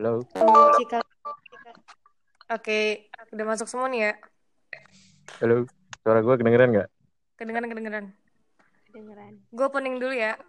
[0.00, 0.24] Halo.
[0.80, 1.00] Cika.
[2.50, 4.12] Oke, udah masuk semua nih ya.
[5.44, 5.68] Halo.
[6.00, 6.88] Suara gue kedengeran nggak?
[7.36, 8.04] Kedengeran, kedengeran.
[8.88, 9.32] Kedengeran.
[9.52, 10.40] Gue opening dulu ya.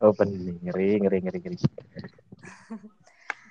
[0.00, 0.56] Open nih.
[0.64, 1.58] Ngeri, ngeri, ngeri, ngeri.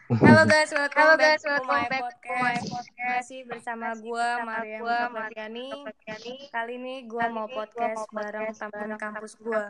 [0.05, 2.65] Halo guys, welcome Halo back guys, to welcome my back to my podcast.
[2.69, 3.25] podcast.
[3.25, 5.67] Masih bersama gue, Maria gua, Mutafatiani.
[5.73, 6.35] Sofiani.
[6.53, 9.63] Kali ini gue mau podcast bareng bareng kampus gue.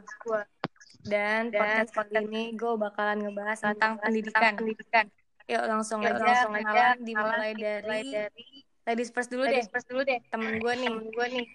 [1.02, 4.54] Dan Dan podcast kali podcast ini gue bakalan ngebahas tentang Tentang pendidikan.
[4.56, 5.06] pendidikan.
[5.46, 8.46] Yuk langsung Yuk, aja langsung aja dimulai dari dari
[8.84, 9.54] ladies first dulu deh.
[9.54, 10.18] ladies first dulu deh.
[10.28, 10.90] Temen gue nih.
[10.90, 11.46] Temen gue nih.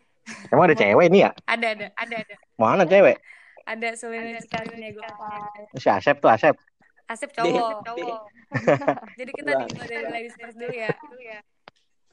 [0.55, 1.31] Emang ada cewek nih ya?
[1.45, 1.87] Ada, ada.
[1.99, 2.35] Ada ada.
[2.55, 3.17] Mana cewek?
[3.67, 5.09] Ada Sulina Cika Sulina gue.
[5.75, 6.55] Si Asep tuh Asep.
[7.11, 7.83] Asep Deh, cowok.
[7.83, 8.19] cowok.
[9.19, 10.91] Jadi kita dimulai dari ladies first dulu ya.
[11.19, 11.39] Ya.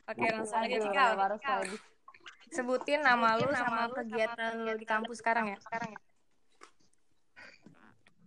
[0.09, 1.13] Oke, langsung aja Cikal.
[2.49, 5.58] Sebutin nama lu sama kegiatan lu di kampus sekarang ya.
[5.61, 5.99] Sekarang ya.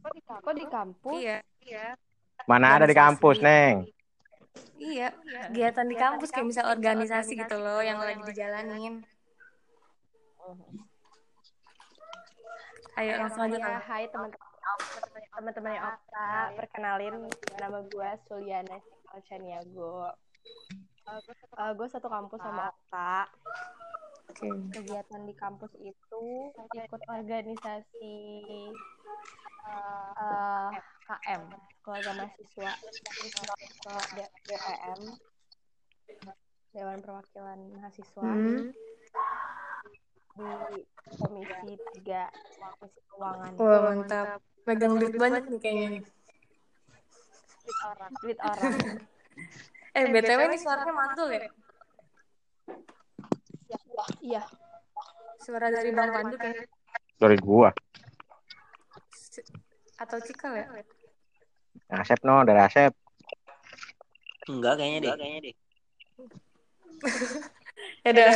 [0.01, 0.45] Kok di kampus?
[0.45, 1.21] Kok di kampus?
[1.21, 1.39] Iya.
[1.65, 1.87] Iya.
[2.49, 3.85] Mana ada di kampus, Neng?
[4.81, 5.12] Iya,
[5.53, 9.05] kegiatan di kampus kayak misal organisasi gitu loh yang lagi dijalanin.
[12.98, 14.51] Ayo langsung aja Ya, hai teman-teman
[15.31, 17.17] teman-teman yang Okta, perkenalin
[17.61, 18.77] nama gue Suliana
[19.14, 20.17] Alcaniago.
[21.55, 23.29] Uh, gue satu kampus sama Okta.
[24.33, 24.48] Oke.
[24.75, 26.25] Kegiatan di kampus itu
[26.57, 28.17] ikut organisasi
[29.66, 30.70] uh,
[31.05, 31.42] KM,
[31.83, 32.70] keluarga mahasiswa,
[33.83, 35.00] ke DPM,
[36.70, 38.70] Dewan Perwakilan Mahasiswa Hmm.
[40.39, 40.86] di
[41.19, 42.30] Komisi 3
[42.78, 43.52] Komisi Keuangan.
[43.58, 44.27] Wah, mantap.
[44.64, 45.89] Megang duit banyak nih kayaknya.
[45.98, 46.02] nih.
[48.22, 48.72] Duit orang.
[49.91, 51.50] Eh, BTW ini suaranya mantul ya?
[54.22, 54.42] Iya.
[55.42, 56.70] Suara dari Bang Pandu kayak
[57.19, 57.74] Dari gua.
[60.01, 60.67] Atau Cikal ya?
[61.93, 62.93] Asep no, dari Asep.
[64.48, 65.11] Enggak kayaknya deh.
[65.15, 65.55] Kayaknya deh.
[68.05, 68.29] Ya udah.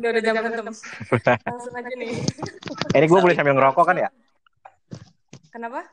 [0.00, 0.74] Udah udah jam berantem.
[1.48, 2.12] Langsung aja nih.
[2.96, 4.08] Eh, ini gua boleh sambil ngerokok kan ya?
[5.52, 5.84] Kenapa?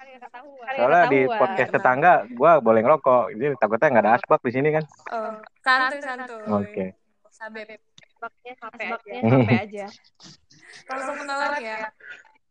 [0.79, 3.35] Soalnya di podcast tetangga gua boleh ngerokok.
[3.35, 4.83] Jadi takutnya nggak ada asbak di sini kan.
[5.11, 6.43] Oh, santuy santuy.
[6.47, 6.85] Oke.
[7.27, 7.83] Sabep.
[7.99, 9.27] Asbaknya sampai Asbaknya aja.
[9.27, 9.85] sampai aja.
[10.87, 11.79] Langsung kenalan ya.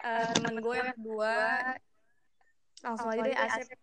[0.05, 1.35] Eh, temen gue yang kedua.
[2.85, 3.79] Langsung aja deh Asep.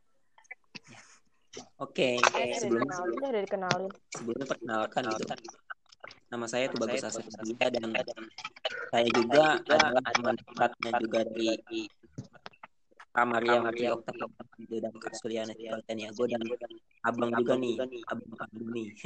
[1.79, 2.19] Oke,
[2.59, 3.91] sebelum dikenalin, udah dikenalin.
[4.11, 5.25] sebelumnya perkenalkan gitu.
[6.31, 7.25] Nama saya tuh Bagus Asep
[7.59, 7.91] dan
[8.91, 11.49] saya juga adalah teman dekatnya juga dari
[13.15, 15.55] Kamaria Maria Okta dan Kak Suliana
[15.87, 16.43] Taniago dan
[17.07, 17.75] abang juga nih,
[18.11, 18.89] abang Pandu nih.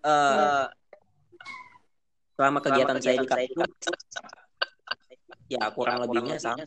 [0.00, 0.64] Eh,
[2.40, 3.68] selama kegiatan saya di kampus,
[5.52, 6.64] ya kurang lebihnya sama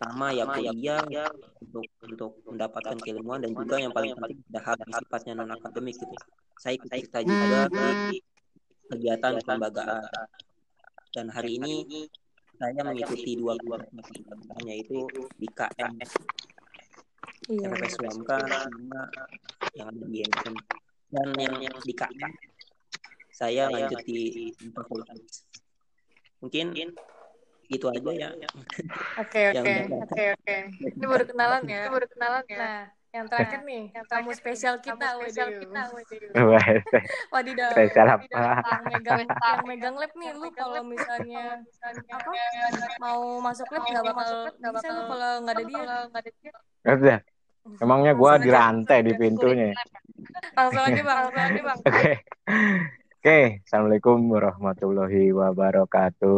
[0.00, 1.04] sama ya kuliah
[1.60, 5.92] untuk untuk mendapatkan keilmuan dan juga yang paling penting ada hal yang sifatnya non akademik
[6.00, 6.16] gitu.
[6.56, 8.16] Saya ikut serta juga di
[8.88, 10.02] kegiatan kelembagaan
[11.12, 12.08] dan hari ini
[12.56, 15.04] saya mengikuti dua kegiatan yaitu
[15.36, 16.00] di KM
[17.50, 17.66] Iya.
[17.72, 19.02] RPS UMK sama
[19.74, 20.54] yang ada di NM
[21.10, 22.30] dan yang di KM
[23.34, 25.48] saya lanjut di fakultas
[26.38, 26.70] mungkin
[27.70, 28.48] itu aja ya
[29.22, 30.56] Oke Yang oke oke oke.
[30.80, 31.78] Ini baru kenalan ya.
[31.86, 32.58] Itu baru kenalan ya.
[32.58, 35.82] Nah, yang terakhir nih, tamu spesial kita, Tamu spesial kita,
[37.34, 37.70] Wadidaw.
[37.74, 38.22] spesial apa?
[38.70, 39.18] Yang megang,
[39.58, 41.58] yang megang lab nih, lu kalau misalnya
[42.10, 42.30] apa
[43.02, 44.30] mau masuk lab nggak bakal
[44.62, 46.52] nggak bakal lu kalau nggak ada dia.
[46.86, 47.18] Udah.
[47.82, 49.74] Emangnya gua dirantai di pintunya.
[50.54, 51.78] Langsung aja bang, langsung aja bang.
[51.82, 52.12] Oke.
[53.20, 56.32] Oke, Assalamualaikum warahmatullahi wabarakatuh.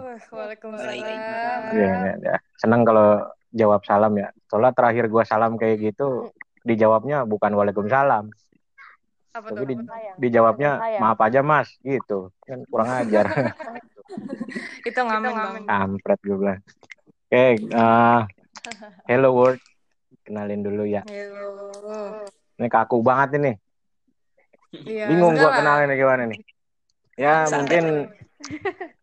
[0.00, 1.76] Uh, Waalaikumsalam.
[1.76, 2.36] Ya, ya, ya.
[2.56, 4.32] Senang kalau jawab salam ya.
[4.48, 6.32] Soalnya terakhir gua salam kayak gitu,
[6.64, 8.32] dijawabnya bukan waalaikumsalam,
[9.36, 9.68] Apa tapi tuh?
[9.68, 10.16] di, Sayang.
[10.16, 11.00] dijawabnya Sayang.
[11.04, 12.32] maaf aja mas, gitu.
[12.40, 13.28] Kan kurang ajar.
[14.88, 15.54] Itu ngamen bang.
[15.68, 16.60] Kampret gue bilang.
[17.28, 18.20] Oke, eh,
[19.12, 19.60] hello world.
[20.24, 21.04] Kenalin dulu ya.
[21.04, 22.24] Hello.
[22.56, 23.52] Ini kaku banget ini.
[24.82, 25.58] Iya, Bingung enggak gua lah.
[25.60, 26.40] kenalin gimana nih.
[27.14, 27.54] Ya Santai.
[27.56, 27.84] mungkin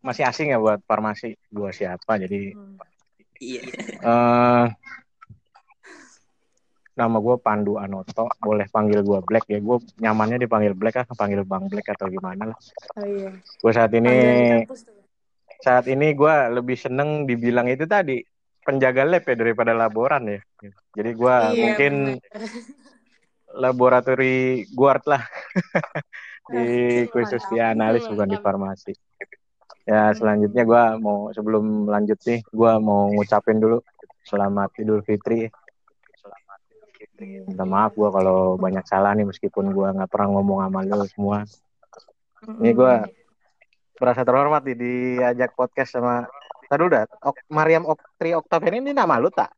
[0.00, 2.76] masih asing ya buat farmasi gua siapa jadi Hmm.
[3.38, 3.62] iya
[3.98, 4.66] eh
[6.92, 11.40] nama gue Pandu Anoto boleh panggil gue Black ya gue nyamannya dipanggil Black ah panggil
[11.42, 12.58] Bang Black atau gimana lah
[12.94, 13.32] Oh iya.
[13.32, 14.12] gue saat ini
[15.58, 18.20] saat ini gue lebih seneng dibilang itu tadi
[18.60, 20.40] penjaga lab ya daripada laboran ya
[20.92, 22.20] jadi gue Iya, mungkin bener.
[23.56, 25.22] Laboratori guard lah
[26.52, 28.92] di khusus di analis bukan di farmasi
[29.82, 33.82] ya selanjutnya gue mau sebelum lanjut nih gue mau ngucapin dulu
[34.26, 35.50] selamat Idul Fitri.
[37.22, 41.38] Minta maaf gue kalau banyak salah nih meskipun gue nggak pernah ngomong sama lu semua.
[42.58, 42.94] Ini gue
[44.02, 46.26] merasa terhormat nih diajak podcast sama
[46.72, 49.52] Tadi udah, ok, Mariam Oktri Octavian ini nama lu tak?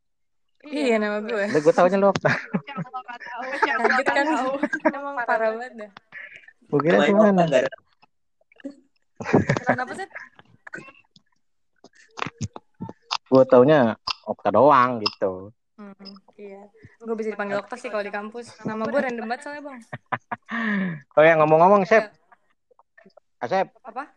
[0.65, 1.45] Iya nama gue.
[1.49, 2.31] Udah gue taunya lu Okta.
[2.31, 4.25] Kaget kan?
[4.89, 5.91] Emang parah banget dah.
[6.65, 7.41] Gue kira gimana?
[7.45, 7.59] Okta,
[9.65, 10.07] Kenapa sih?
[13.29, 13.79] Gue taunya
[14.25, 15.53] Okta doang gitu.
[15.75, 15.93] Hmm,
[16.39, 16.65] iya.
[17.03, 18.57] Gue bisa dipanggil dokter sih kalau di kampus.
[18.63, 19.79] Nama gue random banget soalnya bang.
[21.15, 22.11] Oh ya ngomong-ngomong, Sep.
[23.41, 24.07] Asep, Apa?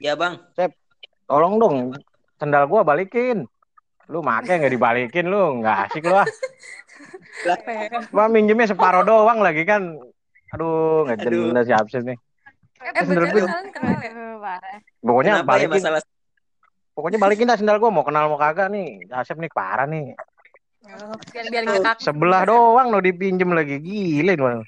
[0.00, 0.40] Ya bang,
[1.30, 1.76] tolong dong
[2.40, 3.46] sendal gua balikin.
[4.10, 6.26] Lu make nggak dibalikin lu, nggak asik lu ah.
[7.46, 7.56] Ya?
[8.10, 9.96] Gua minjemnya separuh doang lagi kan.
[10.50, 12.18] Aduh, nggak jelas si Absis nih.
[12.80, 13.46] Eh Sendal gue.
[13.70, 14.10] kenal ya?
[14.40, 14.76] Parah.
[15.04, 15.70] Pokoknya kenapa ya balikin.
[15.78, 16.00] masalah
[16.90, 19.06] Pokoknya balikin dah sendal gua mau kenal mau kagak nih.
[19.14, 20.12] Asep nih parah nih.
[21.30, 21.62] Biar biar.
[22.02, 24.64] Sebelah doang lo dipinjem lagi gile lu.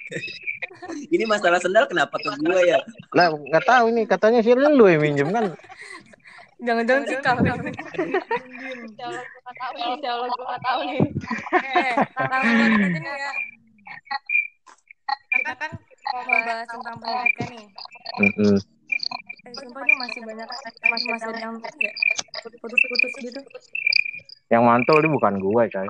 [1.14, 2.78] ini masalah sendal kenapa ke gue ya?
[3.16, 5.50] Lah nggak tahu ini katanya sih lu yang minjem kan.
[6.62, 7.36] Jangan-jangan sih kau.
[7.42, 9.86] Insya Allah gue gak tahu nih.
[9.98, 11.02] Insya Allah gue tahu nih.
[11.58, 11.92] Eh,
[12.30, 13.32] langsung nih ya.
[15.32, 15.70] Kita kan
[16.12, 17.66] mau bahas tentang pendidikan nih.
[18.22, 18.56] Mm-mm.
[19.42, 20.46] Eh, sumpah nih masih banyak
[20.86, 21.92] masih masih ada yang ya
[22.62, 23.40] putus-putus gitu.
[24.52, 25.88] Yang mantul ini bukan gua coy.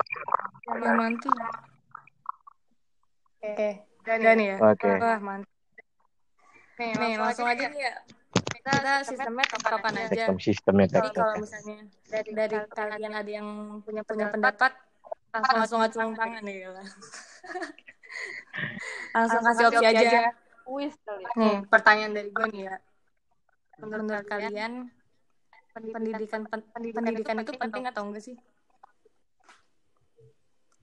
[0.73, 1.37] Yang mantul.
[3.43, 3.71] Oke,
[4.07, 4.57] udah nih ya.
[4.63, 4.91] Oke.
[5.03, 5.51] Wah, mantap.
[6.79, 7.95] Nih, langsung aja nih ya.
[8.63, 10.11] Kita sistemnya tektokan aja.
[10.15, 11.77] Sistem sistemnya Jadi kalau misalnya
[12.07, 13.49] dari, dari kalian ada yang
[13.83, 14.71] punya punya pendapat,
[15.35, 16.71] langsung langsung acung tangan ya.
[19.11, 20.31] langsung kasih opsi aja.
[20.63, 21.27] Kuis kali.
[21.35, 22.77] Nih, pertanyaan dari gue nih ya.
[23.83, 24.73] Menurut kalian
[25.75, 28.39] pendidikan pen- pendidikan itu penting atau enggak sih?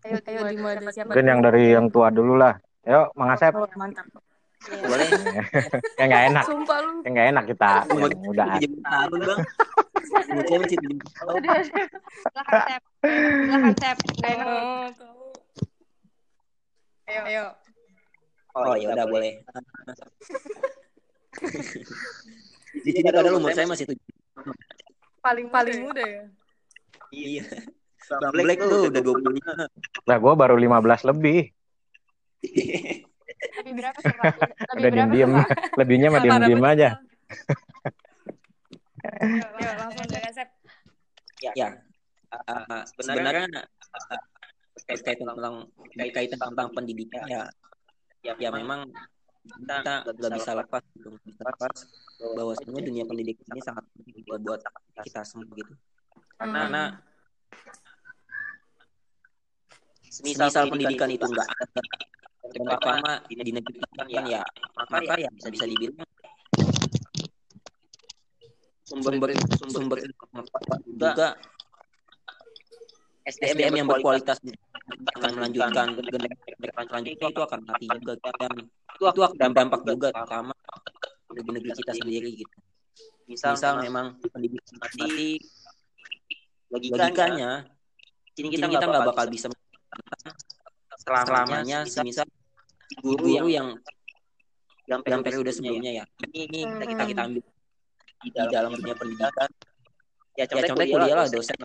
[0.03, 1.07] Ayo, ayo dimulai dari siapa?
[1.11, 2.59] Mungkin yang dari yang tua dulu lah.
[2.83, 3.55] Yuk, Mang Asep.
[3.55, 4.07] Oh, mantap.
[4.67, 5.07] Boleh.
[5.95, 6.43] Kayak nggak enak.
[6.43, 6.99] Sumpah lu.
[6.99, 7.71] Kayak nggak enak kita.
[7.87, 9.39] Yang tahun bang.
[10.29, 11.33] Umurnya masih tujuh tahun.
[11.39, 12.81] Silahkan Sep.
[12.99, 13.97] Silahkan Sep.
[14.19, 14.47] Gak enak.
[14.47, 14.87] Oh.
[17.09, 17.45] Ayo, ayo.
[18.53, 19.33] Oh ya udah boleh.
[22.69, 24.07] Di sini padahal umur saya masih tujuh.
[25.23, 26.23] Paling paling muda ya.
[27.09, 27.45] Iya.
[28.09, 29.53] Bang Black tuh udah dua puluh lima.
[30.09, 31.39] Nah, gue baru 15 lebih.
[33.39, 34.35] Lebih berapa sih Pak?
[34.35, 35.31] Lebih Udah berapa diem-diem.
[35.31, 35.47] Pak?
[35.79, 36.89] Lebihnya mah diem-diem aja.
[39.79, 40.49] Langsung dari Asep.
[41.55, 41.69] Ya.
[42.29, 44.21] Uh, sebenarnya uh,
[44.85, 45.65] berkaitan tentang
[45.97, 47.49] berkaitan tentang pendidikan ya
[48.21, 48.85] ya, ya memang
[49.49, 51.73] kita nggak bisa lepas gitu nggak bisa lepas
[52.37, 54.61] bahwa sebenarnya dunia pendidikan ini sangat penting buat buat
[55.01, 55.73] kita semua gitu
[56.37, 57.01] karena
[60.21, 61.81] misal pendidikan itu enggak ada
[62.47, 64.43] terutama di di negeri kita kan ya.
[64.89, 66.07] Maka ya bisa bisa dibilang.
[68.87, 69.13] Sumber
[69.69, 69.97] sumber
[70.87, 71.37] juga.
[73.29, 74.41] SDM yang berkualitas.
[74.89, 77.27] akan melanjutkan generasi selanjutnya.
[77.29, 80.53] Itu akan mati juga dan itu itu akan dampak juga terutama
[81.29, 82.57] di negeri kita sendiri gitu.
[83.29, 83.53] Misal,
[83.85, 85.37] memang pendidikan mati
[86.73, 87.69] logikanya
[88.39, 89.45] sini kita kita nggak bakal bisa
[90.99, 92.27] selamanya semisal
[92.99, 93.67] guru-guru yang
[94.89, 96.05] dalam periode sebelumnya ya.
[96.25, 97.43] Ini kita kita, kita ambil
[98.19, 99.49] di dalam dunia pendidikan.
[100.37, 101.57] ya contohnya kuliah lah dosen.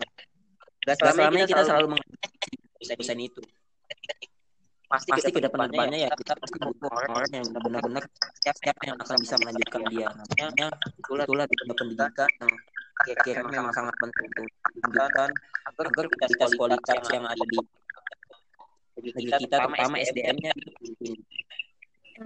[0.85, 3.41] Gak selamanya kita selalu mengenai dosen itu.
[4.85, 6.09] Pasti, pasti ke depan-depannya ya.
[6.13, 8.05] kita pasti butuh orang yang benar-benar
[8.45, 10.07] siapa yang akan bisa melanjutkan dia.
[10.13, 10.67] Namanya
[11.01, 12.53] itulah itulah di dunia pendidikan yang
[13.03, 14.45] kira-kira memang sangat penting untuk
[15.01, 15.29] agar
[15.91, 17.57] kualitas kualitas yang ada di
[18.95, 19.11] negeri
[19.45, 20.51] kita terutama SDM-nya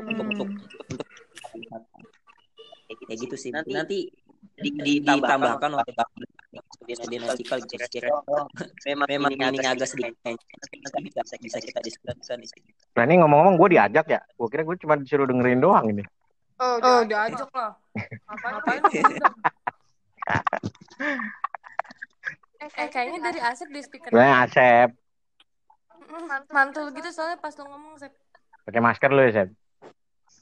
[0.06, 0.50] untuk untuk
[0.86, 1.08] untuk
[3.10, 3.50] kayak gitu sih.
[3.50, 3.98] nanti nanti
[4.60, 5.94] di, di, ditambahkan oleh
[7.10, 8.10] dinastikal kira-kira
[8.86, 10.42] memang memang ini agak sedikit nanti
[11.06, 12.70] bisa bisa kita diskusikan di sini.
[12.98, 14.22] Nah ini ngomong-ngomong gue diajak ya.
[14.34, 16.04] Gue kira gue cuma disuruh dengerin doang ini.
[16.60, 17.50] Oh, udah diajak.
[17.54, 17.74] lah.
[18.26, 18.82] Ngapain?
[22.60, 24.12] Eh, kayaknya dari Asep di speaker.
[24.12, 24.92] Gue Asep.
[26.10, 28.14] Mm, Mantul gitu soalnya pas lu ngomong, Sep.
[28.66, 29.50] Pakai masker lu ya, Sep?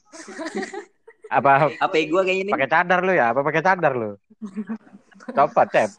[1.28, 3.36] Apa apa gua kayak ini pakai cadar lu ya?
[3.36, 4.16] Apa pakai cadar lu?
[5.36, 5.92] Copot, Sep.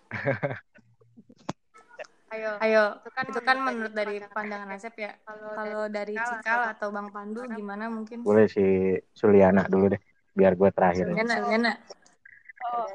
[2.34, 2.84] Ayo, ayo.
[3.30, 5.14] Itu kan, menurut dari pandangan Asep ya.
[5.30, 8.26] Kalau dari Cikal atau Bang Pandu gimana mungkin?
[8.26, 10.02] Boleh si Suliana dulu deh.
[10.34, 11.14] Biar gue terakhir.
[11.14, 11.72] Gana, gana.
[12.70, 12.90] Oh.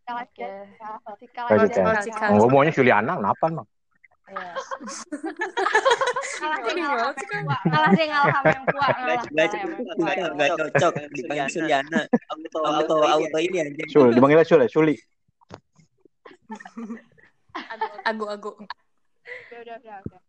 [0.00, 0.48] Cikal aja.
[1.20, 1.68] Cikal aja.
[1.68, 1.84] Cikal.
[1.84, 2.28] Oh, Cikal.
[2.40, 3.68] Gue maunya Suliana, kenapa emang?
[4.30, 4.54] Ya.
[6.38, 7.10] Kalah sih ngalah?
[7.66, 8.64] Kalah sih ngalah sama yang.
[8.70, 12.00] Nggak ngalah cocok, dipanggil Suryana.
[12.30, 13.84] Auto auto auto ini aja.
[13.90, 14.94] Sul, dipanggilnya Sul ya, Suli.
[18.06, 18.54] Agu agu.
[19.50, 20.20] Udah udah udah udah.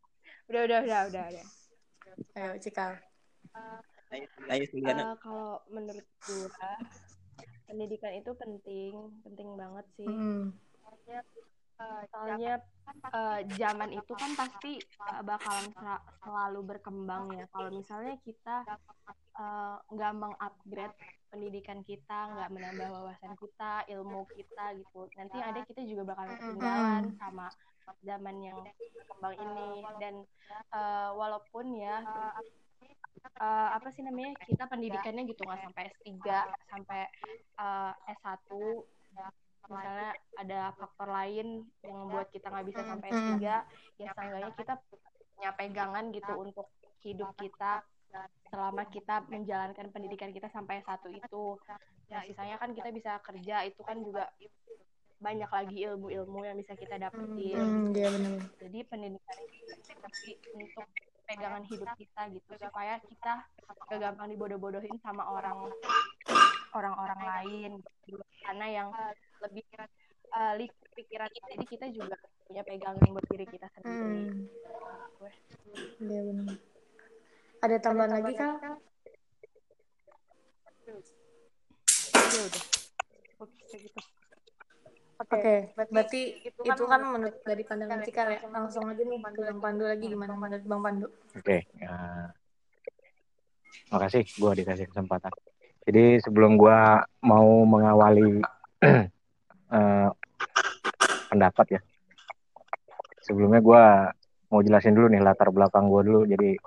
[0.50, 1.24] Udah udah udah.
[2.36, 2.98] Ayo Cikal.
[4.50, 5.14] Ayo Suryana.
[5.14, 6.74] Eh, kalau menurut gua
[7.70, 10.10] pendidikan itu penting, penting banget sih.
[10.10, 10.58] Hmm.
[12.12, 12.54] Soalnya
[13.12, 17.46] eh, zaman itu kan pasti eh, bakalan sel- selalu berkembang ya.
[17.48, 18.56] Kalau misalnya kita
[19.34, 20.96] eh, nggak mengupgrade
[21.28, 27.04] pendidikan kita, nggak menambah wawasan kita, ilmu kita gitu, nanti ada kita juga bakalan ketinggalan
[27.16, 27.48] sama
[28.02, 28.60] zaman yang
[28.94, 29.70] berkembang ini.
[29.98, 30.16] Dan
[30.70, 32.04] eh, walaupun ya
[33.40, 36.10] eh, apa sih namanya kita pendidikannya gitu nggak sampai S3
[36.68, 37.02] sampai
[37.58, 38.50] eh, S1
[39.72, 41.48] misalnya ada faktor lain
[41.82, 44.74] yang membuat kita nggak bisa sampai S3 ya seenggaknya kita
[45.40, 46.68] punya pegangan gitu untuk
[47.02, 47.82] hidup kita
[48.52, 51.46] selama kita menjalankan pendidikan kita sampai S1 itu.
[52.12, 54.28] Nah sisanya kan kita bisa kerja itu kan juga
[55.22, 57.56] banyak lagi ilmu-ilmu yang bisa kita dapetin.
[57.56, 58.42] Hmm, iya benar.
[58.58, 60.86] jadi pendidikan itu tapi untuk
[61.30, 63.34] pegangan hidup kita gitu supaya kita
[63.88, 65.72] gak gampang dibodoh-bodohin sama orang
[66.76, 67.72] orang-orang lain.
[68.44, 68.90] Sana yang
[69.42, 69.64] lebih
[70.32, 74.50] uh, liquid pikiran kita jadi kita juga punya pegangan buat diri kita sendiri
[75.22, 76.02] Hmm.
[76.02, 76.58] Iya benar.
[77.62, 78.82] Ada tambahan lagi kak?
[82.32, 82.64] ya udah
[83.36, 84.02] cukup segitu
[85.22, 88.42] Oke, berarti itu kan menurut dari pandangan Cikal ya.
[88.50, 91.08] Langsung aja nih ke Bang Pandu lagi gimana menurut Bang Pandu?
[91.38, 91.70] Oke.
[91.78, 92.34] ya.
[93.94, 95.30] makasih gue dikasih kesempatan.
[95.86, 96.80] Jadi sebelum gue
[97.22, 98.42] mau mengawali
[99.72, 100.10] eh,
[101.32, 101.82] pendapat ya,
[103.24, 103.84] sebelumnya gue
[104.52, 106.22] mau jelasin dulu nih latar belakang gue dulu.
[106.28, 106.60] Jadi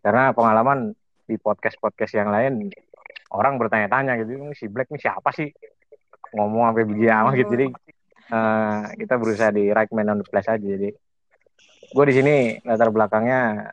[0.00, 0.96] karena pengalaman
[1.28, 2.72] di podcast-podcast yang lain
[3.32, 5.48] orang bertanya-tanya gitu, "Ini si Black ini siapa sih?
[6.32, 7.50] Ngomong sampai biji amat gitu.
[7.52, 7.66] Jadi
[8.32, 10.64] eh, kita berusaha di right man on the place aja.
[10.64, 10.88] Jadi
[11.92, 12.34] gue di sini
[12.64, 13.68] latar belakangnya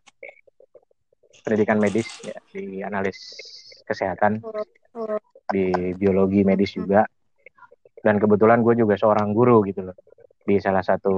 [1.43, 3.17] pendidikan medis ya di analis
[3.87, 4.43] kesehatan
[5.49, 7.07] di biologi medis juga
[7.99, 9.97] dan kebetulan gue juga seorang guru gitu loh
[10.43, 11.13] di salah satu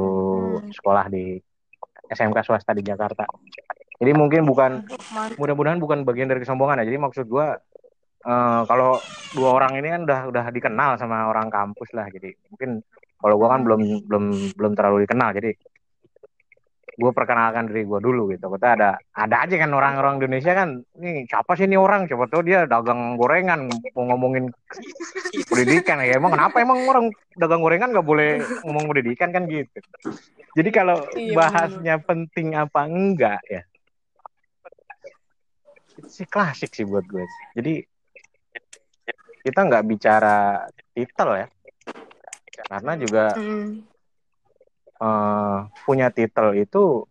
[0.67, 1.39] sekolah di
[2.11, 3.23] SMK swasta di Jakarta.
[4.01, 4.83] Jadi mungkin bukan
[5.37, 6.89] mudah-mudahan bukan bagian dari kesombongan ya.
[6.89, 7.47] Jadi maksud gue
[8.27, 8.97] eh, kalau
[9.37, 12.09] dua orang ini kan udah udah dikenal sama orang kampus lah.
[12.09, 12.81] Jadi mungkin
[13.21, 14.25] kalau gue kan belum belum
[14.57, 15.37] belum terlalu dikenal.
[15.37, 15.53] Jadi
[17.01, 18.45] gue perkenalkan diri gue dulu gitu.
[18.53, 22.05] Kita ada ada aja kan orang-orang Indonesia kan, nih siapa sih ini orang?
[22.05, 23.65] Siapa tahu dia dagang gorengan
[23.97, 24.53] mau ngomongin
[25.49, 26.21] pendidikan ya.
[26.21, 29.81] Emang kenapa emang orang dagang gorengan nggak boleh ngomong pendidikan kan gitu.
[30.53, 33.63] Jadi kalau Iya, bahasnya penting apa enggak ya,
[36.05, 37.23] sih klasik sih buat gue.
[37.55, 37.81] Jadi
[39.41, 41.47] kita nggak bicara titel ya,
[42.69, 43.89] karena juga Hmm.
[45.01, 47.09] Eh, punya titel itu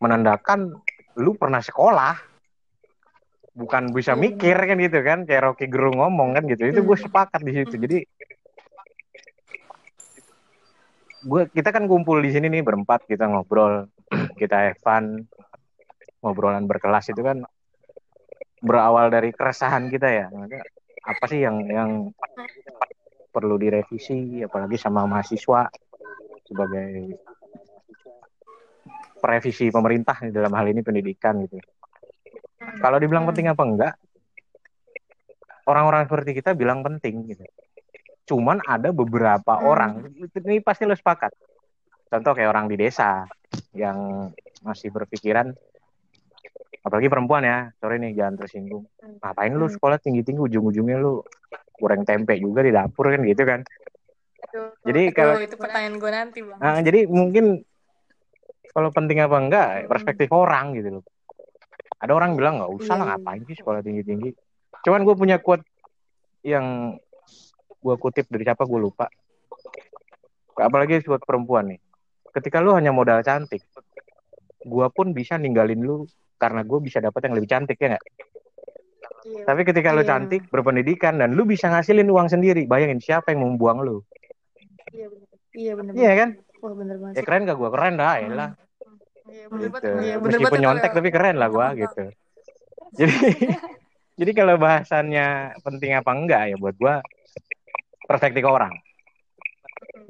[0.00, 0.80] menandakan
[1.20, 2.16] lu pernah sekolah.
[3.50, 6.64] Bukan bisa Iya, mikir kan gitu kan kayak Rocky Gerung ngomong kan gitu.
[6.64, 7.04] Itu gue Hmm.
[7.04, 7.76] sepakat di situ.
[7.76, 7.98] Jadi
[11.20, 13.92] gue kita kan kumpul di sini nih berempat kita ngobrol
[14.40, 15.28] kita Evan
[16.24, 17.44] ngobrolan berkelas itu kan
[18.60, 20.26] berawal dari keresahan kita ya.
[21.04, 21.90] Apa sih yang yang
[23.30, 25.68] perlu direvisi apalagi sama mahasiswa
[26.50, 27.14] sebagai
[29.22, 31.62] revisi pemerintah dalam hal ini pendidikan gitu.
[32.82, 33.94] Kalau dibilang penting apa enggak,
[35.70, 37.44] orang-orang seperti kita bilang penting gitu.
[38.26, 39.66] Cuman ada beberapa Hmm.
[39.70, 41.30] orang, ini pasti lo sepakat.
[42.10, 43.22] Contoh kayak orang di desa
[43.70, 44.30] yang
[44.66, 45.54] masih berpikiran,
[46.82, 48.84] apalagi perempuan ya, sorry nih jangan tersinggung.
[49.22, 49.74] Ngapain lu Hmm.
[49.78, 51.22] sekolah tinggi-tinggi ujung-ujungnya lu
[51.78, 53.62] goreng tempe juga di dapur kan gitu kan.
[54.82, 56.58] Jadi kalau Tuh, itu pertanyaan gue nanti bang.
[56.58, 57.44] Nah, jadi mungkin
[58.70, 59.88] kalau penting apa enggak Hmm.
[59.88, 61.04] perspektif orang gitu loh.
[62.00, 63.10] Ada orang bilang nggak usah lah Iya.
[63.16, 64.30] ngapain sih sekolah tinggi tinggi.
[64.80, 65.66] Cuman gue punya quote
[66.40, 66.96] yang
[67.76, 69.06] gue kutip dari siapa gue lupa.
[70.56, 71.80] Apalagi buat perempuan nih.
[72.30, 73.64] Ketika lu hanya modal cantik,
[74.60, 76.04] gue pun bisa ninggalin lu
[76.36, 78.04] karena gue bisa dapat yang lebih cantik ya nggak.
[79.20, 79.44] Iya.
[79.44, 80.08] Tapi ketika lu Iya.
[80.08, 84.00] cantik, berpendidikan dan lu bisa ngasilin uang sendiri, bayangin siapa yang membuang lu?
[84.90, 85.28] Iya bener.
[85.54, 85.92] Iya bener.
[85.94, 86.28] Iya kan?
[86.60, 87.14] Wah bener banget.
[87.16, 88.50] Ya keren gak gue keren dah, ya lah.
[89.30, 89.88] Iya bener gitu.
[89.90, 90.04] banget.
[90.04, 92.02] Iya bener Meskipun nyontek tapi keren lah gua gitu.
[92.98, 93.14] Jadi
[94.20, 96.94] jadi kalau bahasannya penting apa enggak ya buat gua
[98.10, 98.74] perspektif orang.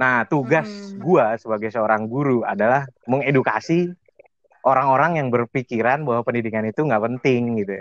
[0.00, 1.04] Nah, tugas Hmm.
[1.04, 3.92] gua sebagai seorang guru adalah mengedukasi
[4.64, 7.76] orang-orang yang berpikiran bahwa pendidikan itu nggak penting gitu.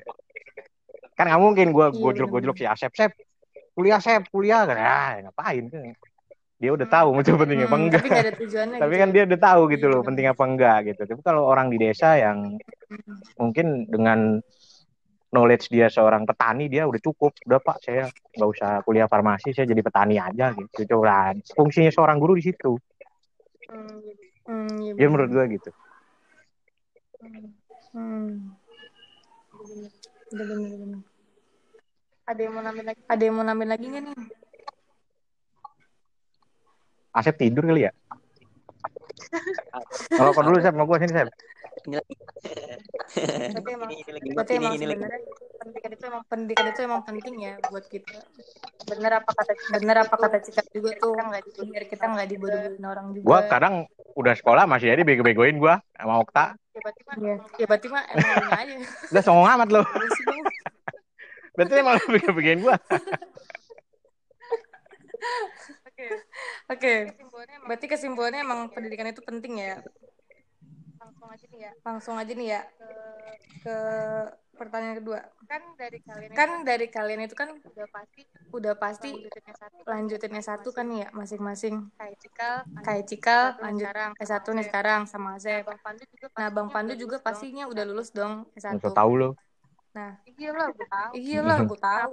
[1.15, 3.12] Kan nggak mungkin gua Iya, gojlok-gojlok si Asep, Sep,
[3.72, 4.75] kuliah Sep, kuliah kan.
[4.75, 5.72] Ah, ngapain.
[6.60, 8.04] Dia udah tahu itu pentingnya apa Hmm, enggak.
[8.04, 9.13] tapi ada tujuannya Tapi gitu kan ya.
[9.16, 10.08] dia udah tahu gitu Iya, loh benar.
[10.12, 11.01] penting apa enggak gitu.
[11.08, 12.38] Tapi kalau orang di desa yang
[13.36, 14.20] mungkin dengan
[15.30, 17.32] knowledge dia seorang petani dia udah cukup.
[17.46, 20.84] Udah Pak, saya nggak usah kuliah farmasi, saya jadi petani aja gitu.
[20.89, 22.75] Coba fungsinya seorang guru di situ.
[23.70, 24.01] Hmm.
[24.50, 25.70] Hmm, iya Ya menurut gua gitu.
[27.94, 28.58] Hmm.
[30.30, 31.01] Bener bener.
[32.25, 33.01] Ada yang mau nambahin lagi?
[33.06, 34.16] Ada yang mau nambahin lagi nggak nih?
[37.20, 37.92] Asep tidur kali ya?
[40.16, 41.28] Ngerokok dulu Sep, mau gua sini Sep.
[41.88, 42.14] ini lagi
[43.56, 45.20] Tapi emang ini, ini lagi Berarti emang ini sebenarnya
[45.60, 48.20] pendidikan itu emang pendidikan itu emang penting ya buat kita.
[48.88, 51.16] bener apa kata Cika Bener apa kata Cika juga tuh.
[51.20, 51.44] Nggak
[51.92, 53.26] kita nggak dibodohin orang juga.
[53.28, 53.76] Gua kadang
[54.16, 56.56] udah sekolah masih jadi bego-begoin gua sama Okta.
[57.20, 57.44] Iya.
[57.60, 58.76] Ya berarti mah emang ini aja.
[59.12, 59.82] Udah songong amat lo.
[59.84, 60.48] Iya.
[61.60, 62.76] Berarti emang bego-begoin gua.
[66.00, 66.08] oke
[66.72, 66.94] Oke.
[67.12, 69.75] kesimpulannya emang Berarti kesimpulannya emang pendidikan itu penting ya.
[71.00, 72.88] langsung aja nih ya Langsung aja nih ya ke
[73.60, 73.75] ke
[74.60, 75.20] pertanyaan kedua.
[75.48, 79.77] kan dari kalian Kan itu dari kalian itu kan udah pasti udah pasti lanjutinnya satu
[79.88, 81.75] lanjutinnya satu kan ya masing-masing.
[82.00, 85.63] kayak Cikal Kayak Cikal S1 lanjut sekarang S1 nih sekarang sama Asep.
[85.68, 88.75] Bang Pandu juga Nah, Bang pastinya Pandu juga pastinya udah lulus dong S1.
[88.75, 89.29] Nggak usah tahu lo.
[89.96, 92.12] Nah, iya lah gue tahu iya lah gue tahu.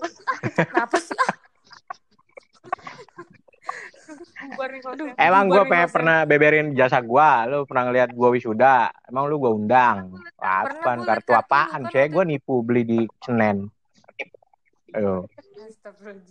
[0.71, 1.19] Kenapa sih?
[1.19, 1.31] Ah,
[2.67, 3.35] bubar nih Aduh.
[3.35, 3.56] hostnya.
[5.19, 5.95] Emang pengen hostnya.
[5.95, 7.45] pernah beberin jasa gua.
[7.51, 8.91] Lo pernah ngeliat gua wisuda?
[9.11, 10.15] Emang lu gua undang?
[10.39, 11.81] Apaan kartu apaan?
[11.83, 13.67] lu kan waktu gua nipu beli di Senen.
[14.95, 15.29] Ayo.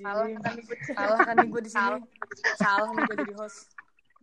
[0.01, 1.99] salah kan gue Salah kan nih gue di sini.
[2.57, 3.69] Salah nih gue jadi host.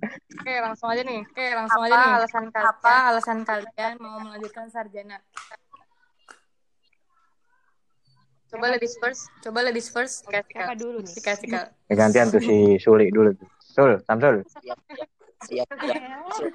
[0.02, 2.12] oke langsung aja nih Oke, langsung apa aja nih.
[2.18, 5.22] alasan kalian Apa alasan kalian mau melanjutkan sarjana?
[8.52, 10.28] Coba ladies first Coba ladies first.
[10.28, 11.12] Siapa Cika dulu nih?
[11.16, 11.60] Cika, Cika.
[11.88, 13.48] Ya, gantian tuh si Suli dulu tuh.
[13.58, 14.44] Sul, Samsul.
[14.46, 15.08] siap siap
[15.48, 16.48] siap siap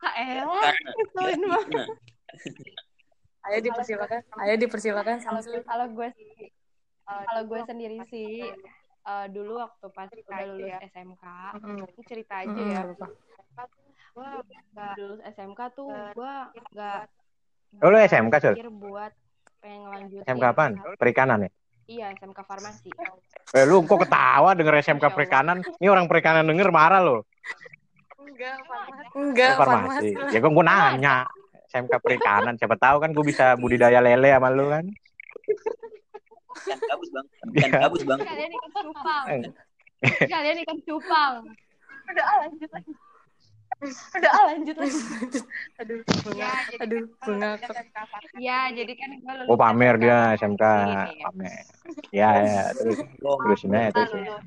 [0.00, 0.72] Kak Ella.
[3.40, 4.20] Ayo dipersilakan.
[4.38, 5.60] Ayo dipersilakan Samsul.
[5.64, 6.48] kalau gue sih,
[7.04, 8.52] kalau gue sendiri sih
[9.00, 11.24] eh, dulu waktu pas udah lulus SMK,
[11.56, 11.76] Mm-mm.
[11.80, 12.82] ini cerita aja Mm-mm, ya.
[14.10, 14.30] gue
[14.98, 16.34] Lulus SMK tuh gue
[16.72, 17.02] nggak
[17.78, 18.54] Oh, lu SMK, Sul?
[18.76, 19.14] buat
[19.60, 20.24] pengen ngelanjutin.
[20.26, 20.72] SMK apaan?
[20.96, 21.50] Perikanan ya?
[21.86, 22.88] Iya, SMK farmasi.
[23.50, 25.58] Eh lu kok ketawa denger SMK perikanan?
[25.76, 27.16] Ini orang perikanan denger marah lo.
[28.20, 30.08] enggak farmasi Enggak, Oh, farmasi.
[30.14, 30.32] farmasi.
[30.32, 31.16] Ya kan gue nanya.
[31.66, 34.84] SMK perikanan, siapa tahu kan gue bisa budidaya lele sama lu kan.
[36.60, 39.24] ikan gabus bang ikan gabus bang Kalian ikan cupang.
[39.28, 39.42] Eh.
[40.26, 41.34] Kalian ikan cupang.
[42.10, 42.92] udah ah, lanjut lagi
[43.80, 44.92] Udah ah, lanjut lagi.
[45.80, 46.00] aduh
[46.36, 47.84] Ya, jadi Aduh, gue ngakak.
[48.36, 50.64] ya jadi kan gue lulus Oh pamer dia SMK.
[51.24, 51.64] Pamer.
[52.10, 53.40] Ya ya terus Bohong.
[53.42, 54.12] terusin aja terus.
[54.12, 54.42] Alhamdulillah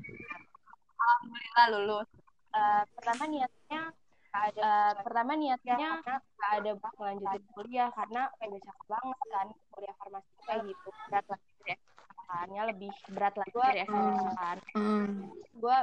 [0.95, 2.07] Alhamdulillah lulus.
[2.53, 3.81] Eh, pertama niatnya
[4.29, 6.21] ada Eh, pertama niatnya nggak
[6.53, 11.39] ada buat ngelanjutin kuliah karena udah capek banget kan kuliah farmasi kayak gitu berat lah
[11.39, 11.77] gitu ya
[12.23, 15.29] makanya lebih berat lagi dari SMA kan Hmm.
[15.53, 15.77] gue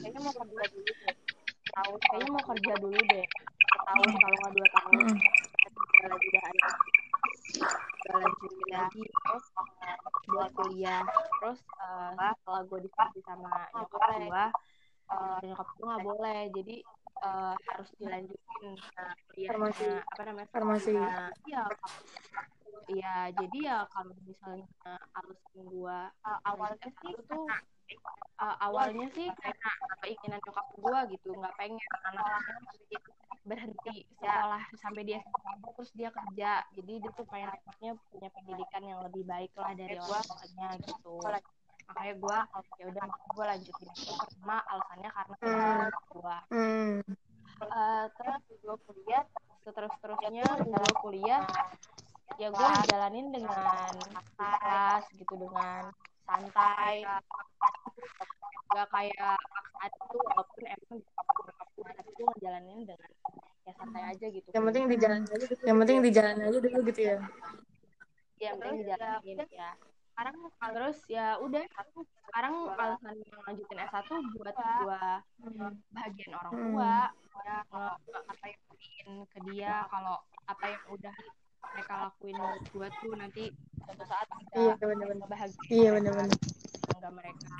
[0.00, 1.16] kayaknya mau kerja dulu deh
[1.74, 3.26] tahun kayaknya mau kerja dulu deh
[3.74, 5.18] setahun kalau nggak dua tahun Hmm.
[5.94, 6.68] udah lagi udah ada
[8.04, 9.44] udah lanjutin lagi terus
[9.80, 11.02] eh, buat kuliah
[11.38, 14.44] terus eh, setelah gue diskusi sama nyokap gue
[15.08, 16.76] eh, nyokap gue nggak boleh jadi
[17.24, 18.72] eh, harus dilanjutin
[19.26, 19.86] kuliahnya Farmasi.
[20.02, 20.92] apa namanya Farmasi.
[20.94, 21.62] Nah, iya
[22.90, 24.66] iya jadi ya kalau misalnya
[25.14, 27.44] alasan gue Eh, awalnya sih itu tuh
[28.40, 32.98] uh, awalnya sih karena keinginan nyokap gue gitu nggak pengen anaknya
[33.44, 36.64] berhenti sekolah sampai dia SMA terus dia kerja.
[36.72, 41.14] Jadi dia tuh pengen anaknya punya pendidikan yang lebih baik lah dari orang tuanya gitu.
[41.84, 42.38] Makanya gue
[42.80, 45.88] ya udah gue lanjutin itu pertama alasannya karena Hmm.
[46.08, 47.00] gue Hmm.
[48.16, 49.24] terus gue kuliah
[49.64, 51.44] terus terusnya gue kuliah
[52.34, 55.82] ya gue ngejalanin dengan ikhlas gitu dengan
[56.24, 57.04] santai
[58.66, 60.98] gak kayak paksaan itu walaupun emang
[61.86, 63.10] tapi gue ngejalanin dengan
[63.64, 65.46] ya santai aja gitu Yang penting di jalan aja.
[65.62, 67.16] Yang penting di jalan aja dulu gitu ya.
[68.34, 69.70] ya yang penting dijalanin ya
[70.14, 70.36] sekarang
[70.70, 71.62] terus ya udah
[72.22, 75.02] sekarang alasan lanjutin S1 buat gue
[75.90, 76.62] bahagian orang Hmm.
[76.70, 76.94] tua
[77.42, 81.16] ya nge- apa yang bikin ke dia kalau apa yang udah
[81.72, 83.42] mereka lakuin buat gue tuh nanti
[83.84, 85.26] suatu saat bisa Iya, bener-bener.
[85.26, 86.36] bahagia Iya, bener-bener.
[86.92, 87.56] bangga mereka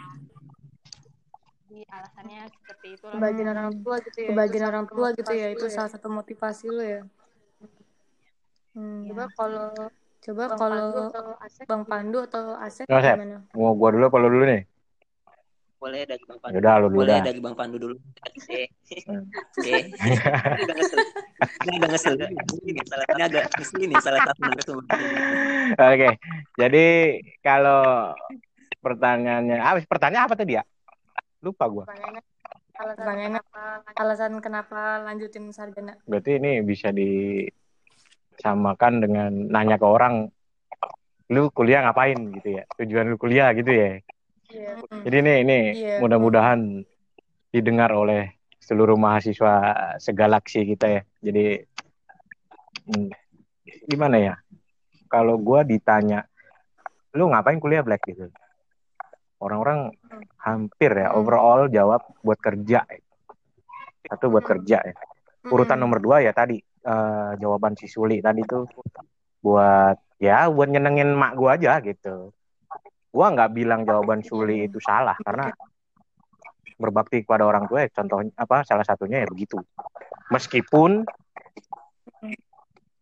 [1.65, 3.07] Jadi alasannya seperti itu.
[3.09, 6.85] kebagian orang tua gitu ya kebagian orang tua gitu ya itu salah satu motivasi lu
[6.85, 7.01] ya
[8.77, 9.01] hmm.
[9.11, 9.69] Coba kalau
[10.25, 10.89] coba kalau
[11.69, 14.63] Bang Pandu atau Asep gimana Mau gua dulu apa lu dulu nih?
[15.85, 16.57] Boleh dari Bang Pandu.
[16.57, 17.25] Yaudah lu dulu Boleh dah.
[17.29, 17.97] dari Bang Pandu dulu.
[18.49, 18.73] Eh.
[19.05, 19.29] Hmm.
[19.61, 19.85] Ini
[20.65, 20.97] udah ngesel.
[21.61, 22.15] Ini udah ngesel.
[22.65, 24.97] Ini salah ini agak ngeselin nih salah satu narasumber.
[25.77, 26.09] Oke.
[26.57, 26.87] Jadi
[27.45, 28.17] kalau
[28.81, 30.65] pertanyaannya, ah, pertanyaan apa tadi ya?
[31.45, 31.85] Lupa gua.
[31.85, 32.25] pertanyaannya
[32.75, 40.33] alasan Pertanyaannya, kenapa alasan kenapa lanjutin sarjana Berarti ini bisa disamakan dengan nanya ke orang,
[41.29, 42.65] lu kuliah ngapain gitu ya?
[42.81, 44.01] Tujuan lu kuliah gitu ya?
[44.55, 44.71] Iya.
[44.79, 45.03] Hmm.
[45.03, 45.97] Jadi ini ini Iya.
[45.99, 46.61] mudah-mudahan
[47.51, 48.31] didengar oleh
[48.63, 49.55] seluruh mahasiswa
[49.99, 51.03] segalaksi kita ya.
[51.21, 51.59] Jadi
[52.89, 53.11] hmm,
[53.91, 54.35] gimana ya?
[55.11, 56.25] Kalau gua ditanya,
[57.15, 58.31] lu ngapain kuliah Black gitu?
[59.43, 59.93] Orang-orang
[60.41, 61.19] hampir ya Hmm.
[61.21, 62.87] overall jawab buat kerja.
[64.07, 64.95] Satu buat kerja ya.
[65.45, 68.65] Urutan nomor dua ya tadi eh, jawaban si Suli tadi tuh
[69.45, 72.33] buat ya buat nyenengin mak gua aja gitu.
[73.15, 75.55] Gua nggak bilang jawaban Suli itu salah karena
[76.75, 79.63] berbakti kepada orang tua ya contohnya apa salah satunya ya begitu.
[80.35, 81.07] Meskipun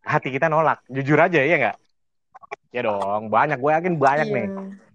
[0.05, 1.77] hati kita nolak, jujur aja ya nggak?
[2.69, 4.35] Ya dong, banyak gue yakin banyak Iya.
[4.37, 4.47] nih.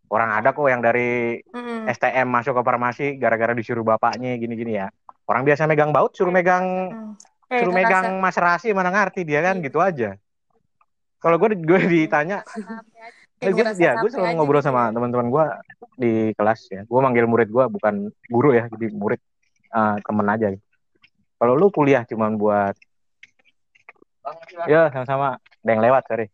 [0.08, 1.90] Orang ada kok yang dari Mm-mm.
[1.90, 4.86] STM masuk ke farmasi gara-gara disuruh bapaknya gini-gini ya.
[5.26, 7.12] Orang biasa megang baut suruh megang Mm.
[7.48, 9.64] Eh, suruh megang mas rasi mana ngerti dia kan Iya.
[9.66, 10.10] gitu aja.
[11.18, 12.44] Kalau gue gue ditanya,
[13.38, 14.94] Kayak gue ngerasa ya gue selalu ngobrol gitu sama ya.
[14.98, 15.44] teman-teman gue
[15.98, 16.80] di kelas ya.
[16.84, 19.20] Gue manggil murid gue bukan guru ya, jadi murid
[19.74, 20.46] eh, temen aja.
[21.38, 22.74] Kalau lu kuliah cuman buat
[24.68, 26.26] ya sama-sama ada yang lewat sorry.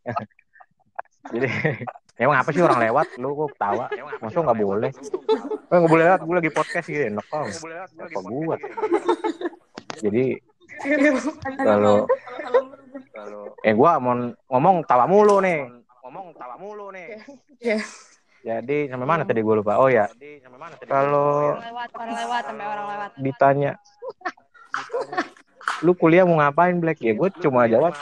[1.35, 1.49] jadi
[2.25, 3.21] emang apa sih orang lewat?
[3.21, 3.87] Lu kok ketawa?
[4.25, 4.91] Masuk nggak boleh?
[5.69, 7.05] Eh nggak boleh lewat, gue lagi podcast gitu.
[7.13, 7.45] Enak kok.
[8.01, 8.57] Apa gue?
[10.01, 10.25] Jadi
[11.67, 12.07] kalau
[13.63, 14.15] eh gua mau
[14.51, 15.65] ngomong tawa mulu nih
[16.05, 17.17] ngomong tawa mulu nih.
[17.65, 17.81] Iya.
[18.45, 19.81] jadi sampai mana tadi gue lupa?
[19.81, 20.05] Oh ya
[20.85, 23.11] kalau Orang lewat, orang lewat sampai orang lewat.
[23.25, 23.73] ditanya
[25.81, 27.01] lu kuliah mau ngapain Black?
[27.01, 27.97] Ya gue cuma jawab.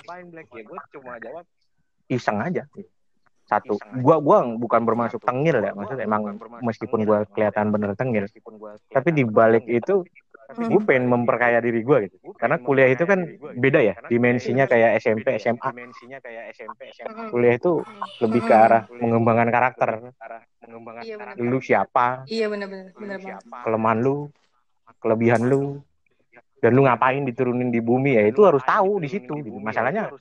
[2.10, 2.66] iseng aja.
[3.48, 3.76] Satu.
[4.00, 5.72] Gua gua bukan bermaksud tengil ya.
[5.72, 8.24] Maksudnya emang meskipun gua kelihatan bener tengil.
[8.88, 10.04] Tapi di balik itu
[10.56, 12.16] gue pengen memperkaya diri gue gitu.
[12.36, 15.70] Karena kuliah itu kan beda ya dimensinya kayak SMP SMA
[17.32, 17.80] kuliah itu
[18.20, 19.90] lebih ke arah mengembangkan karakter.
[21.02, 21.34] Iya benar.
[21.36, 22.24] lu siapa?
[22.30, 23.42] Iya benar-benar benar banget.
[23.66, 24.16] kelemahan lu?
[25.02, 25.82] Kelebihan lu?
[26.62, 28.22] dan lu ngapain diturunin di bumi ya?
[28.30, 29.34] Itu harus tahu di situ.
[29.42, 29.58] gitu.
[29.58, 30.14] masalahnya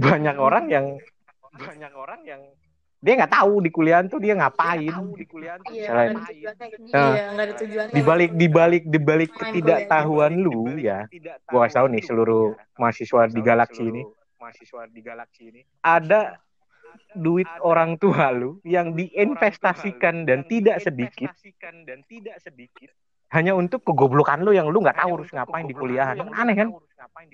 [0.00, 0.86] banyak orang yang
[1.52, 2.40] banyak orang yang
[3.02, 4.86] dia nggak tahu di kuliah tuh dia ngapain.
[4.86, 6.86] Iya, Selain- ada tujuannya gitu.
[6.94, 11.10] Nah, Iya, di balik di balik di balik ketidaktahuan lu ya.
[11.50, 12.44] gua kasih tahu nih seluruh
[12.78, 14.02] mahasiswa di galaksi ini.
[15.82, 16.38] ada
[17.18, 21.30] duit orang tua lu yang diinvestasikan dan tidak sedikit.
[23.32, 26.20] hanya untuk kegoblokan lu yang lu nggak tahu harus ngapain di kuliahan.
[26.22, 26.68] aneh kan?
[26.70, 27.26] ngapain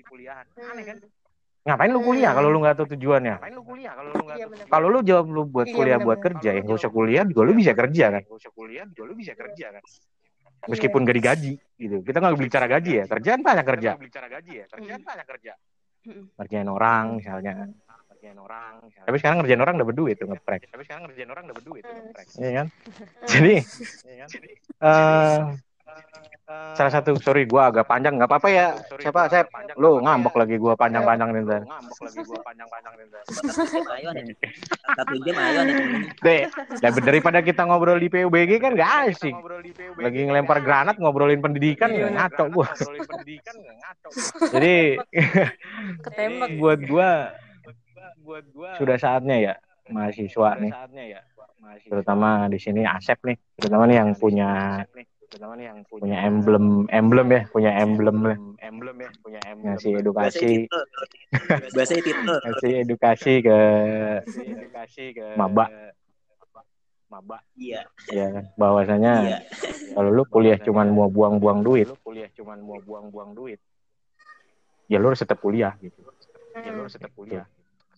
[1.77, 3.35] lu kuliah kalau lu nggak tahu tujuannya?
[3.39, 4.65] Iya benar.
[4.71, 7.53] kalau lu jawab lu buat Iya, kuliah buat kerja ya nggak usah kuliah juga lu
[7.53, 8.23] bisa kerja kan?
[10.67, 11.97] meskipun gak digaji gitu.
[12.03, 13.05] Kita nggak bicara gaji ya.
[13.07, 13.91] Kerjaan banyak kerja.
[16.35, 17.53] kerjaan orang misalnya.
[19.07, 20.67] Tapi sekarang kerjaan orang dapat duit tuh ngeprek
[22.35, 22.67] Iya kan?
[23.31, 23.55] Jadi
[24.79, 25.39] eh
[26.73, 28.67] salah satu sorry gua agak panjang nggak apa-apa ya.
[28.97, 29.45] Siapa saya
[29.77, 31.61] lu ngambek lagi gua panjang-panjang nih ntar
[33.93, 34.33] Ayo nih.
[34.97, 35.75] Satu jam ayo nih.
[36.25, 36.41] deh
[36.81, 39.35] dan daripada kita ngobrol di PUBG kan nggak asik.
[40.01, 42.67] Lagi ngelempar granat ngobrolin pendidikan Iya, ngaco gua.
[44.49, 44.97] jadi
[46.05, 46.49] Ketembak.
[46.57, 47.09] buat gua
[48.77, 49.53] sudah saatnya ya
[49.89, 50.73] mahasiswa nih.
[51.85, 53.37] terutama di sini Asep nih.
[53.57, 54.81] Terutama nih yang punya
[56.01, 58.37] punya emblem emblem ya punya emblem lah.
[59.61, 60.53] ngasih edukasi.
[61.77, 62.37] Bahasa titel.
[62.41, 63.57] ngasih edukasi ke
[65.37, 65.69] maba.
[67.57, 67.81] Iya.
[68.13, 69.37] ya bahwasanya Iya.
[69.97, 71.89] kalau lu kuliah cuman mau buang-buang duit.
[74.89, 76.01] Ya lu harus tetap kuliah gitu.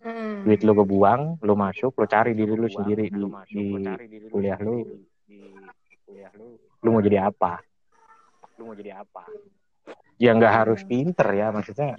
[0.01, 0.49] Mm.
[0.49, 3.63] duit lu kebuang lu masuk lu cari diri lu sendiri di, di
[4.33, 4.81] kuliah lu.
[6.35, 7.61] lu mau jadi apa?
[10.21, 11.93] Ya nggak harus pinter ya maksudnya.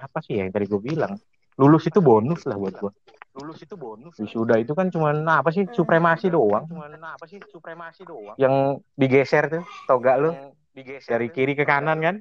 [0.00, 1.16] Apa sih yang tadi gue bilang?
[1.54, 2.92] Lulus itu bonus lah buat gua.
[3.38, 4.14] Lulus itu bonus.
[4.18, 6.66] Wisuda itu kan cuman nah, apa sih supremasi doang?
[6.66, 8.34] Cuman nah, apa sih supremasi doang?
[8.38, 10.30] Yang digeser tuh toga lu?
[10.74, 12.16] Digeser dari kiri ke kanan kan?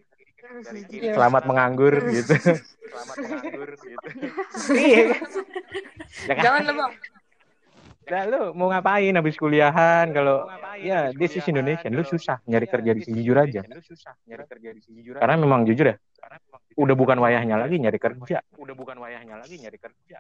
[0.61, 2.33] Dari kiri selamat menganggur gitu.
[2.37, 4.07] Selamat menganggur gitu.
[4.73, 5.17] Iya.
[6.29, 6.35] Ya?
[6.45, 6.93] Jangan bang.
[8.03, 10.11] Nah, lu mau ngapain habis kuliahan?
[10.11, 10.43] Kalau
[10.83, 13.61] ya this is Indonesia lu susah nyari kerja di sini jujur aja.
[13.63, 15.97] Nyari kerja di sini jujur karena memang jujur ya
[16.73, 18.41] udah bukan wayahnya lagi nyari kerja.
[18.57, 20.17] Udah bukan wayahnya lagi nyari kerja.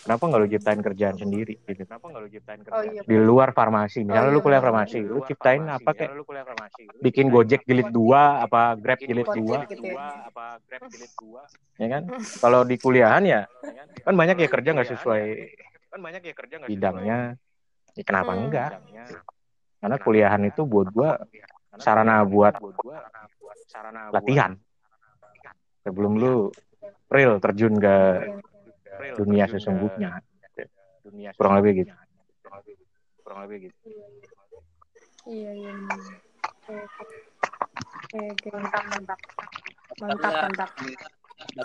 [0.00, 1.84] Kenapa nggak lu ciptain kerjaan sendiri gitu?
[1.84, 3.02] Kenapa nggak lu ciptain Oh kerja iya.
[3.04, 4.00] di luar farmasi.
[4.08, 7.28] Misalnya Oh, lu iya, kuliah farmasi lu ciptain apa kayak lu kuliah farmasi lu bikin
[7.28, 9.68] Gojek jilid dua apa Grab jilid dua?
[9.68, 9.92] gitu ya.
[9.92, 11.42] dua apa grab jilid dua?
[11.76, 12.02] Ya kan?
[12.40, 13.40] Kalau di kuliahan ya
[14.08, 14.14] kan?
[14.16, 15.22] banyak ya kerja nggak sesuai
[15.90, 17.18] kan banyak ya kerja nggak bidangnya
[17.98, 18.40] ya kenapa Hmm.
[18.46, 18.70] enggak?
[18.70, 19.04] Bidangnya.
[19.80, 21.18] Karena kuliahan itu buat gua
[21.82, 22.54] sarana buat
[23.66, 24.54] sarana buat latihan.
[25.82, 26.52] Sebelum lu
[27.10, 27.96] real terjun ke
[29.00, 30.22] real dunia sesungguhnya.
[31.00, 31.92] dunia kurang lebih gitu.
[33.24, 33.78] kurang lebih gitu.
[35.26, 35.72] Iya iya.
[38.10, 38.48] Oke.
[38.52, 39.18] Mantap mantap.
[39.98, 40.70] Mantap mantap.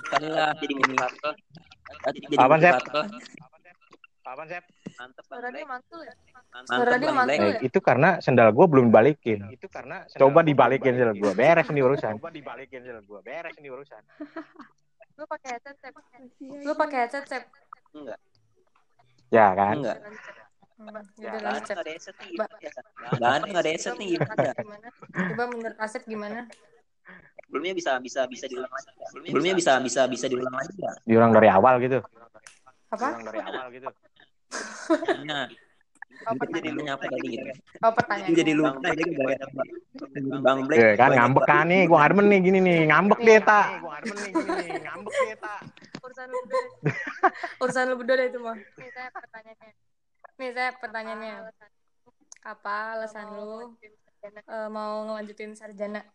[0.08, 1.36] kali lah jadi motivator
[2.08, 2.26] jadi
[4.26, 4.66] apaan sep?
[4.96, 6.14] Mantep Suara dia mantul ya?
[6.66, 7.60] Suara dia mantul Eh, ya?
[7.62, 11.32] itu karena sendal gua belum balikin itu karena coba dibalikin sendal gua.
[11.38, 12.14] Beres nih urusan.
[12.18, 13.20] Coba dibalikin sel gua.
[13.22, 14.02] Beres nih urusan.
[15.16, 15.96] Lu pakai headset, Sep.
[16.42, 17.44] Lu pakai headset Sep?
[17.96, 18.20] enggak.
[19.32, 19.76] Ya kan?
[19.80, 19.98] Enggak.
[20.76, 22.52] Hmm, ya ada headset nih Ba-
[23.16, 24.90] nggak ada headset nih ada Gimana?
[25.32, 26.42] Coba menurut Asep gimana?
[27.46, 28.92] sebelumnya bisa bisa bisa diulang lagi.
[29.30, 29.80] Sebelumnya bisa.
[29.80, 32.02] bisa bisa diulang lagi ya diulang dari awal gitu.
[32.92, 33.08] Apa?
[33.24, 33.88] dari awal gitu
[35.26, 35.48] nah
[36.26, 37.54] Oh, jadi lu nyapa tadi gitu
[37.86, 38.34] Oh pertanyaan.
[38.34, 39.46] jadi lupa jadi gak ada
[40.42, 43.68] bang Black ya kan ngambek kan nih gua demen nih gini nih ngambek dia tak
[43.84, 45.62] gua ada nih gini ngambek dia tak
[46.06, 46.66] Urusan lu deh.
[47.62, 48.54] Urusan lu berdua deh itu mah.
[48.54, 49.72] Nih, saya pertanyaannya.
[50.38, 51.34] Nih saya pertanyaannya.
[52.46, 53.74] Apa alasan lu
[54.22, 56.06] eh, mau ngelanjutin sarjana?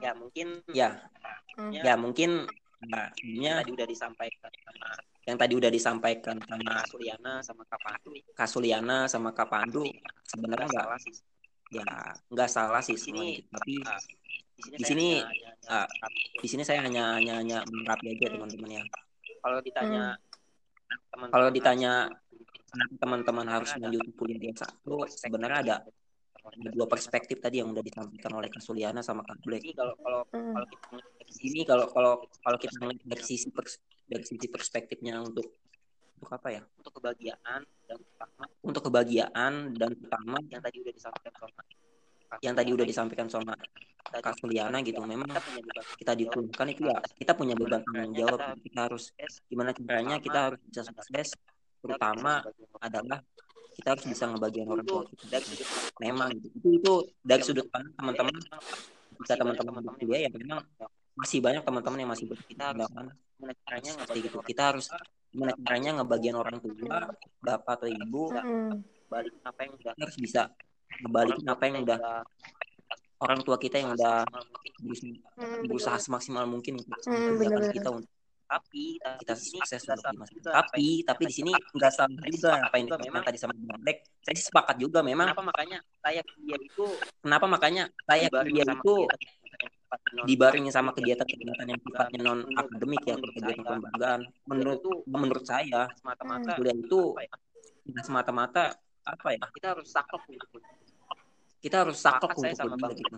[0.00, 0.98] ya mungkin ya
[1.52, 1.68] Hmm.
[1.68, 2.48] ya mungkin
[2.88, 4.88] nah, tadi udah disampaikan sama
[5.22, 9.86] yang tadi udah disampaikan sama Kasuliana sama Kapandu Kasuliana sama Kapandu
[10.26, 10.86] sebenarnya nggak
[11.72, 11.86] ya
[12.28, 13.80] nggak salah sih sini tapi
[14.62, 15.18] di sini
[15.70, 15.88] ah,
[16.38, 18.84] di sini saya hanya hanya hanya melengkapi aja teman-teman ya.
[19.42, 20.04] Kalau ditanya
[21.32, 21.92] kalau ditanya
[22.72, 25.76] kenapa teman-teman harus lanjut kuliah di S1 sebenarnya ada
[26.42, 29.62] ada dua perspektif tadi yang udah disampaikan oleh Kasuliana sama Kak Black.
[29.72, 30.54] Kalau kalau Hmm.
[30.58, 30.86] kalau kita
[31.22, 35.46] dari sini kalau kalau kalau kita ngeliat dari sisi pers- dari sisi perspektifnya untuk
[36.18, 36.62] untuk apa ya?
[36.78, 41.60] Untuk kebahagiaan dan utama untuk kebahagiaan dan utama yang tadi udah disampaikan sama
[42.40, 43.52] yang tadi udah disampaikan sama
[44.12, 45.00] Kak Suliana gitu.
[45.04, 45.28] memang
[45.96, 46.98] kita diturunkan itu ya.
[47.16, 48.40] kita punya beban tanggung jawab.
[48.60, 49.14] kita harus
[49.48, 51.32] gimana caranya kita harus bisa sukses.
[51.82, 52.46] terutama
[52.78, 53.18] adalah
[53.72, 55.36] kita harus bisa ngebagian orang tua kita
[56.00, 56.48] memang gitu.
[56.60, 56.92] itu itu
[57.24, 58.34] dari sudut pandang teman-teman
[59.22, 60.60] bisa teman-teman kuliah ya memang
[61.12, 62.74] masih banyak teman-teman yang masih berpikiran
[63.66, 64.86] caranya seperti gitu kita harus
[65.32, 66.98] gimana caranya ngebagian orang tua
[67.40, 68.80] bapak atau ibu Hmm.
[69.12, 70.42] balik apa yang udah harus bisa
[71.04, 71.98] ngebalikin apa yang udah
[73.20, 74.24] orang tua kita yang udah
[74.80, 75.12] berusaha,
[75.68, 77.70] berusaha semaksimal mungkin untuk Hmm, benar-benar.
[77.76, 78.08] kita untuk
[78.52, 80.52] tapi kita sukses untuk di masa depan.
[80.60, 84.04] tapi tapi di sini nggak salah juga apa yang memang tadi sama Bang Black.
[84.20, 85.32] Saya sih sepakat juga memang.
[85.32, 86.84] Kenapa makanya saya dia itu
[87.24, 88.94] kenapa makanya saya dia itu
[90.24, 96.76] dibarengi sama kegiatan-kegiatan yang sifatnya non akademik ya kegiatan kelembagaan menurut menurut saya semata-mata kuliah
[96.76, 97.12] itu
[97.84, 98.64] tidak semata-mata
[99.02, 99.40] apa ya?
[99.50, 100.22] Kita harus saklek
[101.62, 103.14] kita harus saklek untuk kuliah gitu.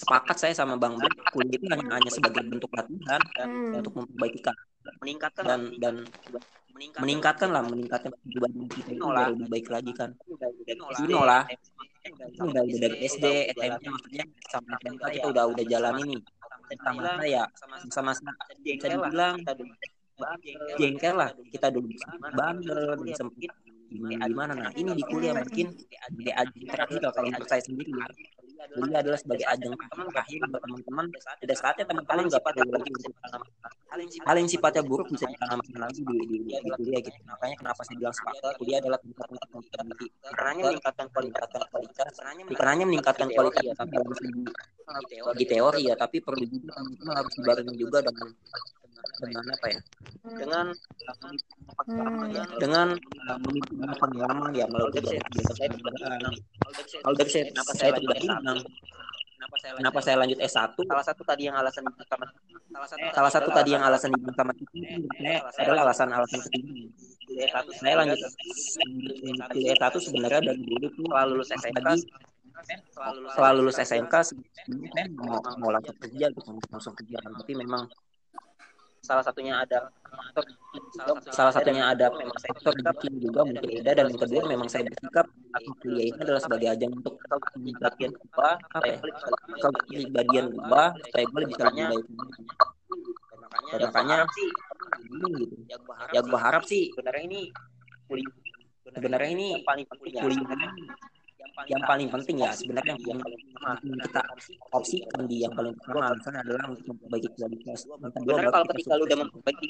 [0.00, 3.78] Sepakat saya sama Bang Black, kuliah itu hanya, hanya sebagai bentuk latihan dan Hmm.
[3.84, 5.94] untuk memperbaiki karakter, meningkatkan dan dan
[6.96, 10.10] meningkatkan lah meningkatkan pribadi kita itu biar lebih baik lagi kan.
[11.04, 11.44] Ini lah.
[12.02, 16.16] Itu udah udah dari SD, SMP maksudnya sampai SMK kita udah udah jalan ini.
[16.80, 17.44] Sama saya
[17.84, 18.32] sama-sama
[18.64, 19.36] bisa dibilang
[20.80, 21.92] jengkel lah kita dulu.
[22.32, 23.52] bandel sempit
[23.92, 25.66] gimana gimana nah ini di kuliah mungkin
[26.56, 28.06] di terakhir kalau menurut saya sendiri ya
[28.70, 31.06] kuliah adalah sebagai ajang terakhir buat teman-teman.
[31.12, 33.14] Pada saatnya teman-teman nggak perlu lagi untuk
[34.22, 37.18] hal yang sifatnya buruk bisa ditanamkan lagi di, di, di, di kuliah gitu.
[37.26, 41.46] Makanya kenapa saya bilang sepakat kuliah adalah tempat untuk memperbaiki karenanya meningkatkan kualitas.
[41.72, 42.12] Kualitas
[42.56, 44.42] karenanya meningkatkan kualitas dalam segi
[45.38, 46.76] di teori ya tapi perlu juga
[47.16, 48.28] harus dibarengi juga dengan
[49.22, 49.80] dengan apa ya?
[50.22, 50.66] Dengan
[52.58, 55.68] dengan uh, memiliki pengalaman ya melalui kegiatan saya
[57.02, 58.58] kalau dari saya kenapa saya pribadi memang
[59.76, 61.82] kenapa saya lanjut S1 salah satu tadi yang alasan
[63.12, 64.64] salah satu tadi yang alasan di Mahkamah itu
[65.60, 66.88] adalah alasan-alasan ketiga.
[67.80, 68.18] Saya lanjut
[69.52, 71.88] kuliah S1 sebenarnya dari dulu tuh lulus SMK
[73.32, 74.14] setelah lulus SMK
[75.18, 77.16] mau mau langsung kerja gitu langsung kerja.
[77.18, 77.84] Tapi memang
[79.02, 79.90] salah satunya ada
[81.34, 82.06] salah satunya ada
[82.38, 85.26] faktor rezeki juga mungkin ada dan yang kedua memang saya bersikap
[85.82, 87.18] kuliah ini adalah sebagai ajang untuk
[87.82, 88.98] bagian ubah apa ya?
[90.06, 92.06] bagian ubah supaya gue bisa lebih baik
[93.72, 94.18] dan makanya
[95.02, 95.56] gitu.
[96.14, 97.42] ya gue harap sih sebenarnya ini
[98.86, 100.22] sebenarnya ini paling kuliah
[101.68, 104.22] yang paling penting ya sebenarnya yang, yang kita
[104.72, 107.78] opsikan di yang paling pertama alasan adalah untuk memperbaiki kualitas.
[108.24, 109.66] Benar kalau ketika lu udah memperbaiki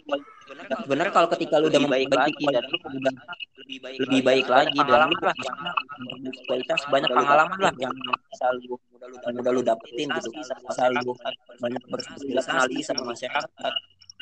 [0.86, 3.14] benar kalau ketika lu udah memperbaiki dan lu udah
[3.62, 4.78] lebih baik lebih baik lagi.
[4.78, 7.94] dan lu kualitas banyak pengalaman lah yang
[8.30, 8.74] bisa lu
[9.12, 10.30] udah lu dapetin gitu.
[10.38, 11.12] Bisa lu
[11.58, 13.72] banyak bersosialisasi sama masyarakat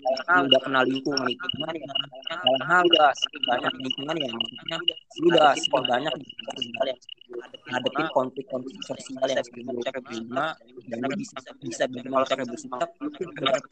[0.01, 1.89] lu udah kenal lingkungan itu gimana ya
[2.41, 3.11] dalam hal udah
[3.49, 4.79] banyak lingkungan ya maksudnya
[5.29, 5.51] udah
[5.85, 6.15] banyak
[7.71, 10.47] ngadepin konflik-konflik sosial yang sebelumnya cara terima
[10.91, 13.23] dan lu bisa bisa bagaimana cara bersikap itu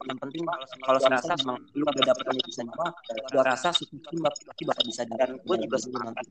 [0.07, 0.43] yang penting
[0.87, 2.87] kalau saya rasa memang lu udah dapet penjelasan apa
[3.35, 6.23] gua rasa sistem pasti bakal bisa dan gue juga sebenarnya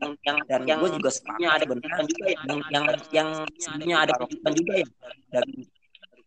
[0.00, 4.52] yang yang dan gue juga sebenarnya ada benar juga yang yang yang sebenarnya ada kejutan
[4.54, 4.86] juga ya
[5.34, 5.52] dari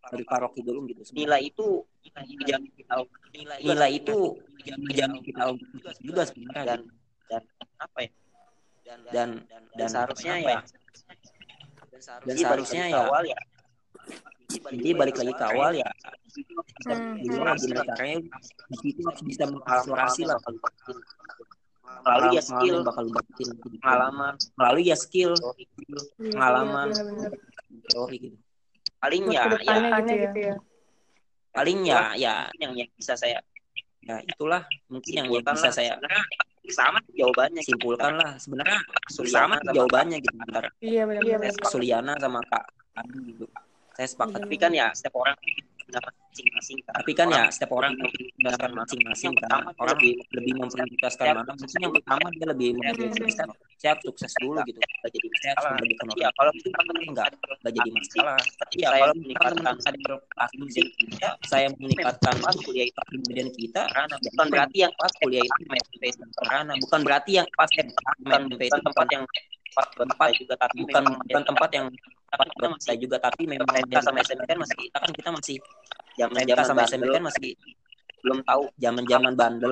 [0.09, 1.01] dari Pak Rocky dulu gitu.
[1.13, 2.93] Nilai itu dijamin kita
[3.33, 4.17] nilai, nilai itu
[4.65, 5.53] dijamin kita
[6.01, 6.79] juga sebenarnya dan
[7.29, 7.41] dan
[7.77, 8.11] apa ya?
[8.83, 10.59] Dan dan dan, dan seharusnya ya?
[12.25, 13.39] dan seharusnya ya awal ya.
[14.49, 15.89] Jadi balik lagi ke awal ya.
[17.21, 18.17] gimana gimana caranya?
[18.69, 20.37] di situ harus bisa mengeksplorasi lah.
[22.01, 22.81] Melalui ya skill.
[22.81, 24.33] Bakal dapetin pengalaman.
[24.57, 25.37] Melalui ya skill.
[26.17, 26.89] Pengalaman.
[27.89, 28.37] teori gitu
[28.99, 30.31] paling ya ya, gitu ya.
[30.35, 30.55] ya
[31.55, 33.39] paling ya ya yang yang bisa saya
[34.03, 34.63] ya itulah.
[34.87, 35.99] Mungkin yang, yang bisa saya
[36.69, 38.37] sama jawabannya simpulkan lah.
[38.37, 38.79] Sebenarnya
[39.27, 42.65] sama jawabannya gitu antara iya benar Suliana sama Kak
[42.97, 43.45] Andi gitu
[43.99, 44.39] saya sepakat.
[44.47, 45.35] Tapi kan ya setiap orang
[45.89, 47.97] pendapat masing-masing tapi kan ya setiap orang
[48.37, 51.51] pendapat masing-masing kan orang lebih lebih memprioritaskan mana.
[51.57, 53.47] Mungkin yang pertama dia lebih memprioritaskan
[53.81, 54.79] siap sukses dulu gitu.
[54.79, 55.71] Gak jadi masalah.
[55.81, 57.27] Lebih kenal ya kalau kan enggak
[57.65, 58.39] gak jadi masalah.
[58.59, 60.13] tapi ya kalau meningkatkan kader
[60.69, 60.85] sih
[61.49, 63.01] saya meningkatkan kuliah itu.
[63.09, 63.83] kemudian kita.
[64.31, 65.61] Bukan berarti yang pas kuliah itu
[66.45, 67.69] karena bukan berarti yang pas
[68.21, 69.23] bukan tempat yang
[69.79, 71.87] tempat juga tapi bukan bukan tempat yang
[72.29, 75.55] kita masih juga tapi memang kita sama SMP kan masih kita kan kita masih
[76.17, 77.51] zaman zaman sama SMP kan masih
[78.19, 79.71] belum tahu zaman zaman bandel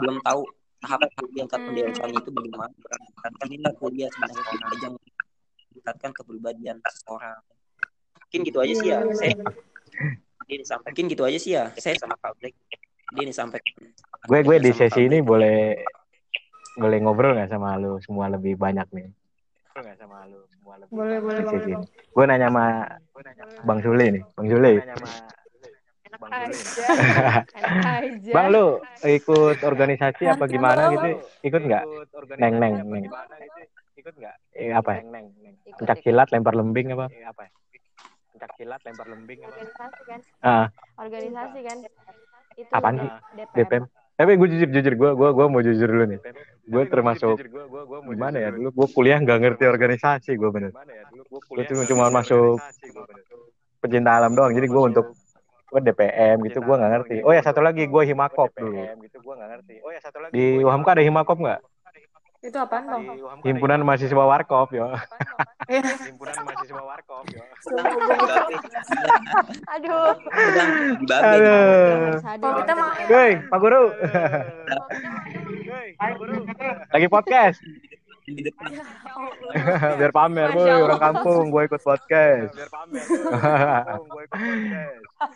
[0.00, 0.40] belum tahu
[0.84, 1.00] tahap
[1.32, 2.68] yang pendewasaan itu bagaimana.
[3.24, 7.40] Kan ini kuliah sebenarnya kita aja meningkatkan kepribadian seseorang.
[8.28, 9.32] Mungkin gitu aja sih ya saya
[10.48, 12.54] ini sampai mungkin gitu aja sih ya saya sama Kak Black
[13.14, 13.72] dia disampaikan
[14.28, 15.78] gue gue di sesi ini boleh
[16.74, 19.08] boleh ngobrol nggak sama lu semua lebih banyak nih
[19.82, 20.38] nggak sama lu?
[20.46, 21.74] Semua lebih boleh boleh boleh ini
[22.14, 22.64] gue nanya sama
[23.66, 24.22] bang Sule nih.
[24.38, 24.72] Bang Sule.
[24.78, 27.42] Enak aja.
[28.30, 28.66] bang lu
[29.02, 31.10] ikut organisasi apa gimana gitu?
[31.42, 31.82] Ikut nggak?
[32.38, 33.04] Neng neng neng.
[33.98, 34.34] ikut nggak?
[34.54, 35.02] Eh, apa ya?
[35.74, 37.10] Pencak silat lempar lembing apa?
[37.10, 37.50] Apa ya?
[38.30, 39.54] pencak silat lempar lembing apa?
[39.54, 40.20] Organisasi kan?
[40.42, 40.66] Ah.
[40.98, 41.78] Organisasi kan?
[42.54, 43.10] Itu Apaan sih?
[43.34, 43.54] DPM.
[43.58, 46.20] DPM tapi gue jujur jujur gue gue gue mau jujur dulu nih.
[46.64, 47.36] Gue termasuk
[48.08, 48.70] gimana ya dulu.
[48.70, 50.72] gue kuliah nggak ngerti organisasi gue bener.
[51.28, 52.62] Gue cuma cuma masuk
[53.82, 55.06] pecinta alam doang jadi gue untuk
[55.74, 57.16] gue DPM gitu gue nggak ngerti.
[57.26, 58.86] oh ya satu lagi gue himakop dulu.
[60.30, 61.60] Di UHAMKA ada himakop nggak
[62.44, 63.02] itu apaan bang
[63.42, 64.92] himpunan mahasiswa warkop yo
[65.64, 65.80] Iya.
[66.04, 67.40] himpunan mahasiswa warkop yo
[69.66, 70.12] aduh
[71.08, 73.82] aduh kalau kita mah Woi, Pak Guru.
[76.88, 77.58] Lagi podcast.
[79.94, 80.64] Biar pamer, boy.
[80.80, 82.56] Orang kampung, gue ikut podcast.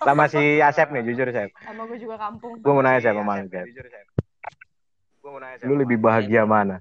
[0.01, 1.53] Sama si Asep nih, jujur, Asep.
[1.59, 3.67] sama gue juga kampung Gue mau nanya siapa malu, Asep.
[5.69, 6.81] Lu lebih bahagia mana?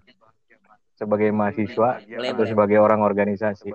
[0.97, 3.69] Sebagai mahasiswa atau sebagai orang organisasi?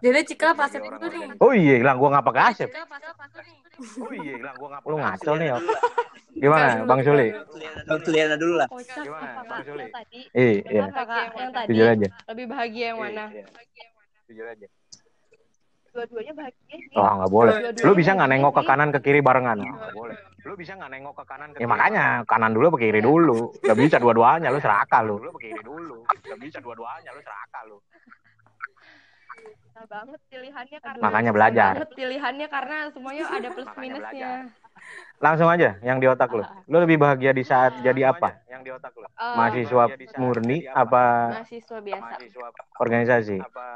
[0.00, 2.68] jadi Cika pasir itu nih Oh iya, hilang gue ngapa ke Asep?
[2.72, 3.60] Cika pasir pasir nih
[4.88, 5.56] Lu ngaco nih, ya.
[6.40, 7.28] Gimana, Bang Suli?
[8.00, 9.84] Tuliana dulu lah Gimana, Bang Suli?
[9.84, 10.82] yang tadi Iya, iya.
[11.36, 12.08] Yang tadi Jujur aja.
[12.32, 13.24] lebih bahagia yang mana
[14.24, 14.66] Jujur aja.
[15.90, 17.52] Dua-duanya bahagia sih Oh, nggak boleh.
[17.52, 19.58] Dua-duanya Lu bisa nggak nengok ke kanan ke kiri barengan?
[19.58, 20.16] Nggak boleh.
[20.46, 23.38] Lu bisa nggak nengok ke kanan ke Ya makanya kanan dulu ke kiri dulu.
[23.60, 25.16] Gak bisa dua-duanya lu serakah lu.
[25.18, 25.96] Dulu ke kiri dulu.
[26.06, 27.78] Gak bisa dua-duanya lu serakah lu.
[29.70, 31.72] susah banget pilihannya karena Makanya belajar.
[31.74, 34.30] banget pilihannya karena semuanya ada plus minusnya.
[35.20, 36.42] Langsung aja yang di otak lu.
[36.66, 38.40] Lu lebih bahagia di saat jadi apa?
[38.50, 39.84] yang di otak lu Eh, Mahasiswa
[40.16, 42.14] murni apa mahasiswa biasa.
[42.76, 43.36] organisasi?
[43.40, 43.66] apa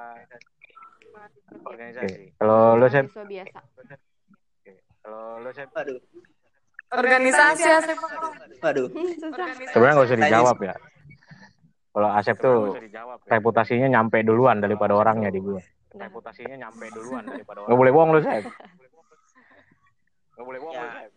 [1.65, 3.59] Organisasi Kalau lu Sep, mahasiswa biasa.
[5.01, 5.99] kalau lu Sep, Waduh,
[6.91, 7.99] organisasi Asep
[8.61, 8.87] waduh.
[8.89, 9.47] susah.
[9.71, 10.75] sebenarnya nggak usah dijawab ya.
[11.91, 13.07] Kalau Asep tuh ya.
[13.31, 15.61] reputasinya nyampe duluan daripada orangnya di gua.
[15.95, 18.43] reputasinya nyampe duluan daripada Nggak boleh bohong lu Sep.
[20.35, 21.11] nggak boleh bohong Ya, lu, Sep.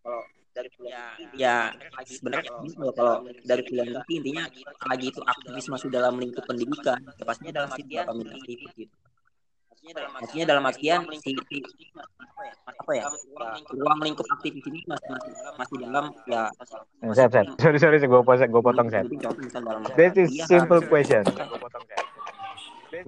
[0.00, 0.22] kalau
[0.60, 1.56] dari kuliah ya
[2.04, 4.44] sebenarnya kalau kalau dari kuliah nanti intinya
[4.86, 8.94] lagi itu aktivis masuk dalam lingkup pendidikan ya pastinya dalam artian aktif gitu.
[10.20, 11.64] maksudnya dalam artian si, si-
[12.80, 13.04] apa ya?
[13.72, 16.42] ruang lingkup aktivis ini masih masih, masih dalam ya.
[17.16, 17.46] Sep, Sep.
[17.60, 21.24] Sorry, sorry, gue potong, gue potong dalam That is simple question.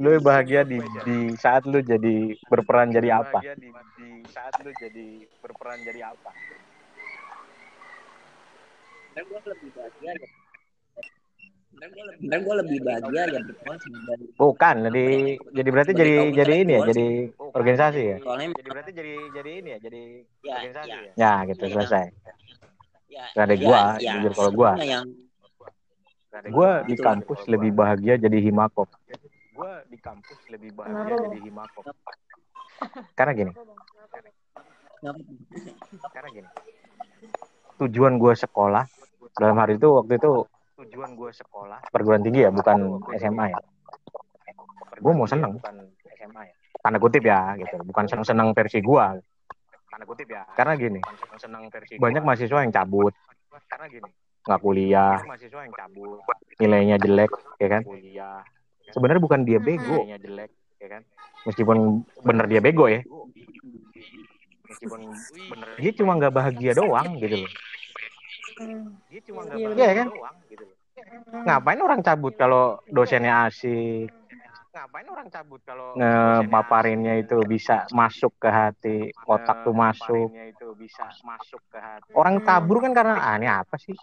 [0.00, 3.44] Lu bahagia di di saat lu jadi berperan jadi apa?
[3.44, 6.32] Di, di saat lu jadi berperan jadi apa
[9.12, 10.28] dan gue lebih bahagia ya
[12.28, 13.40] dan gue lebih bahagia ya
[14.38, 15.06] Bukan, jadi
[15.50, 17.06] jadi berarti jadi jadi ini ya, jadi
[17.38, 18.16] organisasi ya.
[18.54, 20.02] jadi berarti jadi jadi ini ya jadi
[20.42, 21.12] ya, organisasi ya, ya?
[21.16, 22.06] Ya, gitu selesai.
[23.10, 24.72] ya, Gak ada ya, gua, ya, jujur kalau Gua.
[26.52, 26.72] Gua.
[26.84, 28.88] di kampus lebih bahagia jadi himakop.
[29.52, 31.84] gua di kampus lebih bahagia jadi himakop
[33.12, 33.52] Karena gini,
[36.14, 36.48] karena gini.
[37.78, 38.86] Tujuan gua sekolah
[39.38, 40.32] dalam hari itu waktu itu
[40.82, 43.58] tujuan gue sekolah perguruan tinggi ya, bukan SMA ya.
[45.02, 45.58] Gua mau seneng.
[45.58, 45.76] bukan
[46.14, 47.76] SMA ya Tanda kutip ya, gitu.
[47.86, 49.14] Bukan seneng-seneng versi gua.
[49.92, 53.12] tanda kutip ya Karena gini, bukan senang versi banyak mahasiswa yang cabut,
[53.68, 54.10] karena gini
[54.42, 56.18] nggak kuliah, mahasiswa yang cabut
[56.58, 57.30] nilainya jelek,
[57.60, 57.82] ya kan?
[57.84, 58.40] kuliah
[58.88, 60.50] Sebenarnya bukan dia bego, nilainya jelek
[60.82, 61.02] ya kan
[61.46, 63.06] meskipun bener dia bego ya.
[64.66, 65.00] meskipun
[65.52, 67.50] bener Dia cuma nggak bahagia doang gitu loh.
[69.10, 70.06] Dia cuma nggak Iya, bahagia Iya kan?
[70.10, 70.76] doang gitu loh
[71.42, 74.12] Ngapain orang cabut kalau dosennya asik,
[74.72, 80.28] ngapain orang cabut kalau ngemaparinnya itu bisa masuk ke hati, otak tuh masuk.
[80.32, 83.96] Itu bisa masuk ke hati Orang kabur kan karena ah ini apa sih?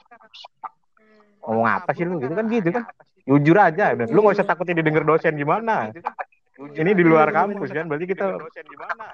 [1.46, 2.84] Ngomong apa sih lu gitu kan gitu kan?
[3.30, 5.94] Jujur aja, lu nggak usah takutin didengar dosen gimana.
[6.60, 9.14] Ini di luar kampus kan, berarti kita dosen gimana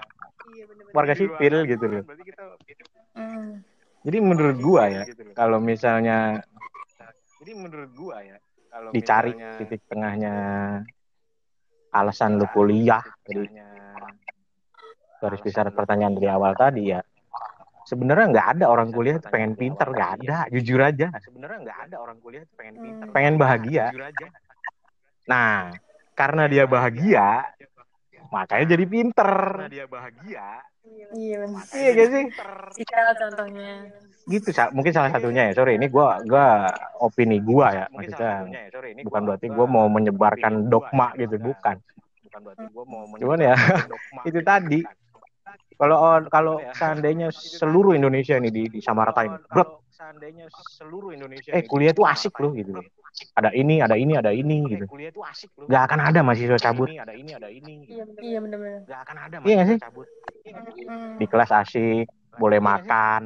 [0.96, 2.04] warga sipil gitu loh.
[4.06, 6.46] Jadi menurut gua ya, gitu kalau misalnya
[7.42, 8.38] jadi menurut gua ya
[8.70, 10.36] kalau dicari misalnya- titik tengahnya
[11.90, 13.50] alasan lu kuliah, jadi
[15.18, 17.02] garis besar pertanyaan dari awal tadi ya.
[17.86, 21.08] Sebenarnya nggak ada orang kuliah tuh pengen pinter, nggak ada, jujur aja.
[21.24, 23.90] sebenarnya nggak ada orang kuliah tuh pengen pinter Pengen bahagia.
[23.90, 24.28] jujur aja
[25.26, 25.74] Nah,
[26.14, 27.50] karena dia bahagia,
[28.30, 29.32] makanya jadi pinter.
[29.58, 31.64] karena dia bahagia Iya benar.
[31.74, 32.24] Iya gak sih?
[32.82, 33.70] Iya contohnya.
[34.26, 34.74] Gitu, Sa.
[34.74, 35.54] mungkin salah satunya ya.
[35.54, 37.86] Sorry, ini gua gua opini gua ya.
[37.94, 41.78] Maksudnya ya sorry ini bukan berarti gua- gua mau menyebarkan gua dogma ya, gitu, bukan.
[41.78, 42.40] bukan.
[42.42, 43.54] berarti gua mau Cuman ya,
[44.28, 44.80] itu gitu, tadi.
[45.76, 45.98] Kalau
[46.32, 46.72] kalau Ya.
[46.74, 52.04] seandainya seluruh Indonesia ini di, di samaratain, Kalau- bro, seandainya seluruh Indonesia eh kuliah tuh
[52.04, 52.72] disamaratain, asik loh gitu.
[53.36, 54.86] Ada ini, ada ini, ada ini eh, gitu.
[54.92, 56.88] kuliah tuh asik loh Gak akan ada mahasiswa cabut.
[56.92, 58.04] ini ada ini ada ini gitu.
[58.20, 58.82] Iya benar-benar.
[58.86, 59.80] Gak akan ada Iya nggak mahasiswa sih?
[59.80, 60.08] cabut
[61.16, 63.24] Di kelas asik, boleh makan,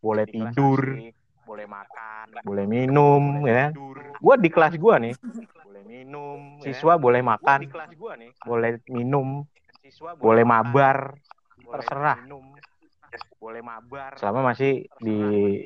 [0.00, 1.14] boleh tidur, asik,
[1.44, 3.70] boleh makan boleh minum, ya kan?
[3.72, 5.14] tidur Gua di kelas gua nih,
[5.64, 6.72] boleh minum ya.
[6.72, 9.28] siswa boleh Gua makan, di kelas gua nih boleh minum,
[9.80, 10.98] siswa boleh makan, mabar,
[11.60, 12.18] boleh terserah.
[12.24, 12.44] minum,
[13.38, 15.18] boleh mabar selama masih di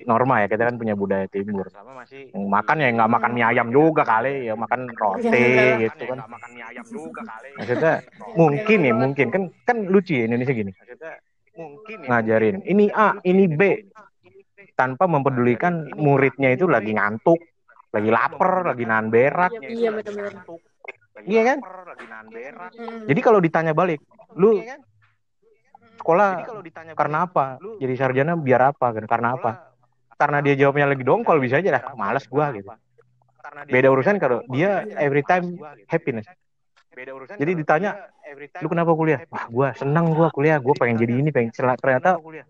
[0.05, 1.69] norma ya kita kan punya budaya timur.
[1.71, 6.03] Sama masih makan ya nggak makan mie ayam juga kali ya makan roti Iya, gitu
[6.11, 6.19] kan.
[6.21, 7.49] nggak makan mie ayam juga kali.
[7.57, 7.95] Maksudnya
[8.35, 9.27] mungkin ya mungkin.
[9.31, 10.73] Kan kan lucu ya Indonesia gini.
[10.75, 11.13] Maksudnya
[11.59, 13.61] mungkin ya, ngajarin ini A ini B.
[14.79, 17.39] tanpa mempedulikan muridnya itu lagi ngantuk
[17.91, 19.53] lagi lapar lagi nahan berak.
[19.65, 20.35] Iya benar-benar.
[21.27, 21.59] Iya kan?
[21.59, 22.71] lapar, lagi nahan berak.
[23.11, 23.99] Jadi kalau ditanya balik
[24.39, 24.81] lu Iya kan?
[25.99, 27.47] Sekolah Jadi kalau ditanya karena apa?
[27.59, 29.51] lu jadi sarjana biar apa kan karena apa?
[30.19, 31.95] karena dia jawabnya lagi dongkol bisa aja apa?
[31.99, 32.71] males gua gitu.
[33.71, 35.87] Beda urusan kalau dia every time gitu.
[35.91, 36.27] happiness.
[36.91, 38.11] Beda urusan Jadi ditanya,
[38.59, 39.23] lu kenapa kuliah?
[39.31, 40.59] wah gua seneng gua kuliah.
[40.59, 42.47] Gua pengen jadi ini pengen celah ternyata kuliah?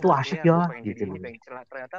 [0.00, 1.16] Tuh gua asik gua ya, gitu loh.
[1.68, 1.98] Ternyata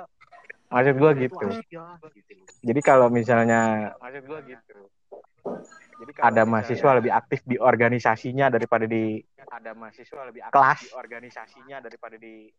[0.71, 1.45] maksud gua gitu.
[1.45, 1.85] asik ya,
[2.15, 4.77] gitu jadi kalau misalnya Maksud gitu.
[6.01, 10.81] Jadi kalau ada mahasiswa lebih aktif di organisasinya daripada di ada mahasiswa lebih aktif Kelas.
[10.81, 12.49] di organisasinya daripada di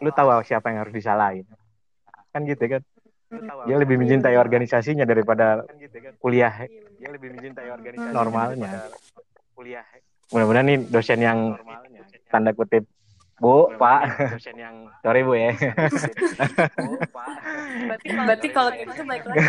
[0.00, 1.44] lu tahu siapa yang harus disalahin?
[2.32, 2.82] Kan gitu kan?
[3.68, 5.68] Dia lebih mencintai organisasinya daripada
[6.16, 6.64] kuliah.
[6.96, 8.88] Dia lebih mencintai organisasi normalnya.
[9.52, 9.84] kuliah.
[10.32, 11.38] Mudah-mudahan nih dosen yang
[12.32, 12.88] tanda kutip
[13.44, 14.00] Bu, Pak.
[14.40, 15.52] Dosen yang sorry Bu ya.
[16.80, 17.28] Bu, Pak.
[17.84, 19.44] Berarti, berarti kalau gitu baik lagi.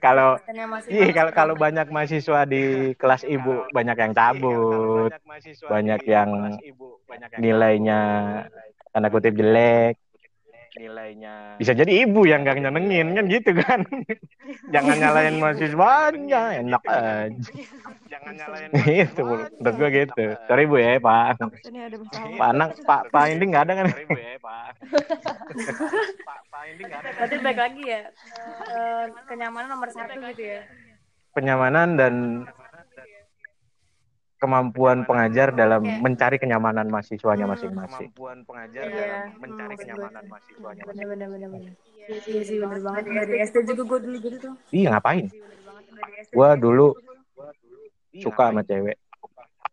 [0.00, 0.30] kalau
[0.88, 5.12] iya kalau kalau banyak mahasiswa di kelas Ibu banyak yang cabut,
[5.68, 6.30] banyak yang
[7.36, 8.00] nilainya
[8.88, 10.00] tanda kutip jelek,
[10.78, 13.82] nilainya bisa jadi ibu yang gak nyenengin kan gitu kan?
[14.74, 17.50] Jangan nyalain mahasiswanya enak aja.
[18.08, 18.70] Jangan nyalain
[19.04, 20.24] itu menurut gue gitu.
[20.46, 21.42] Sorry bu ya pak.
[22.38, 23.86] Pak anak pak pak ini nggak ada kan?
[23.90, 24.70] Sorry bu ya pak.
[26.24, 27.10] Pak pak ini nggak ada.
[27.18, 28.00] Berarti baik lagi ya?
[28.70, 30.62] Uh, kenyamanan nomor satu gitu ya?
[31.36, 32.14] Kenyamanan dan
[34.38, 38.08] kemampuan pengajar dalam mencari kenyamanan mahasiswanya hmm, masing-masing.
[38.14, 38.94] Kemampuan pengajar iya.
[38.94, 41.18] dalam mencari hmm, kenyamanan mahasiswanya masing-masing.
[41.18, 41.72] Benar benar benar.
[42.08, 44.54] Iya sih benar banget dari SD juga gue dulu gitu tuh.
[44.70, 45.26] Iya ngapain?
[46.30, 46.86] Gue dulu
[48.16, 48.96] suka sama cewek.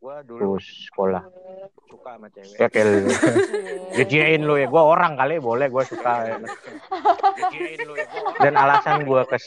[0.02, 1.24] Gue dulu sekolah
[1.88, 2.58] suka sama cewek.
[2.60, 2.86] Ya kayak
[4.44, 4.56] lu.
[4.58, 4.68] Ya.
[4.68, 6.12] Gue orang kali boleh gue suka.
[6.42, 8.06] Lu ya.
[8.42, 9.38] Dan alasan gue ke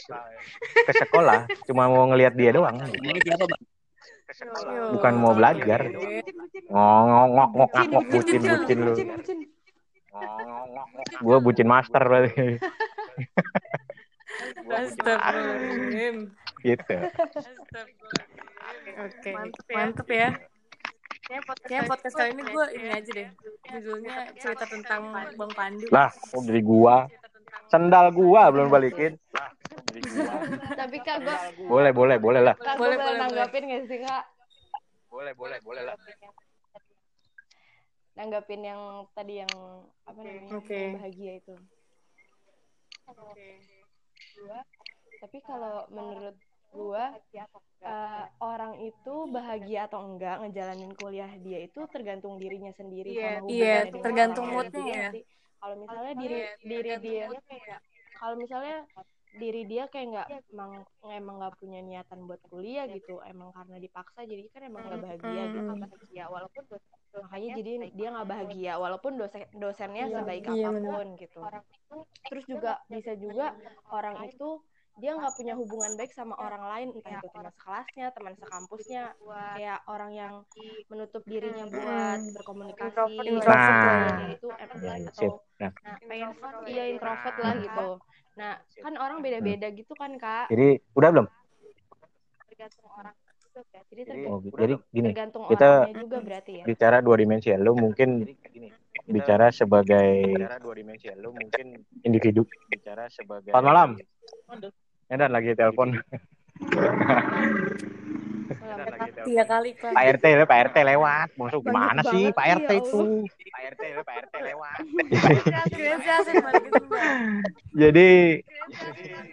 [0.87, 2.79] ke sekolah cuma mau ngelihat dia doang.
[2.79, 3.61] Ini siapa, Bang?
[4.95, 5.81] Bukan mau belajar.
[6.69, 7.01] Ngok
[7.33, 8.93] ngok ngok ngok bucin bucin lu.
[11.19, 11.67] Gue bucin.
[11.67, 12.57] Master berarti.
[14.69, 16.15] Astagfirullahaladzim.
[16.63, 16.95] Gitu.
[18.99, 19.31] Oke
[19.71, 20.29] mantep ya.
[21.29, 23.29] Kayaknya podcast kali ini gue ini aja deh.
[23.69, 25.85] Judulnya cerita tentang Bang Pandu.
[25.93, 27.05] Lah, oh dari gua
[27.69, 29.17] Sendal gua belum balikin
[30.79, 34.23] Tapi kak gue Boleh, boleh, boleh lah Kak boleh, boleh nanggapin gak sih kak?
[35.09, 35.97] boleh boleh boleh lah
[38.13, 38.81] nanggapin yang
[39.15, 39.53] tadi yang
[40.05, 40.91] apa namanya okay.
[40.99, 41.55] bahagia itu
[43.09, 43.57] okay.
[45.23, 46.35] tapi kalau menurut
[46.69, 47.15] gua
[47.81, 53.47] uh, orang itu bahagia atau enggak ngejalanin kuliah dia itu tergantung dirinya sendiri yeah, sama
[53.49, 55.09] Iya, yeah, tergantung moodnya ya.
[55.59, 57.25] Kalau misalnya diri diri dia
[58.19, 58.77] kalau misalnya
[59.29, 60.71] diri dia kayak nggak emang
[61.05, 65.43] emang nggak punya niatan buat kuliah gitu emang karena dipaksa jadi kan emang nggak bahagia
[65.53, 65.59] gitu.
[65.69, 65.79] Kan
[66.09, 66.63] ya walaupun
[67.09, 71.39] makanya jadi dia nggak bahagia walaupun dosen dosennya sebaik iya, apa pun gitu.
[72.25, 73.53] Terus juga bisa juga
[73.93, 74.63] orang itu
[74.99, 79.03] dia nggak punya hubungan baik sama orang lain entah itu teman sekelasnya teman sekampusnya.
[79.55, 80.33] kayak orang yang
[80.91, 84.75] menutup dirinya buat berkomunikasi nah, itu atau
[85.59, 85.71] nah,
[86.07, 86.31] pengen
[86.67, 87.89] iya introvert lah gitu.
[88.39, 89.77] Nah, kan orang beda-beda hmm.
[89.83, 90.47] gitu kan, Kak.
[90.47, 91.27] Jadi, udah belum?
[92.47, 93.15] Tergantung orang
[93.51, 96.63] juga, Jadi, oh, jadi gini, tergantung kita juga berarti ya.
[96.63, 97.57] bicara dua dimensi ya.
[97.59, 98.23] Lu mungkin
[99.03, 101.15] bicara sebagai bicara dua dimensi ya.
[101.19, 102.47] Lu mungkin individu.
[102.71, 103.89] Bicara sebagai Selamat malam.
[105.09, 105.97] Ya dan lagi telepon.
[109.25, 109.89] Tiga kali Pak.
[109.97, 111.27] Pak RT, Pak RT lewat.
[111.33, 113.25] Maksud gimana sih Pak RT ya itu?
[113.25, 114.77] Pak RT, Pak RT lewat.
[117.73, 118.07] Jadi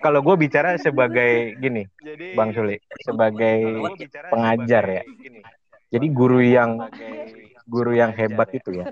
[0.01, 1.85] kalau gue bicara sebagai gini,
[2.33, 3.85] Bang Suli, sebagai
[4.33, 5.05] pengajar ya.
[5.93, 6.89] Jadi guru yang
[7.69, 8.89] guru yang hebat itu ya.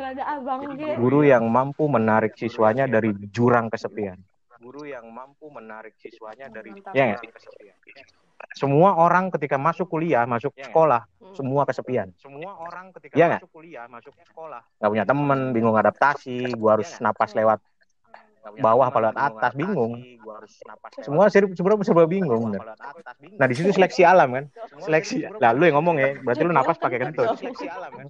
[1.01, 4.20] Guru yang mampu menarik siswanya dari jurang kesepian.
[4.64, 7.76] Guru yang mampu menarik siswanya dari ya, kesepian.
[8.56, 11.36] Semua orang ketika masuk kuliah, masuk ya, sekolah, ya?
[11.36, 12.08] semua kesepian.
[12.16, 16.88] Semua orang ketika ya, masuk kuliah, masuk sekolah, nggak punya temen, bingung adaptasi, gua harus
[16.96, 17.60] ya, napas lewat
[18.60, 20.00] bawah apa lewat atas, bingung.
[21.04, 22.56] Semua sebenarnya serba bingung.
[23.36, 24.44] Nah di situ seleksi alam kan,
[24.80, 25.28] seleksi.
[25.40, 27.36] Lalu yang ngomong ya, berarti lu napas pakai kentut.
[27.36, 28.08] Seleksi alam kan.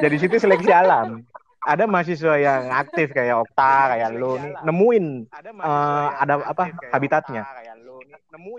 [0.00, 1.28] Jadi situ seleksi alam
[1.68, 5.06] ada mahasiswa yang aktif kayak Okta kayak lu nih nemuin
[5.60, 7.44] uh, ada apa habitatnya?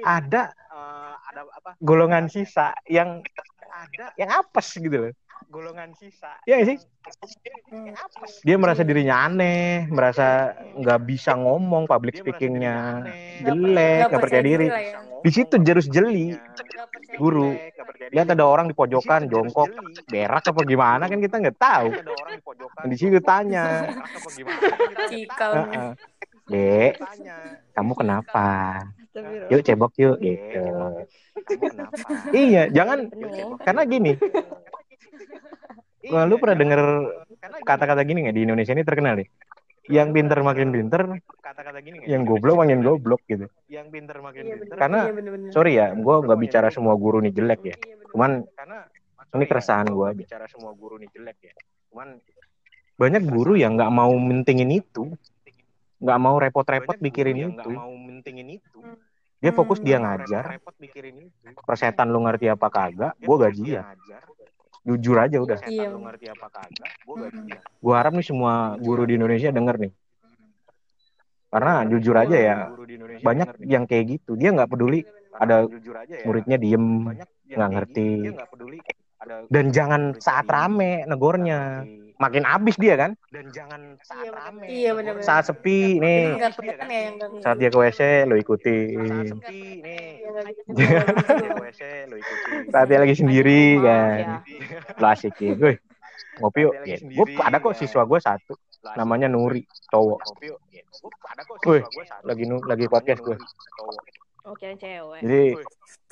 [0.06, 0.54] Ada.
[0.70, 1.70] uh, ada apa?
[1.82, 3.26] Golongan sisa yang
[3.74, 4.14] ada.
[4.14, 5.14] yang apes gitu loh
[5.50, 6.38] golongan sisa.
[6.46, 6.78] Ya sih?
[8.46, 13.04] Dia merasa dirinya aneh merasa nggak bisa ngomong public speakingnya.
[13.42, 14.68] jelek nggak percaya diri.
[14.70, 15.02] ya.
[15.26, 16.38] di situ jerus jeli.
[17.18, 17.58] Guru.
[18.14, 19.74] Lihat ada orang di pojokan jongkok
[20.08, 21.88] berak apa gimana kan kita nggak tahu.
[22.86, 23.90] Di situ tanya.
[26.50, 26.98] Dek,
[27.78, 28.82] kamu kenapa?
[29.54, 30.66] Yuk cebok yuk gitu.
[32.34, 33.10] iya, jangan
[33.62, 34.14] karena gini.
[36.10, 36.82] Wah, lu pernah denger
[37.68, 39.28] kata-kata gini nggak di Indonesia ini terkenal nih?
[39.90, 41.02] Yang pinter makin pinter,
[41.42, 43.50] kata-kata gini yang goblok makin goblok gitu.
[43.66, 44.76] Yang pinter makin iya, pinter.
[44.78, 45.50] Karena iya, bener -bener.
[45.50, 47.76] sorry ya, gue nggak bicara semua guru nih jelek ya.
[48.14, 48.86] Cuman karena
[49.34, 50.10] ini keresahan gue.
[50.14, 51.54] Bicara semua guru nih jelek ya.
[51.90, 52.22] Cuman
[53.00, 55.10] banyak guru yang nggak mau mentingin itu
[56.00, 57.72] nggak mau repot-repot mikirin itu
[59.40, 60.60] dia fokus dia ngajar
[61.64, 63.84] persetan lu ngerti apa kagak gue gajian
[64.88, 65.60] jujur aja udah.
[65.68, 65.90] Iya.
[67.80, 69.92] gue harap nih semua guru di Indonesia denger nih.
[71.50, 72.58] Karena jujur aja ya
[73.26, 74.38] banyak yang kayak gitu.
[74.38, 75.02] Dia nggak peduli
[75.34, 75.66] ada
[76.26, 77.16] muridnya diem
[77.50, 78.10] nggak ngerti.
[79.52, 81.84] dan jangan saat rame negornya
[82.20, 83.12] makin abis dia kan?
[84.68, 85.24] Iya benar-benar.
[85.24, 86.36] saat sepi nih.
[86.36, 88.66] Nggak kelihatan ya yang nggak saat dia ke WC lo Iya, gitu.
[89.00, 90.84] Nggak gitu.
[92.70, 94.20] saat dia lagi sendiri Oh, kan.
[94.20, 95.00] Ya.
[95.00, 95.74] lo asikin gue
[96.38, 96.74] ngopi yuk.
[96.84, 98.54] Ya, gue ada kok siswa gue satu.
[98.96, 100.20] Namanya Nuri cowok.
[101.66, 101.84] Wih,
[102.24, 103.36] lagi nu lagi podcast gue
[104.44, 105.20] Oke, cewek.
[105.22, 105.44] jadi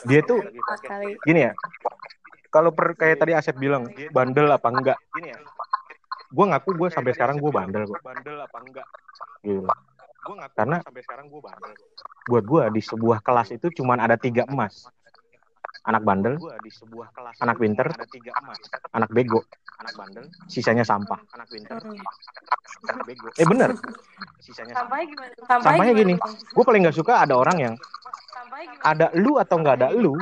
[0.06, 0.40] dia tuh
[1.26, 1.52] gini ya
[2.48, 5.00] kalau per kayak tadi Asep bilang bandel apa enggak
[6.28, 8.00] gue ngaku gue sampai sekarang gue bandel kok.
[9.44, 9.64] gitu.
[10.60, 10.84] karena
[12.28, 14.92] buat gue di sebuah kelas itu cuman ada tiga emas.
[15.88, 16.36] Anak bandel
[17.40, 17.88] anak pinter
[18.92, 19.40] anak bego.
[20.52, 21.16] Sisanya sampah.
[21.16, 21.96] Hmm.
[23.40, 23.72] eh bener.
[24.44, 25.32] Sampahnya gimana?
[25.48, 26.14] Sampahnya gini.
[26.28, 27.74] gue paling nggak suka ada orang yang
[28.84, 30.20] ada lu atau nggak ada lu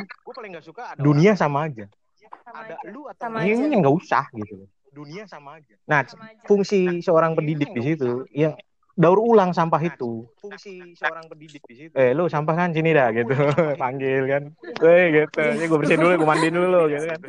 [1.02, 1.90] dunia sama aja.
[3.18, 3.78] Sama ini aja.
[3.82, 4.70] nggak usah gitu
[5.86, 6.02] nah
[6.48, 8.56] fungsi seorang pendidik di situ ya
[8.96, 10.24] daur ulang sampah itu.
[12.00, 13.36] eh lu sampah kan sini dah gitu.
[13.84, 14.44] Panggil kan.
[14.80, 15.44] Weh gitu.
[15.44, 17.20] Ini gue bersihin dulu gue mandiin dulu gitu kan.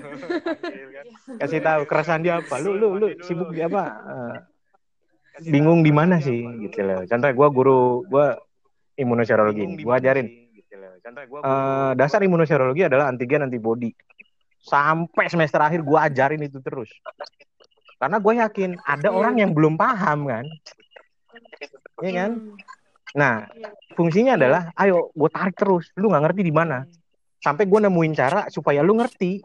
[1.43, 2.63] Kasih tahu keresahan dia apa.
[2.63, 3.83] Lu lu lu sibuk di apa?
[4.07, 4.35] Eh,
[5.51, 7.03] bingung di mana sih gitu loh.
[7.03, 8.27] Contoh gue guru gue
[9.03, 10.27] imunoserologi gue ajarin.
[11.43, 13.91] Eh, dasar imunoserologi adalah antigen antibody.
[14.63, 16.91] Sampai semester akhir gue ajarin itu terus
[17.97, 19.17] karena gue yakin ada Iya.
[19.17, 20.45] orang yang belum paham kan?
[22.05, 22.31] Iya kan?
[23.17, 23.35] Nah
[23.97, 25.91] fungsinya adalah ayo gue tarik terus.
[25.97, 26.85] Lu nggak ngerti di mana.
[27.41, 29.41] Sampai gue nemuin cara supaya lu ngerti.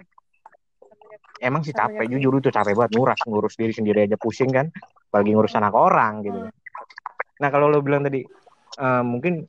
[1.41, 2.05] Emang sih capek.
[2.05, 2.91] jujur itu capek banget.
[2.99, 4.69] Nguras ngurus diri sendiri aja pusing kan?
[5.09, 6.41] Apalagi ngurus anak orang gitu
[7.41, 8.21] nah kalau lo bilang tadi
[8.77, 9.41] eh, mungkin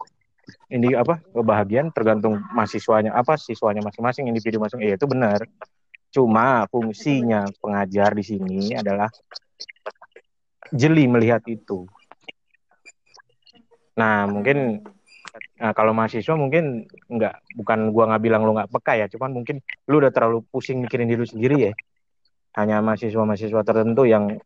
[0.72, 5.44] ini apa kebahagiaan tergantung mahasiswanya apa siswanya masing-masing individu masing iya itu benar
[6.12, 9.08] cuma fungsinya pengajar di sini adalah
[10.68, 11.88] jeli melihat itu.
[13.96, 14.84] Nah mungkin
[15.56, 19.64] nah, kalau mahasiswa mungkin nggak bukan gua nggak bilang lu nggak peka ya cuman mungkin
[19.88, 21.72] lu udah terlalu pusing mikirin diri sendiri ya.
[22.52, 24.36] Hanya mahasiswa-mahasiswa tertentu yang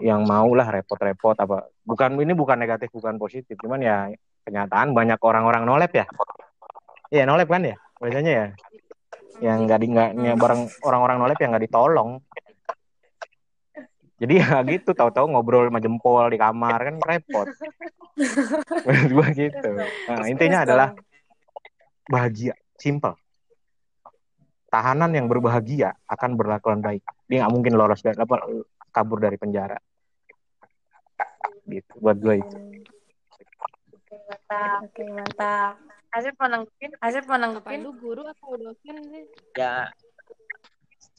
[0.00, 4.08] yang mau lah repot-repot apa bukan ini bukan negatif bukan positif cuman ya
[4.48, 6.06] kenyataan banyak orang-orang nolep ya.
[7.12, 8.46] Iya nolep kan ya biasanya ya
[9.38, 12.10] yang nggak di nggak yang barang orang-orang nolep yang nggak ditolong.
[14.18, 17.46] Jadi ya gitu tahu-tahu ngobrol sama jempol di kamar kan repot.
[18.86, 19.70] Menurut gua gitu
[20.10, 20.88] nah intinya adalah
[22.10, 23.14] bahagia simple.
[24.68, 28.42] Tahanan yang berbahagia akan berlakuan baik dia nggak mungkin lolos dari apa
[28.90, 29.78] kabur dari penjara.
[31.68, 32.56] Gitu buat gue itu.
[34.48, 34.80] Mantap.
[34.88, 35.76] Oke, mantap.
[36.08, 36.90] Asep mau nanggepin?
[37.04, 37.84] Asep mau nanggepin?
[37.84, 39.24] lu guru atau dosen sih?
[39.58, 39.90] ya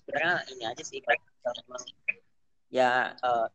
[0.10, 1.84] sebenarnya ini aja sih kalau memang
[2.74, 3.48] ya eh,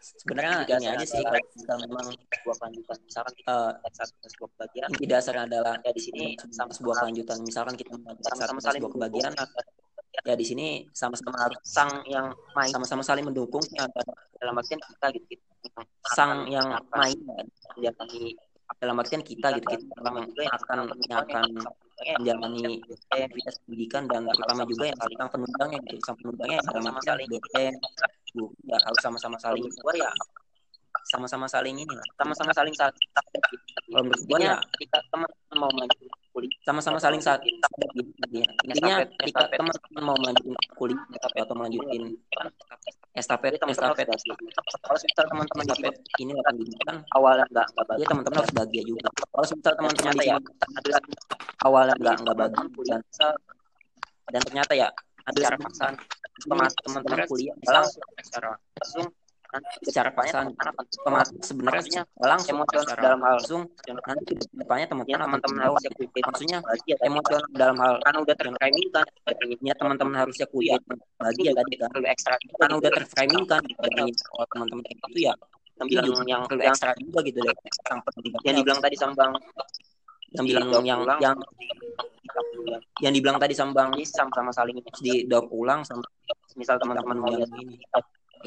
[0.00, 3.56] sebenarnya ini aja sih kalau kita memang sebuah kelanjutan misalkan kita
[3.92, 8.34] satu sebuah kebagian inti dasarnya adalah ya di sini sama sebuah kelanjutan misalkan kita melakukan
[8.40, 9.32] sama saling sebuah kebagian
[10.22, 13.88] ya di sini sama-sama harus sang yang main sama-sama saling mendukung ya,
[14.36, 15.80] dalam artian kita gitu, gitu.
[16.12, 17.42] sang yang main ya,
[17.74, 18.36] menjalani
[18.78, 20.76] dalam artian kita gitu kita memang yang akan
[21.08, 21.44] yang akan
[22.18, 27.74] menjalani aktivitas pendidikan dan terutama juga yang tentang penunjangnya gitu sang penunjangnya yang dalam artian
[28.32, 28.48] bu.
[28.64, 30.10] Ya harus sama-sama saling gua ya.
[31.08, 32.06] Sama-sama saling ini lah.
[32.16, 33.04] Sama-sama saling saling.
[33.92, 36.21] Kalau menurut gua ya ketika teman mau kuliah
[36.64, 38.48] sama-sama saling ya.
[38.64, 41.04] intinya ketika teman-teman mau melanjutkan kuliah
[41.44, 42.08] atau melanjutkan
[43.12, 44.08] estafet estafet.
[44.08, 49.08] kalau misal teman-teman estafet ini akan pendidikan awalnya nggak nggak bahagia teman-teman harus bahagia juga.
[49.12, 50.28] Kalau misal teman-teman sini
[51.62, 53.00] awalnya nggak nggak bahagia dan
[54.32, 54.88] dan ternyata ya
[55.28, 55.94] ada paksaan.
[56.48, 59.12] Teman-teman kuliah langsung
[59.52, 60.46] langsung secara paksaan
[61.04, 65.82] teman sebenarnya langsung secara dalam hal langsung nanti depannya teman-teman teman-teman harus
[66.24, 66.58] maksudnya
[67.04, 69.06] emosional dalam hal kan udah terframing kan
[69.60, 70.80] ya teman-teman harusnya kuliah
[71.20, 71.88] bahagia tadi kan?
[71.92, 75.34] perlu ekstra kan udah terframing kan dibandingin kalau teman-teman itu ya
[75.82, 77.56] yang yang perlu ekstra juga gitu deh
[77.90, 78.00] yang
[78.46, 79.32] yang dibilang tadi sama bang.
[80.32, 81.36] Yang bilang yang yang
[83.02, 83.88] yang dibilang tadi sama bang.
[83.98, 86.04] Ini sama-sama saling di daur ulang sama
[86.54, 87.80] misal teman-teman mau lihat ini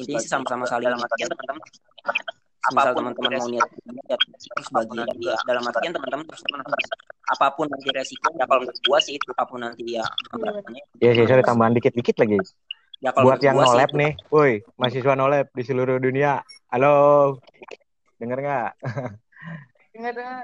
[0.00, 1.62] ini sih sama-sama saling dalam artian teman-teman
[2.66, 3.68] misal teman-teman mau niat
[4.10, 6.42] ya terus bagian juga dalam artian teman-teman harus
[7.26, 10.04] apa pun nanti resiko ya kalau menurut gua sih itu apa pun nanti ya
[11.02, 12.38] Ya sih, sorry tambahan dikit-dikit lagi.
[13.04, 16.40] ya kalau Buat yang nolep nih, woi, mahasiswa nolep di seluruh dunia.
[16.72, 17.36] Halo,
[18.16, 18.70] denger nggak?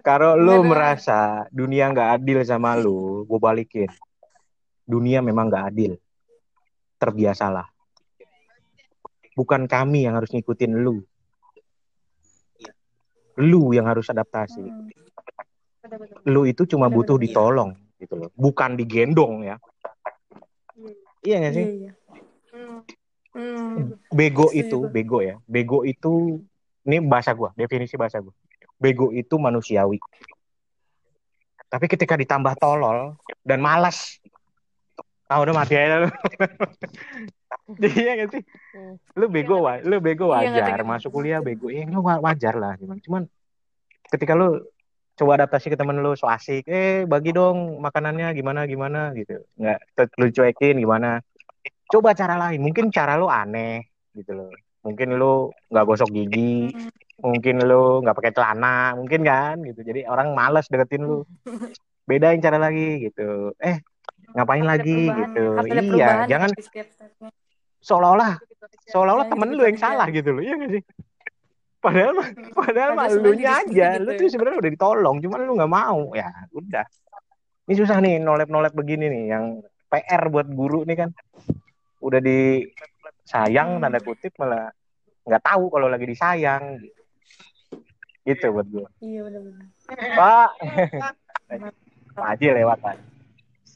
[0.04, 3.88] Kalau lu merasa dunia nggak adil sama lu, gue balikin.
[4.84, 5.92] Dunia memang nggak adil.
[7.00, 7.71] Terbiasalah.
[9.32, 11.00] Bukan kami yang harus ngikutin lu.
[13.40, 14.60] Lu yang harus adaptasi.
[16.28, 17.22] Lu itu cuma butuh Iya.
[17.28, 18.30] ditolong gitu loh.
[18.36, 19.56] Bukan digendong ya.
[21.22, 21.66] Iya nggak sih?
[21.66, 21.92] Iya, iya.
[23.32, 23.96] Hmm.
[24.12, 25.40] Bego Setuju itu, bego ya.
[25.48, 26.44] Bego itu
[26.84, 28.36] ini bahasa gua, definisi bahasa gua.
[28.76, 29.96] Bego itu manusiawi.
[31.72, 34.20] Tapi ketika ditambah tolol dan malas,
[35.24, 36.04] ah udah mati aja
[37.68, 37.72] lu.
[37.82, 38.42] Jadi ya nggak sih?
[38.74, 38.94] Hmm.
[39.16, 40.80] Lu bego, wa- lu bego Iya, wajar.
[40.80, 40.88] ngerti.
[40.88, 42.74] Masuk kuliah bego, ya lu wa- wajar lah.
[42.80, 43.22] Cuman, cuman
[44.10, 44.60] ketika lu
[45.12, 49.44] coba adaptasi ke temen lu so asik, eh bagi dong makanannya gimana gimana gitu.
[49.60, 49.78] Nggak
[50.18, 51.20] lu cuekin gimana.
[51.92, 52.64] Coba cara lain.
[52.64, 53.84] Mungkin cara lu aneh
[54.16, 54.50] gitu loh.
[54.82, 56.74] Mungkin lu nggak gosok gigi,
[57.22, 59.80] mungkin lu nggak pakai celana, mungkin kan gitu.
[59.84, 61.22] Jadi orang males deketin lu.
[62.08, 63.54] Bedain cara lagi gitu.
[63.62, 63.78] Eh
[64.34, 65.60] ngapain lagi gitu.
[65.70, 66.50] Iya, perubahan jangan.
[67.82, 68.38] Seolah-olah
[68.88, 70.42] seolah-olah temen gitu lu yang salah gitu loh.
[70.42, 70.82] Iya gak sih?
[71.82, 74.30] Padahal mah padahal mah lu nya aja, lu gitu tuh ya.
[74.30, 76.00] sebenarnya udah ditolong, cuman lu nggak mau.
[76.14, 76.86] Ya, udah.
[77.66, 79.44] Ini susah nih nolep-nolep begini nih yang
[79.90, 81.10] PR buat guru nih kan.
[81.98, 83.82] Udah disayang Hmm.
[83.82, 84.70] tanda kutip malah
[85.26, 86.78] nggak tahu kalau lagi disayang.
[88.22, 88.86] Gitu buat gua.
[89.02, 89.66] Iya benar-benar.
[90.14, 90.50] Pak.
[92.14, 92.94] Pak Haji lewat Pak.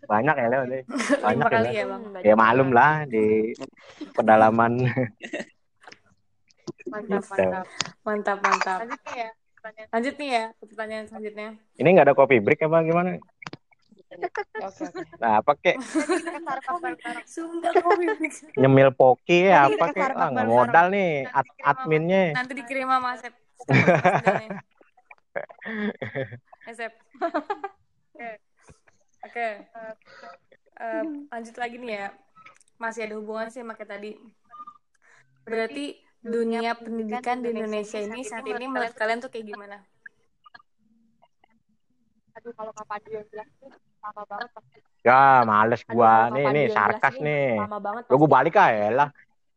[0.05, 0.83] Banyak ya lewat deh.
[1.25, 1.55] Banyak ya.
[1.57, 2.03] kali ya bang.
[2.21, 3.57] Ya malum lah di
[4.17, 4.85] pedalaman
[6.87, 7.35] Mantap, Gitu.
[7.35, 7.67] mantap.
[8.07, 8.79] Mantap mantap.
[8.85, 9.31] Lanjut nih ya.
[9.59, 9.89] pertanyaan.
[9.91, 11.49] Lanjut nih ya pertanyaan selanjutnya.
[11.81, 13.11] Ini nggak ada coffee break apa gimana?
[15.19, 15.77] Nah, apa kek?
[17.35, 18.33] Sumpah bibik.
[18.55, 20.15] Nyemil poki ya, apa kek?
[20.15, 22.33] Ah, modal nih ad adminnya.
[22.39, 23.35] Nanti dikirim sama Asep.
[28.17, 28.46] Sekarang
[29.31, 29.67] sebenarnya.
[29.75, 29.97] Asep.
[29.97, 30.77] Oke.
[30.77, 31.03] Eh,
[31.33, 32.09] lanjut lagi nih ya.
[32.77, 34.11] Masih ada hubungan sih sama kayak tadi.
[35.47, 39.77] Berarti dunia pendidikan di Indonesia ini saat ini menurut kalian tuh kayak gimana?
[42.37, 43.73] Aduh, kalau Kak Padi yang bilang tuh
[44.05, 44.79] lama banget pasti.
[45.07, 46.13] Ya, males Aduh, gua.
[46.29, 47.57] kalau Nih, nih sarkas nih.
[47.57, 48.03] Lama banget.
[48.11, 49.09] Lu gua balik aja lah.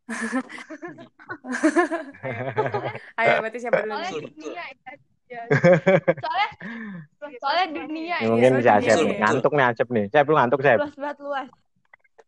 [3.19, 4.31] Ayo, berarti siapa dulu Soalnya nih?
[4.31, 4.93] dunia ya.
[6.23, 6.49] Soalnya
[7.37, 8.29] soalnya dunia Ini ya.
[8.33, 9.05] mungkin si iya, Asep iya.
[9.05, 9.17] nih.
[9.21, 10.03] ngantuk nih Asep nih.
[10.09, 10.77] Asep lu ngantuk, Asep.
[10.81, 11.49] Luas banget luas.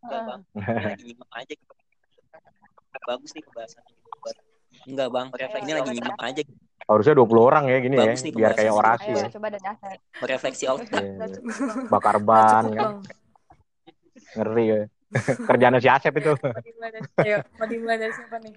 [0.02, 0.42] Enggak, Bang.
[0.54, 1.74] Ini lagi nyimak aja gitu.
[3.08, 3.94] Bagus nih pembahasannya.
[4.90, 5.28] Enggak, Bang.
[5.34, 6.62] Ini lagi nyimak aja gitu.
[6.82, 8.82] Harusnya 20 orang ya gini ya, Bagus nih biar kayak pembahasan.
[8.82, 9.28] orasi Ayo ya.
[9.32, 10.00] coba Asep.
[10.22, 11.02] Merefleksi otak.
[11.02, 11.40] Iya, iya.
[11.90, 12.92] Bakar ban kan.
[14.38, 14.82] Ngeri ya.
[15.48, 16.32] Kerjaan si Asep itu.
[17.20, 18.56] Ayo, mau dimulai dari siapa nih?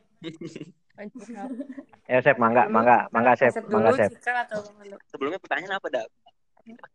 [2.07, 4.11] Ya, Asep, mangga, mangga, mangga Asep, Asep dulu, mangga Asep.
[5.11, 6.07] Sebelumnya pertanyaan apa, Dak?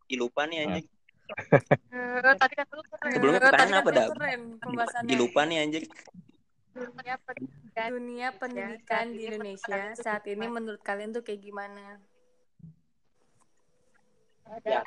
[0.09, 0.87] Ih, lupa nih anjing.
[1.93, 3.11] Eh, tadi kan lu keren.
[3.13, 4.07] Sebelumnya Eh, pertanyaan apa, kan.
[5.05, 5.85] Ih, lupa nih anjing.
[6.73, 7.87] Dunia pendidikan.
[7.91, 11.99] Dunia pendidikan di Indonesia saat ini menurut kalian tuh kayak gimana?
[14.65, 14.81] Ya.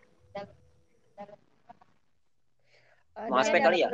[3.12, 3.92] Eh, Mau aspek kali ya?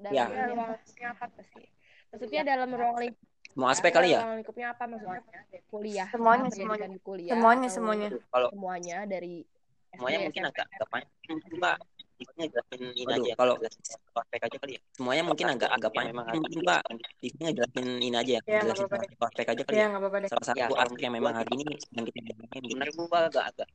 [0.00, 0.66] Dalam- dalam Ya.
[0.74, 1.24] ini apa
[1.54, 1.66] sih?
[2.10, 3.28] Maksudnya dalam ruang lingkup
[3.58, 4.22] Mau aspek kali ya?
[4.22, 5.22] Ruang lingkupnya apa maksudnya?
[5.70, 6.06] Kuliah.
[6.10, 6.86] Semuanya, semuanya.
[6.86, 7.32] di kuliah.
[7.34, 8.08] Semuanya, semuanya.
[8.30, 9.42] Kalau Semuanya dari
[9.90, 11.38] semuanya mungkin agak agak panjang.
[11.58, 11.76] Mbak,
[12.20, 13.32] Divnya jelasin ini aja.
[13.32, 14.80] Kalau aspek aja kali ya.
[14.94, 16.14] Semuanya mungkin agak agak panjang.
[16.14, 16.82] Mungkin Mbak,
[17.18, 18.40] Divnya ngejelasin ini aja ya.
[18.46, 18.86] Ya, nggak Jelasin
[19.18, 19.98] aspek aja kali Ya ya.
[19.98, 20.28] deh.
[20.30, 22.66] Salah satu aspek yang memang hari ini sedang kita jalani.
[22.70, 23.68] Sebenarnya gua agak agak.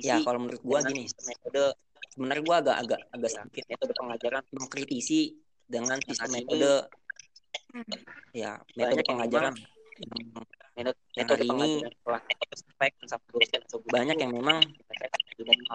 [0.00, 1.64] Ya, kalau menurut gua gini, metode
[2.10, 5.20] sebenarnya gua agak agak agak sedikit metode pengajaran mengkritisi
[5.70, 6.74] dengan sistem metode.
[8.34, 9.54] Ya metode pengajaran
[10.00, 11.70] yang metode hari ini
[13.90, 14.58] banyak yang memang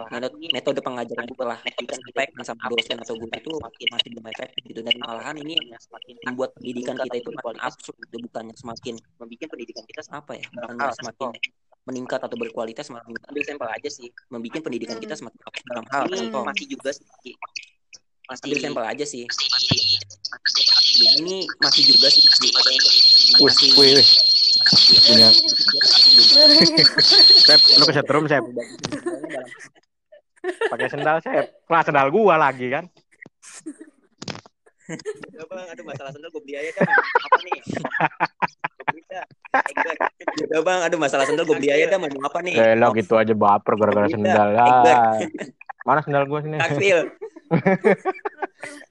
[0.09, 3.51] metode, metode pengajaran setelah spek sama dosen atau guru itu
[3.93, 4.81] masih belum efektif gitu.
[4.81, 5.53] Dan malahan ini
[6.25, 10.89] membuat pendidikan kita itu paling absurd gitu bukannya semakin membuat pendidikan kita apa ya bukannya
[10.97, 11.29] semakin
[11.85, 14.09] meningkat atau berkualitas malah ambil sampel aja sih.
[14.33, 16.17] membuat pendidikan kita semakin absurd dalam hal Hmm.
[16.17, 16.43] contoh.
[16.49, 17.33] masih juga sih.
[18.25, 19.23] Masih ambil sampel aja sih.
[21.21, 22.25] Ini masih juga sih
[23.41, 24.07] Wih, wih, wih.
[25.05, 25.29] Dunia.
[25.29, 25.29] Iya.
[27.45, 28.43] Sep, lu kesetrum, Sep.
[30.69, 31.45] Pakai sendal, Sep.
[31.69, 32.85] Lah, sendal gua lagi kan.
[35.33, 36.85] Ya bang, aduh masalah sendal gue beli aja dah.
[36.85, 37.57] Apa nih?
[39.65, 39.93] Gue.
[40.45, 42.53] Ya bang, aduh masalah sendal gue beli aja dah mau apa nih?
[42.53, 45.17] Eh lo gitu aja baper gara-gara sendal lah.
[45.89, 46.61] Mana sendal gua sini?
[46.61, 47.09] Takfil.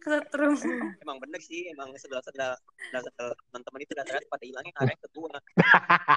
[0.01, 0.55] Kesetrum
[1.03, 3.03] Emang bener sih, emang sendal-sendal sendal
[3.51, 5.29] teman-teman itu rata-rata pada hilangnya karena kedua.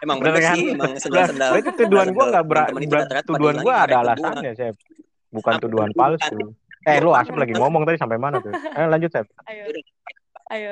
[0.06, 0.56] Emang bener Bener kan?
[0.56, 1.50] sih, emang sendal-sendal.
[1.56, 4.76] berarti tuduhan gua nggak ber, teman-teman itu ber- rata-rata pada tuduhan gua ada alasannya, Sep.
[5.28, 5.62] Bukan Apa?
[5.64, 6.38] tuduhan palsu.
[6.88, 8.54] Eh, lu asap lagi ngomong tadi sampai mana tuh?
[8.54, 9.26] Eh, lanjut, Sep.
[9.50, 9.64] ayo
[10.54, 10.72] ayo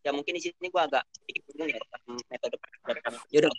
[0.00, 1.76] Ya mungkin di sini gua agak sedikit bingung ya
[2.32, 3.52] metode yang Yaudah.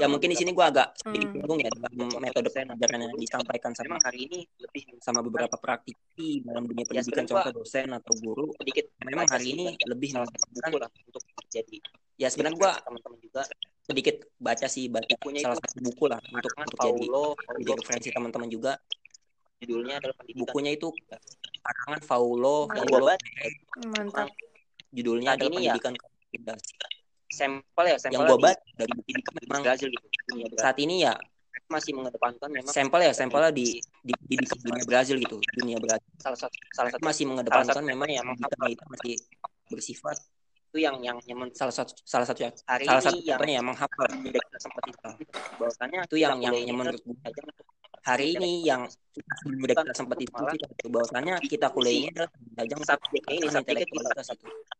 [0.00, 1.44] Ya mungkin di sini gua agak sedikit Hmm.
[1.44, 1.92] bingung ya dalam
[2.24, 7.60] metode pengajaran yang disampaikan sama hari ini lebih sama beberapa praktisi dalam dunia pendidikan contoh
[7.60, 11.22] dosen atau guru sedikit memang hari ini lebih buku lah untuk
[11.52, 11.76] jadi
[12.16, 13.42] ya sebenarnya gua teman-teman juga
[13.84, 17.04] sedikit baca sih baca salah satu buku lah untuk untuk jadi
[17.60, 18.72] jadi referensi teman-teman juga.
[19.60, 20.88] Judulnya adalah bukunya itu
[21.60, 23.12] karangan Paulo Paulo
[23.92, 24.32] mantap.
[24.88, 26.60] Judulnya adalah pendidikan komunitas
[27.30, 30.06] sampel ya sampel yang gua baca dari buku itu memang Brazil gitu.
[30.58, 31.14] Saat ini ya
[31.70, 36.10] masih mengedepankan memang sampel ya sampelnya di di, di, di dunia Brazil gitu dunia Brazil.
[36.18, 39.14] Salah satu salah satu masih mengedepankan memang yang pendidikan itu masih
[39.70, 40.18] bersifat
[40.70, 44.06] itu yang yang yang salah satu salah satu hari salah satu contohnya yang menghafal.
[44.06, 45.10] tidak sempat itu
[45.58, 47.14] bahwasanya itu yang yang, yang menurut gue
[48.06, 48.86] hari ini yang
[49.42, 52.30] sudah kita sempat itu itu bahwasanya kita kuliahnya adalah
[52.62, 53.98] ajang subjeknya ini itu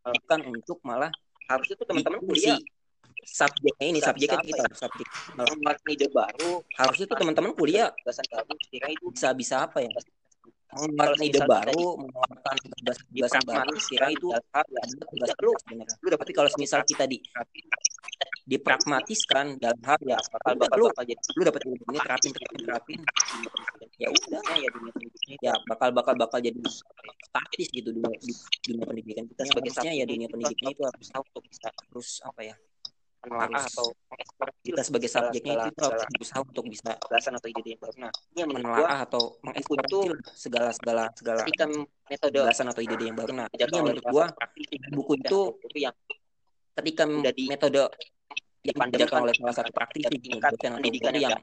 [0.07, 1.11] bukan untuk malah
[1.51, 2.59] harusnya tuh teman-teman kuliah
[3.27, 6.63] subjeknya ini subjeknya kita subjek membuat ide baru.
[6.79, 7.91] Harusnya tuh teman-teman kuliah
[8.71, 9.91] kira itu bisa bisa apa ya
[10.75, 15.53] mengeluarkan ide baru mengeluarkan tugas-tugas baru kira itu adalah tugas lu
[16.03, 17.19] lu tapi kalau misal kita di
[18.51, 20.87] dipragmatiskan dalam hal ya bakal bakal lu
[21.39, 23.01] lu dapat ilmu ini terapin terapin terapin
[24.01, 24.41] ya udah.
[24.57, 25.37] Ya dunia pendidikan.
[25.45, 26.57] Ya bakal bakal bakal jadi
[27.21, 28.17] statis gitu dunia
[28.65, 29.43] dunia pendidikan kita.
[29.45, 32.57] Sebagai ya dunia pendidikan itu harus tahu untuk bisa terus apa ya
[33.29, 33.87] harus atau
[34.65, 37.97] kita sebagai subjeknya itu harus berusaha untuk bisa belasan atau ide yang baru.
[38.01, 39.99] Nah ini menelaah atau mengeksploitasi
[40.33, 41.43] segala segala segala
[42.09, 43.33] metode belasan atau ide yang baru.
[43.37, 44.25] Nah jadi yang menurut gua
[44.93, 45.41] buku itu
[45.77, 45.95] yang
[46.81, 47.05] ketika
[47.37, 47.85] di metode
[48.61, 51.41] yang dipandakan oleh salah satu praktisi di atau guru yang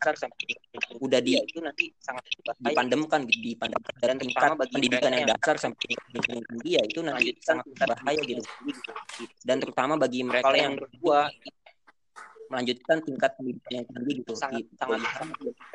[1.01, 2.21] udah di itu nanti sangat
[2.61, 3.93] dipandemkan dipandemkan.
[3.97, 8.43] Dan tingkat pendidikan yang dasar sampai pendidikan tinggi ya itu nanti sangat berbahaya gitu.
[9.41, 11.25] dan terutama bagi mereka yang berdua
[12.47, 14.33] melanjutkan tingkat pendidikan yang tinggi gitu.
[14.33, 14.99] Sangat sangat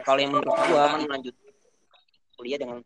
[0.04, 1.34] kalau yang menurut gua melanjut
[2.36, 2.78] kuliah dengan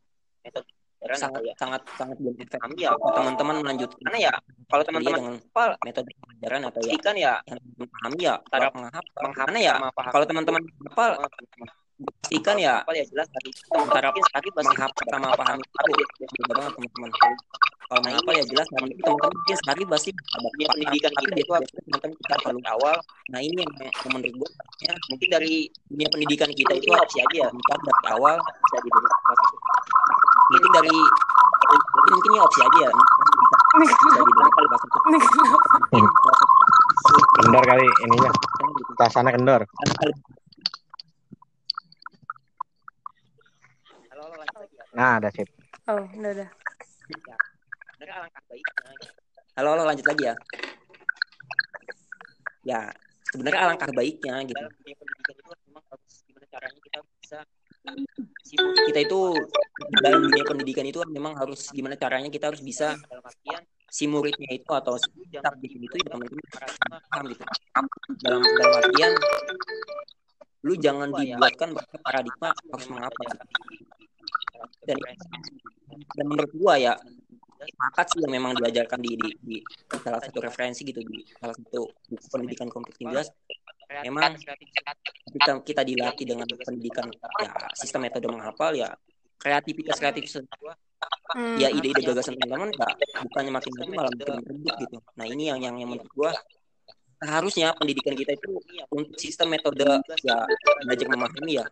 [0.42, 0.68] metode
[1.14, 4.32] sangat sangat sangat belum efektif ya teman-teman melanjutkan karena ya
[4.66, 5.36] kalau teman-teman dengan
[5.86, 9.30] metode pelajaran atau ya kan ya yang pahami ya cara menghafal.
[9.36, 11.10] karena ya kalau teman-teman hafal
[11.96, 13.50] pastikan ya ya jelas dari
[13.88, 15.58] cara menghafal sama paham.
[15.62, 15.76] itu
[16.42, 17.10] beda banget teman-teman.
[17.86, 19.32] kalau menghafal ya jelas dari itu teman-teman.
[19.32, 22.96] mungkin sehari pasti dunia pendidikan kita itu teman-teman kita perlu awal.
[23.32, 23.72] Nah ini yang,
[24.10, 24.50] menurut gue
[24.84, 25.54] ya, mungkin dari
[25.88, 27.46] dunia pendidikan kita itu opsi aja.
[27.46, 28.36] ya dari awal.
[28.42, 28.90] Bisa di
[30.46, 32.90] mungkin dari mungkin mungkin ini opsi aja ya.
[33.76, 33.96] Bisa
[34.66, 34.86] bahasa
[37.36, 38.30] Kendor kali ininya.
[38.98, 39.62] Rasanya kendor.
[44.96, 45.44] Nah, ada sip.
[45.92, 46.48] oh udah udah
[49.56, 50.34] Halo, halo lanjut lagi ya.
[52.64, 52.80] Ya,
[53.28, 54.64] sebenarnya alangkah baiknya gitu.
[58.88, 59.20] Kita itu
[60.00, 62.96] dalam dunia pendidikan itu memang harus gimana caranya kita harus bisa
[63.92, 66.44] si muridnya itu atau si subjek itu ya teman-teman
[67.12, 67.44] paham gitu.
[68.24, 69.12] Dalam dalam artian
[70.64, 73.22] lu jangan dibuatkan paradigma harus mengapa
[74.86, 74.98] dan
[76.16, 76.94] dan menurut gua ya
[77.56, 79.56] sepakat sih yang memang diajarkan di, di, di
[79.98, 82.68] salah satu referensi gitu di salah satu buku pendidikan
[83.02, 83.28] jelas
[84.06, 84.38] memang
[85.30, 87.10] ketika kita dilatih dengan pendidikan
[87.42, 88.94] ya sistem metode menghafal ya
[89.40, 90.46] kreativitas kreativitas
[91.36, 92.88] Hmm, ya ide-ide gagasan teman-teman ya
[93.26, 94.96] bukannya makin maju malah makin redup gitu.
[95.18, 96.30] Nah ini yang yang, yang menurut gua
[97.18, 98.62] harusnya pendidikan kita itu
[98.94, 99.84] untuk sistem metode
[100.22, 100.36] ya
[100.86, 101.66] belajar memahami ya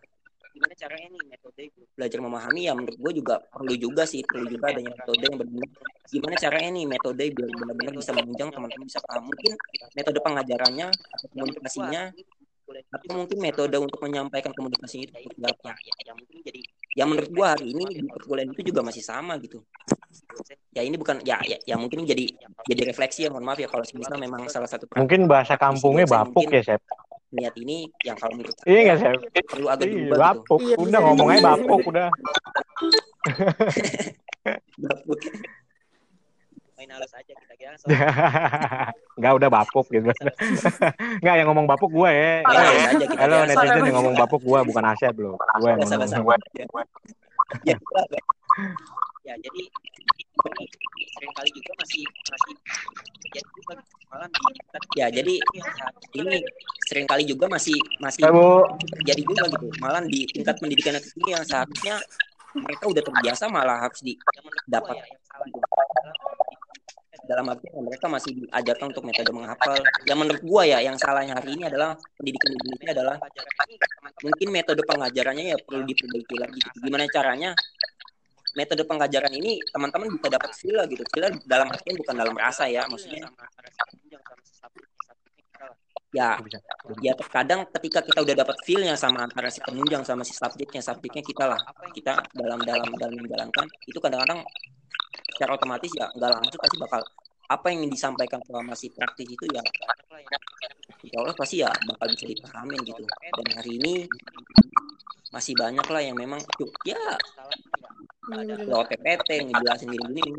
[0.51, 1.63] gimana caranya nih metode
[1.95, 5.67] belajar memahami ya menurut gue juga perlu juga sih perlu juga adanya metode yang benar
[6.05, 9.23] gimana caranya nih metode biar benar-benar bisa menunjang teman-teman bisa paham.
[9.25, 9.51] Mungkin
[9.97, 12.03] metode pengajarannya atau komunikasinya
[12.65, 15.71] atau mungkin metode untuk menyampaikan komunikasinya itu seperti apa.
[16.05, 16.61] Ya mungkin jadi
[16.95, 19.65] ya menurut gua hari ini di perkuliahan itu juga masih sama gitu.
[20.71, 22.25] Ya ini bukan ya ya, ya mungkin jadi
[22.69, 26.47] jadi refleksi ya mohon maaf ya kalau misalnya memang salah satu Mungkin bahasa kampungnya bapuk
[26.53, 26.84] ya, Sep.
[27.35, 29.19] Niat ini yang kalau menurut Iya nggak, Sep?
[29.51, 30.59] perlu agak Iya, diubah gitu bapuk.
[30.63, 32.05] Iya, Udah ngomongnya bapuk udah.
[34.85, 35.19] Bapuk.
[36.85, 37.73] halus aja kita kira
[39.17, 40.05] Enggak udah bapuk gitu.
[41.21, 42.45] Enggak yang ngomong bapuk gue ya.
[42.45, 45.35] Ya, halus aja kita Halo netizen yang ngomong bapuk gue bukan Asep loh.
[45.59, 46.37] Gue yang ngomong.
[47.65, 47.75] ya,
[49.25, 49.61] ya jadi
[51.15, 52.53] sering kali juga masih masih
[53.31, 53.73] ya, juga
[54.11, 55.35] malah di- ya jadi
[56.15, 56.37] ini
[56.85, 58.63] sering kali juga masih masih Bu.
[58.99, 59.67] terjadi juga gitu.
[59.81, 61.99] Malah di tingkat pendidikan ini yang seharusnya
[62.55, 64.95] mereka udah terbiasa malah harus didapat
[67.25, 69.81] dalam arti mereka masih diajarkan untuk metode menghafal.
[70.05, 73.15] Yang menurut gua ya yang salahnya hari ini adalah pendidikan di Indonesia adalah
[74.21, 76.59] mungkin metode pengajarannya ya perlu diperbaiki lagi.
[76.61, 76.77] Gitu.
[76.85, 77.51] gimana caranya
[78.55, 81.03] metode pengajaran ini teman-teman bisa dapat feel lah gitu.
[81.11, 83.27] Feel dalam artian bukan dalam rasa ya maksudnya
[86.15, 86.39] ya
[87.03, 91.19] ya terkadang ketika kita udah dapat feel-nya sama antara si penunjang sama si subjeknya subjeknya
[91.19, 91.59] kita lah
[91.91, 94.39] kita dalam dalam dalam menjalankan itu kadang-kadang
[95.35, 97.01] secara otomatis ya nggak langsung pasti bakal
[97.45, 99.61] apa yang disampaikan selama si praktis itu ya
[101.01, 103.93] insya Allah pasti ya bakal bisa dipahamin gitu dan hari ini
[105.29, 106.97] masih banyak lah yang memang yuk, ya
[108.65, 110.33] lewat PPT ngejelasin gini-gini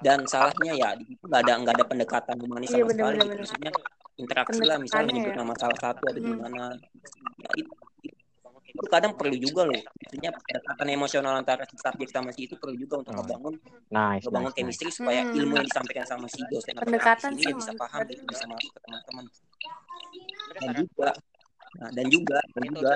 [0.00, 3.26] dan salahnya ya di situ nggak ada nggak ada pendekatan humanis Iya, sama sekali bener-bener.
[3.28, 3.38] gitu.
[3.42, 3.72] maksudnya
[4.18, 5.38] interaksi lah misalnya Pendekatannya nyebut ya.
[5.38, 6.26] nama salah satu atau Hmm.
[6.34, 6.62] gimana
[7.38, 7.72] ya, itu,
[8.78, 12.78] itu kadang perlu juga loh maksudnya pendekatan emosional antara si subjek sama si itu perlu
[12.78, 13.26] juga untuk Hmm.
[13.26, 13.54] ngebangun
[13.90, 14.56] Nice, ngebangun nice, nice.
[14.78, 15.34] chemistry supaya Hmm.
[15.34, 19.24] ilmu yang disampaikan sama si dosen Pendekatan ini bisa paham gitu, bisa masuk ke teman-teman
[20.58, 21.08] dan juga
[21.78, 22.92] nah, dan juga dan juga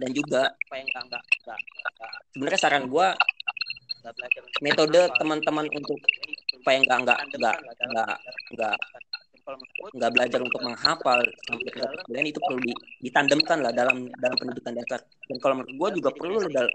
[0.00, 0.42] dan juga
[2.32, 3.14] sebenarnya saran gua
[4.62, 5.98] metode teman-teman untuk
[6.54, 7.56] supaya nggak nggak nggak
[7.90, 8.14] nggak
[8.54, 8.76] nggak
[9.94, 14.36] nggak belajar untuk menghafal sampai ke level kalian itu perlu di- ditandemkan lah dalam dalam
[14.36, 15.00] pendidikan dasar.
[15.30, 16.74] Dan kalau menurut gua juga perlu dal-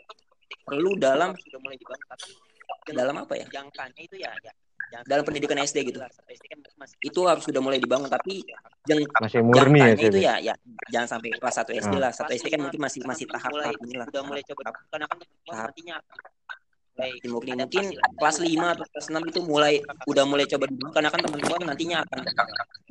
[0.63, 1.29] perlu dalam
[2.87, 3.45] dalam apa ya?
[5.07, 6.03] dalam pendidikan SD gitu.
[6.99, 8.43] itu harus sudah mulai dibangun tapi
[8.89, 10.53] yang Masih murni ya, jangkanya itu ya ya
[10.91, 12.11] jangan sampai kelas 1 SD lah.
[12.11, 14.61] 1 SD kan mungkin masih masih tahap tahap mulai coba
[14.91, 15.17] karena kan
[15.47, 15.71] tahap
[17.25, 17.85] mungkin mungkin
[18.19, 21.97] kelas 5 atau kelas 6 itu mulai udah mulai coba dibangun karena kan teman-teman nantinya
[22.05, 22.19] akan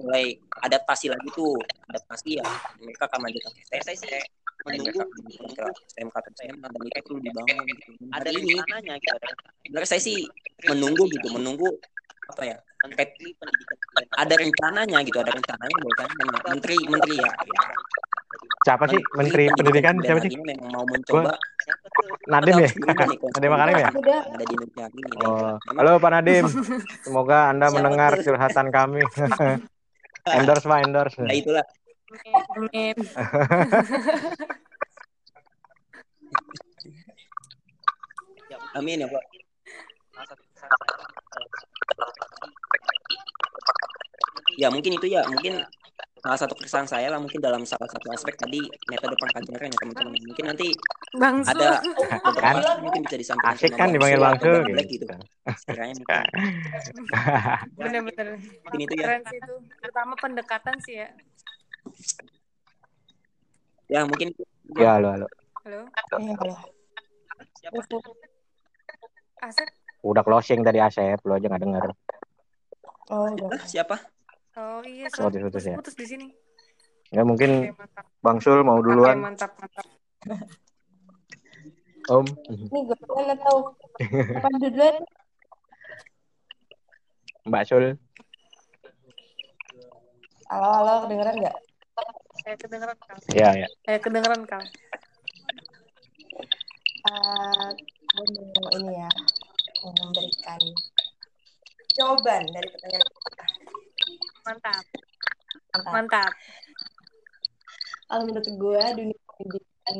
[0.00, 0.24] mulai
[0.64, 1.56] adaptasi lagi tuh.
[1.92, 2.46] Adaptasi ya
[2.80, 4.00] mereka akan melanjutkan ke STS
[4.60, 5.00] menunggu
[5.56, 5.64] ke
[5.96, 7.90] SMK atau SMA dan itu perlu dibangun gitu.
[8.12, 8.54] ada ini
[9.64, 10.28] sebenarnya saya sih
[10.68, 11.68] menunggu gitu menunggu
[12.28, 12.56] apa ya?
[14.16, 16.08] Ada rencananya gitu ada rencananya bukan
[16.48, 17.62] menteri menteri ya, ya.
[18.60, 19.94] Siapa sih Menteri Pendidikan?
[20.04, 20.30] Siapa sih?
[20.36, 21.34] memang mau mencoba
[22.28, 22.68] Nadim ya?
[23.34, 23.88] Nadim Makarim ya?
[23.90, 24.84] Yang ada di Indonesia
[25.20, 26.44] Oh, halo Pak Nadim.
[27.06, 29.02] Semoga Anda Siapa mendengar curhatan kami.
[30.36, 31.20] endorse Pak, endorse.
[31.24, 31.64] ya itulah
[32.58, 32.96] Amin.
[38.74, 39.24] amin ya pak
[44.58, 45.62] ya mungkin itu ya mungkin
[46.20, 50.12] salah satu keresahan saya lah mungkin dalam salah satu aspek tadi metode pengajaran ya teman-teman
[50.20, 50.68] mungkin nanti
[51.16, 51.56] Bang Sul.
[51.56, 51.80] ada
[52.22, 52.78] beberapa Kan?
[52.84, 55.04] mungkin bisa disampaikan Asik kan dipanggil Sul Bang atau Sul Bang Black gitu.
[55.08, 55.16] gitu
[55.56, 56.20] sekiranya mungkin
[57.80, 58.26] Bener-bener.
[58.36, 59.54] mungkin itu ya itu.
[59.80, 61.08] Terutama pendekatan sih ya.
[63.88, 64.28] ya mungkin
[64.78, 65.26] Ya, halo, halo.
[65.66, 65.80] Halo.
[66.14, 66.54] Iya, halo.
[69.42, 69.66] Asep.
[70.06, 71.84] Udah closing tadi Asep, lu aja nggak denger.
[73.10, 73.58] Oh, udah.
[73.66, 73.98] Siapa
[74.60, 75.32] Oh iya, Oh, Sul.
[75.32, 75.74] diputus ya.
[75.74, 76.26] Putus di sini.
[77.08, 77.80] Ya mungkin Oke.
[78.20, 79.16] Bang Sul mau Oke, duluan.
[79.18, 79.86] mantap, mantap.
[82.10, 82.26] Om.
[82.26, 83.72] Ini gue duluan atau
[84.36, 84.96] apa duluan?
[87.46, 87.84] Mbak Sul.
[90.50, 91.56] Halo, halo, kedengeran nggak?
[92.40, 93.16] Saya kedengeran Kal.
[93.32, 93.68] Ya, ya.
[93.86, 94.60] Saya kedengeran Kal.
[97.00, 97.68] Eh,
[98.12, 99.10] gue mau ini ya,
[99.80, 100.60] mau memberikan
[101.94, 103.46] jawaban dari pertanyaan kita.
[104.46, 104.84] Mantap.
[105.74, 105.92] Mantap.
[105.92, 106.32] Mantap.
[108.10, 109.96] Kalau menurut gue dunia pendidikan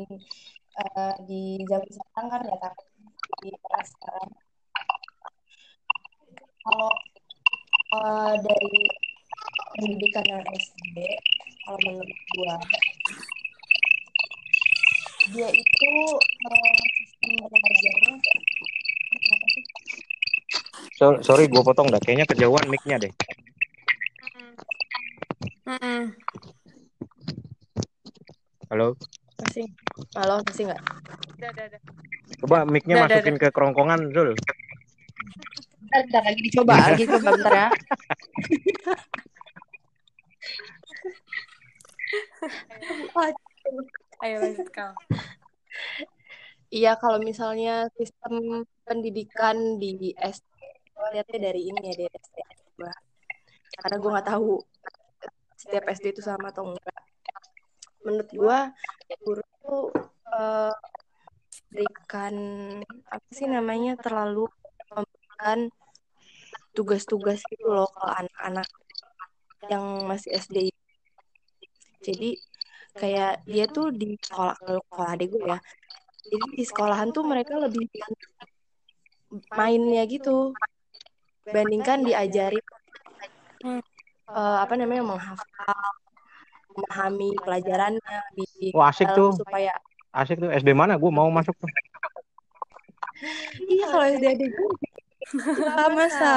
[0.81, 2.83] eh, di zaman sekarang kan ya tapi
[3.41, 4.29] di era sekarang
[6.61, 6.91] kalau
[7.95, 8.75] eh, dari
[9.77, 10.97] pendidikan yang SD
[11.63, 12.55] kalau menurut gue
[15.31, 15.91] dia itu
[16.49, 18.13] eh, sistem belajarnya
[19.21, 19.63] apa sih?
[21.01, 21.97] So, sorry gue potong dah.
[21.97, 23.13] Kayaknya kejauhan mic-nya deh.
[25.61, 26.09] Mm-mm.
[28.73, 28.97] Halo.
[29.45, 29.69] Masih?
[30.17, 30.81] Halo, masih nggak?
[31.37, 31.81] Udah, udah, udah.
[32.41, 34.33] Coba mic-nya masukin ke kerongkongan, Zul.
[35.85, 37.69] Bentar, bentar lagi dicoba, lagi coba bentar ya.
[44.21, 44.97] Ayo lanjut Kal.
[46.73, 50.57] Iya, kalau misalnya sistem pendidikan di SD,
[51.13, 52.37] lihatnya dari ini ya, dari SD.
[52.81, 52.93] Gua.
[53.77, 54.61] Karena gue nggak tahu
[55.61, 57.01] setiap SD itu sama atau enggak.
[58.01, 58.59] Menurut gue,
[59.21, 59.83] guru tuh
[60.33, 60.73] eh,
[61.69, 62.35] berikan
[63.07, 64.49] apa sih namanya terlalu
[64.89, 65.69] memberikan
[66.73, 68.67] tugas-tugas gitu loh ke anak-anak
[69.69, 70.73] yang masih SD.
[72.01, 72.41] Jadi
[72.97, 75.59] kayak dia tuh di sekolah kalau sekolah adik gue ya.
[76.31, 77.85] Jadi di sekolahan tuh mereka lebih
[79.55, 80.51] mainnya gitu
[81.47, 82.59] bandingkan diajari
[83.61, 83.77] Hmm.
[84.31, 85.75] Eh, apa namanya menghafal
[86.71, 89.31] memahami pelajarannya di Wah, asik dalam tuh.
[89.43, 89.73] supaya
[90.11, 90.51] Asik tuh.
[90.51, 90.95] SD mana?
[90.95, 91.67] Gue mau masuk tuh.
[93.65, 94.71] iya kalau SD adik gue
[95.71, 96.33] sama sa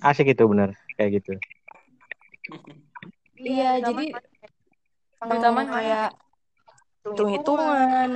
[0.00, 0.72] Asik itu bener.
[0.94, 1.32] Kayak gitu.
[3.36, 4.14] iya jadi
[5.18, 5.72] Di taman mana?
[5.74, 6.08] kayak
[7.04, 8.08] hitung-hitungan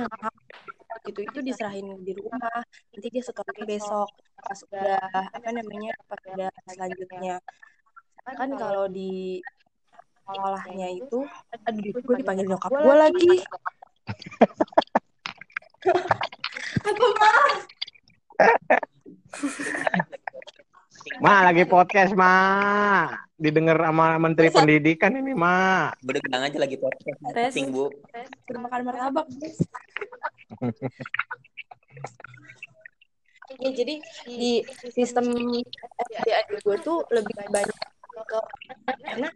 [1.03, 2.63] gitu itu diserahin di rumah
[2.93, 4.07] nanti dia setornya besok
[4.39, 5.01] pas udah
[5.35, 7.41] apa namanya pas udah selanjutnya
[8.23, 9.43] kan kalau di
[10.23, 11.27] sekolahnya itu
[11.67, 13.31] aduh gue dipanggil nyokap gue lagi
[16.83, 17.51] apa mah
[21.19, 23.11] Ma lagi podcast, Ma.
[23.35, 24.63] Didengar sama Menteri Masa?
[24.63, 25.91] Pendidikan ini, Ma.
[25.99, 27.19] Bilang aja lagi podcast.
[27.19, 27.91] Penting, Bu.
[28.55, 29.27] makan martabak
[33.61, 33.95] ya jadi
[34.25, 35.29] di sistem
[36.09, 37.77] SD adik gue tuh lebih banyak
[39.03, 39.29] karena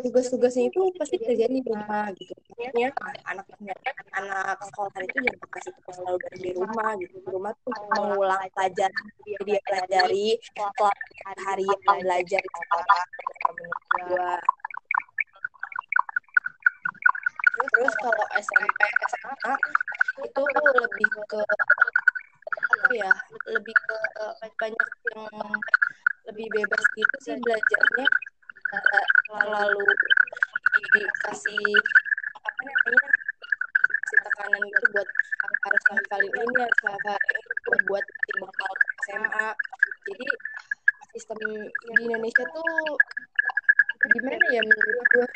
[0.00, 2.32] tugas-tugasnya itu pasti terjadi di rumah gitu.
[2.56, 2.88] Maksudnya
[3.28, 3.46] anak
[4.16, 7.14] anak sekolah itu jangan kasih tugas selalu dari di rumah gitu.
[7.20, 10.96] Di rumah tuh mengulang pelajaran yang dia pelajari setelah
[11.44, 13.02] hari yang belajar di sekolah
[13.44, 14.32] menurut gue
[17.74, 19.54] terus kalau SMP SMA
[20.26, 20.42] itu
[20.74, 21.40] lebih ke
[22.54, 23.12] apa ya
[23.50, 25.22] lebih ke eh, banyak yang
[26.30, 28.06] lebih bebas gitu sih belajarnya.
[28.64, 28.84] Nggak
[29.28, 29.86] terlalu
[30.94, 31.66] dikasih
[32.44, 33.08] apa namanya
[34.04, 35.08] kasih tekanan gitu buat
[35.64, 38.04] harus hafalin ini harus hafalin itu buat
[38.38, 38.72] bekal
[39.06, 39.48] SMA
[40.04, 40.28] jadi
[41.14, 41.54] sistem di
[42.04, 42.94] Indonesia tuh
[44.04, 45.26] gimana ya menurut gue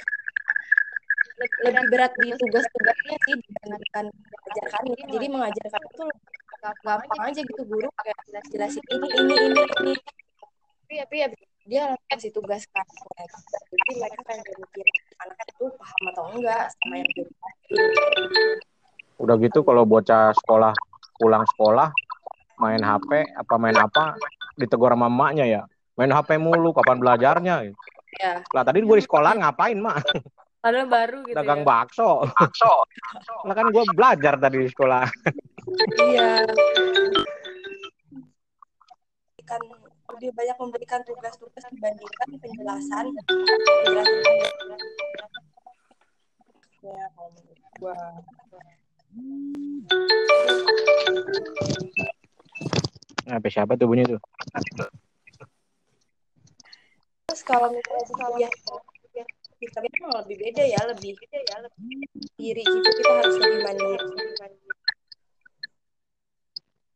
[1.39, 6.05] lebih berat di tugas-tugasnya sih dibandingkan mengajarkannya jadi mengajarkan itu
[6.59, 8.19] gampang aja gitu guru kayak
[8.51, 9.95] jelasin ini ini ini ini
[10.89, 11.29] tapi tapi ya
[11.69, 12.81] dia kasih tugas kan
[13.69, 14.87] jadi mereka kan mikir
[15.21, 17.29] anak itu paham atau enggak sama yang dia
[19.21, 20.73] Udah gitu kalau bocah sekolah
[21.21, 21.93] pulang sekolah
[22.57, 24.17] main HP apa main apa
[24.57, 25.63] ditegur sama emaknya ya.
[26.01, 27.69] Main HP mulu kapan belajarnya?
[28.17, 29.97] ya Lah tadi gue di sekolah ngapain, Mak?
[30.65, 31.67] Padahal baru gitu Dagang ya.
[31.69, 32.25] bakso.
[32.33, 32.73] Bakso.
[33.45, 35.05] Lah kan gue belajar tadi di sekolah.
[36.01, 36.49] iya
[39.49, 39.65] kan
[40.19, 43.07] lebih banyak memberikan tugas-tugas dibandingkan penjelasan
[46.83, 47.95] ya kalau menurut gua
[53.31, 54.19] HP siapa tuh bunyi tuh?
[57.31, 58.51] terus kalau misalnya kuliah
[59.63, 61.95] sistemnya memang lebih beda ya lebih beda ya lebih
[62.35, 64.07] diri gitu kita harus lebih mandiri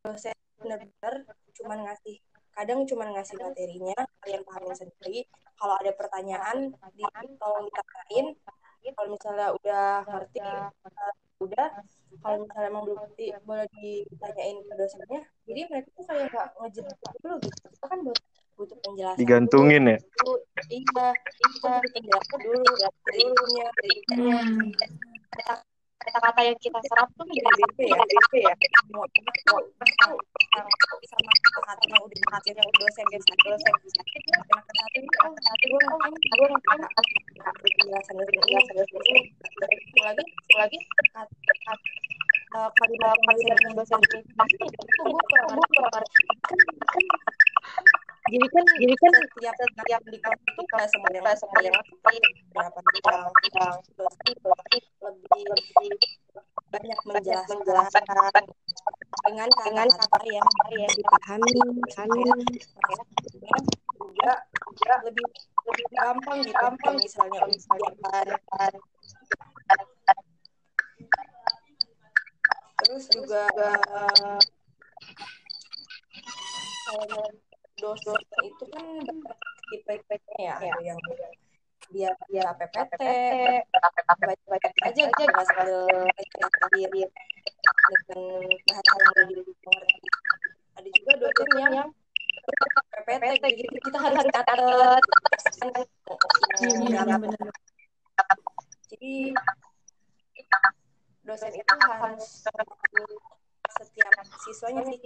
[0.02, 1.14] dosen benar-benar
[1.54, 2.18] cuman ngasih
[2.52, 5.20] kadang cuman ngasih materinya kalian pahamin sendiri.
[5.56, 7.04] Kalau ada pertanyaan di
[7.38, 8.26] tolong ditanyain
[8.98, 10.68] kalau misalnya udah ngerti eh,
[11.42, 11.68] udah.
[12.22, 15.20] Kalau misalnya emang belum ngerti boleh ditanyain ke dosennya.
[15.48, 17.58] Jadi mereka tuh kayak nggak ngejelasin dulu gitu.
[17.72, 19.98] Kita kan butuh butuh penjelasan Digantungin ya.
[20.68, 22.60] iya kita butuh penjelasan dulu
[23.08, 25.62] dari itunya dari itunya Hmm.
[26.02, 27.46] Kata-kata yang kita serap tuh ya
[27.78, 28.04] beda
[28.34, 29.60] ya semua semua
[30.02, 30.16] tahu
[31.06, 33.74] sama kata yang udah diajar yang udah dosen dosen dosen
[34.50, 36.80] anak ke satu itu oh satu gue ngapain gue ngapain
[37.62, 39.16] penjelasan dari penjelasan dari dosen
[40.02, 40.24] lagi
[40.58, 40.78] lagi
[42.52, 44.64] kalimat kalimat yang dosen itu itu
[45.06, 46.06] gue kurang kurang
[48.22, 52.18] jadi kan jadi kan setiap setiap di kelas itu nggak semuanya nggak semuanya ngerti
[52.54, 52.78] berapa
[53.50, 54.34] yang dosen
[55.02, 55.90] lebih lebih
[56.72, 57.58] banyak menjelaskan
[59.26, 62.20] dengan dengan kata yang yang dipahami dipahami
[63.92, 64.32] juga
[64.70, 65.26] juga lebih
[65.66, 68.26] lebih gampang gampang misalnya ujian
[72.82, 74.38] terus juga eh,
[76.82, 77.24] kalau
[77.82, 78.14] dosen
[78.46, 78.86] itu kan
[79.74, 80.54] tipe-tipenya ya.
[80.62, 80.98] Ada yang
[81.92, 83.02] biar biar PPT
[83.68, 85.76] baca-baca aja gitu nggak sambil
[86.08, 87.08] akhir dengan
[88.70, 90.08] bahasa yang udah dimengerti
[90.72, 91.90] ada juga dosen yang yang
[93.02, 93.76] PPT gitu.
[93.90, 94.58] kita harus catat.
[96.62, 97.50] Iya, benar-benar.
[98.88, 99.12] jadi
[101.26, 102.46] dosen itu harus
[103.72, 104.12] setiap
[104.46, 104.98] siswanya sih.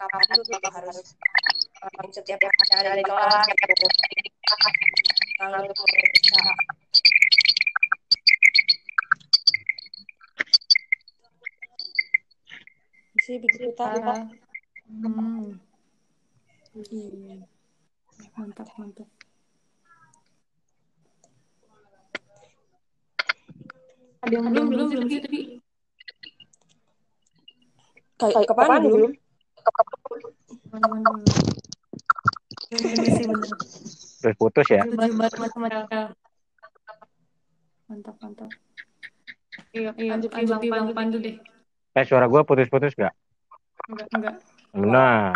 [0.00, 0.98] Kapan dulu gitu harus
[1.80, 2.38] um, setiap
[2.76, 3.86] ada di kelas gitu
[5.40, 6.40] kalau bisa
[13.20, 14.00] sih begitu tadi.
[14.90, 15.54] Hmm.
[16.74, 17.46] Iya.
[18.34, 19.08] Mantap, mantap.
[24.20, 25.40] Ada yang Belum, belum, belum sih tadi.
[28.20, 29.12] kayak kapan belum.
[30.70, 31.59] Bener
[32.78, 33.50] sih, bener.
[34.20, 34.82] Terus putus ya.
[37.90, 38.50] Mantap, mantap.
[39.74, 41.36] Iya, Iya, lanjut lanjut di di Bang Pandu deh.
[41.98, 43.10] Eh suara gue putus-putus gak?
[43.90, 44.34] Enggak, enggak.
[44.70, 45.34] Benar.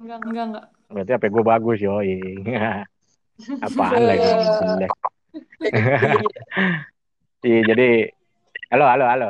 [0.00, 0.64] Enggak, enggak, enggak.
[0.88, 2.16] Berarti HP gue bagus yoi.
[3.64, 4.28] Apaan lagi?
[7.40, 8.04] Iya jadi
[8.68, 9.28] halo halo halo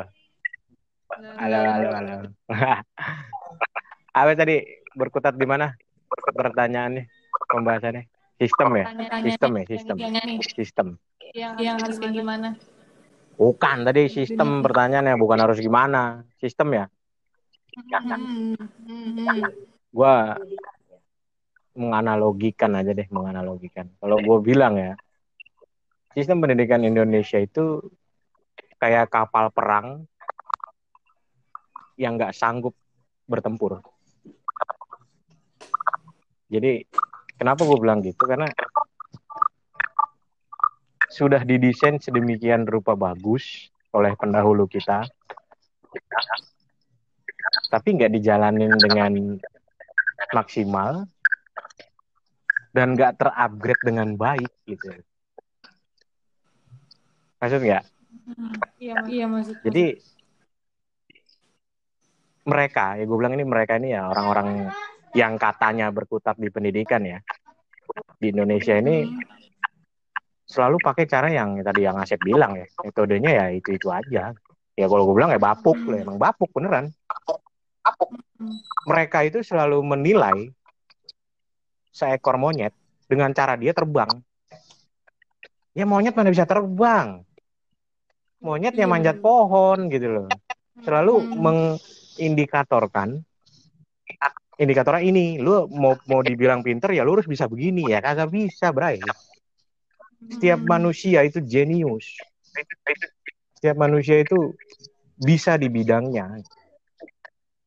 [1.39, 2.15] halo halo halo.
[4.19, 4.59] Apa tadi
[4.99, 5.71] berkutat di mana?
[6.11, 7.07] Pertanyaannya,
[7.47, 8.03] pembahasannya.
[8.41, 8.85] Sistem ya?
[9.21, 9.97] Sistem ya, sistem.
[10.41, 10.87] Sistem.
[11.31, 12.57] yang, yang harus kayak gimana?
[13.37, 16.25] Bukan tadi sistem pertanyaannya, bukan harus gimana.
[16.41, 16.85] Sistem ya.
[17.79, 18.57] Hmm.
[18.59, 19.45] Hmm.
[19.93, 20.35] Gua
[21.71, 23.87] menganalogikan aja deh, menganalogikan.
[24.03, 24.93] Kalau gue bilang ya,
[26.11, 27.79] sistem pendidikan Indonesia itu
[28.75, 30.03] kayak kapal perang
[31.95, 32.75] yang nggak sanggup
[33.29, 33.79] bertempur.
[36.51, 36.83] Jadi
[37.39, 38.27] kenapa gue bilang gitu?
[38.27, 38.51] Karena
[41.07, 45.07] sudah didesain sedemikian rupa bagus oleh pendahulu kita,
[47.71, 49.39] tapi nggak dijalanin dengan
[50.35, 51.07] maksimal
[52.75, 54.91] dan nggak terupgrade dengan baik gitu.
[57.39, 57.83] Maksud nggak?
[58.79, 59.55] Iya, iya maksud.
[59.63, 59.99] Jadi
[62.47, 64.71] mereka, ya gue bilang ini mereka ini ya orang-orang
[65.11, 67.19] yang katanya berkutat di pendidikan ya
[68.21, 69.09] di Indonesia ini
[70.45, 74.35] selalu pakai cara yang tadi yang Asep bilang ya metodenya ya itu itu aja.
[74.75, 76.91] Ya kalau gue bilang ya bapuk lah, emang bapuk beneran.
[78.87, 80.51] Mereka itu selalu menilai
[81.91, 82.71] seekor monyet
[83.07, 84.09] dengan cara dia terbang.
[85.71, 87.23] Ya monyet mana bisa terbang?
[88.41, 90.27] Monyet yang manjat pohon gitu loh.
[90.81, 93.21] Selalu mengindikatorkan
[94.59, 98.73] indikatornya ini, lu mau mau dibilang pinter ya lu harus bisa begini ya, kagak bisa,
[98.75, 98.99] Bray.
[100.31, 102.19] Setiap manusia itu jenius.
[103.57, 104.53] Setiap manusia itu
[105.17, 106.41] bisa di bidangnya.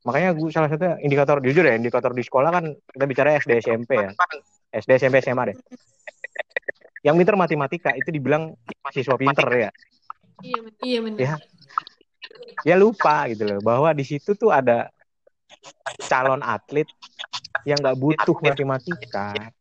[0.05, 3.97] Makanya gue salah satu indikator jujur ya, indikator di sekolah kan kita bicara SD SMP
[3.97, 4.11] ya.
[4.71, 5.59] SD SMP SMA deh.
[7.05, 8.53] Yang pinter matematika itu dibilang
[8.85, 9.71] mahasiswa pinter ya.
[10.45, 11.19] Iya, bener.
[11.19, 11.35] Iya.
[11.35, 11.37] Ya.
[12.65, 14.94] Ya lupa gitu loh bahwa di situ tuh ada
[16.09, 16.89] calon atlet
[17.65, 19.53] yang nggak butuh matematika.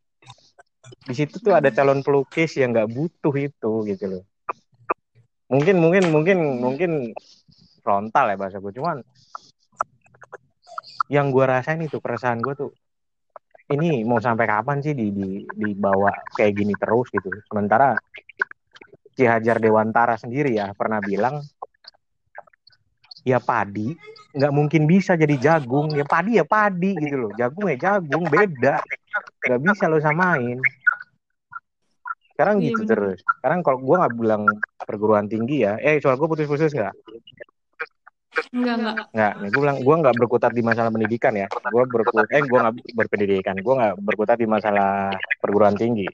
[1.04, 4.24] Di situ tuh ada calon pelukis yang nggak butuh itu gitu loh.
[5.52, 6.92] Mungkin mungkin mungkin mungkin
[7.84, 9.04] frontal ya bahasa gue cuman
[11.12, 12.72] yang gue rasain itu perasaan gue tuh
[13.76, 17.30] ini mau sampai kapan sih di, di dibawa kayak gini terus gitu.
[17.48, 17.96] Sementara
[19.14, 21.44] Ki Hajar Dewantara sendiri ya pernah bilang
[23.24, 23.96] ya padi.
[24.34, 25.92] Nggak mungkin bisa jadi jagung.
[25.96, 27.32] Ya padi ya padi gitu loh.
[27.36, 28.24] Jagung ya jagung.
[28.28, 28.84] Beda.
[29.44, 30.60] Nggak bisa lo samain.
[32.34, 32.92] Sekarang Iya, gitu bener.
[32.98, 33.20] terus.
[33.40, 34.44] Sekarang kalau gue nggak bilang
[34.84, 35.78] perguruan tinggi ya.
[35.78, 36.94] Eh soal gue putus-putus nggak?
[38.54, 38.96] Enggak, enggak.
[39.14, 39.34] nggak.
[39.54, 41.46] Gue bilang gue nggak berkutat di masalah pendidikan ya.
[41.70, 43.56] Gue berkutat eh gue nggak berpendidikan.
[43.62, 46.10] Gue nggak berkutat di masalah perguruan tinggi.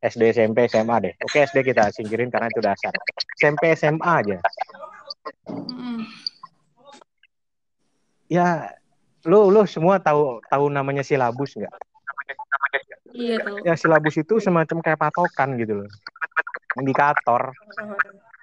[0.00, 1.14] SD SMP SMA deh.
[1.20, 2.94] Oke SD kita singkirin karena itu dasar.
[3.36, 4.38] SMP SMA aja.
[8.28, 8.70] Ya
[9.24, 11.72] lu lu semua tahu tahu namanya silabus nggak
[13.08, 13.64] Iya, tahu.
[13.64, 15.90] ya silabus itu semacam kayak patokan gitu loh
[16.76, 17.56] indikator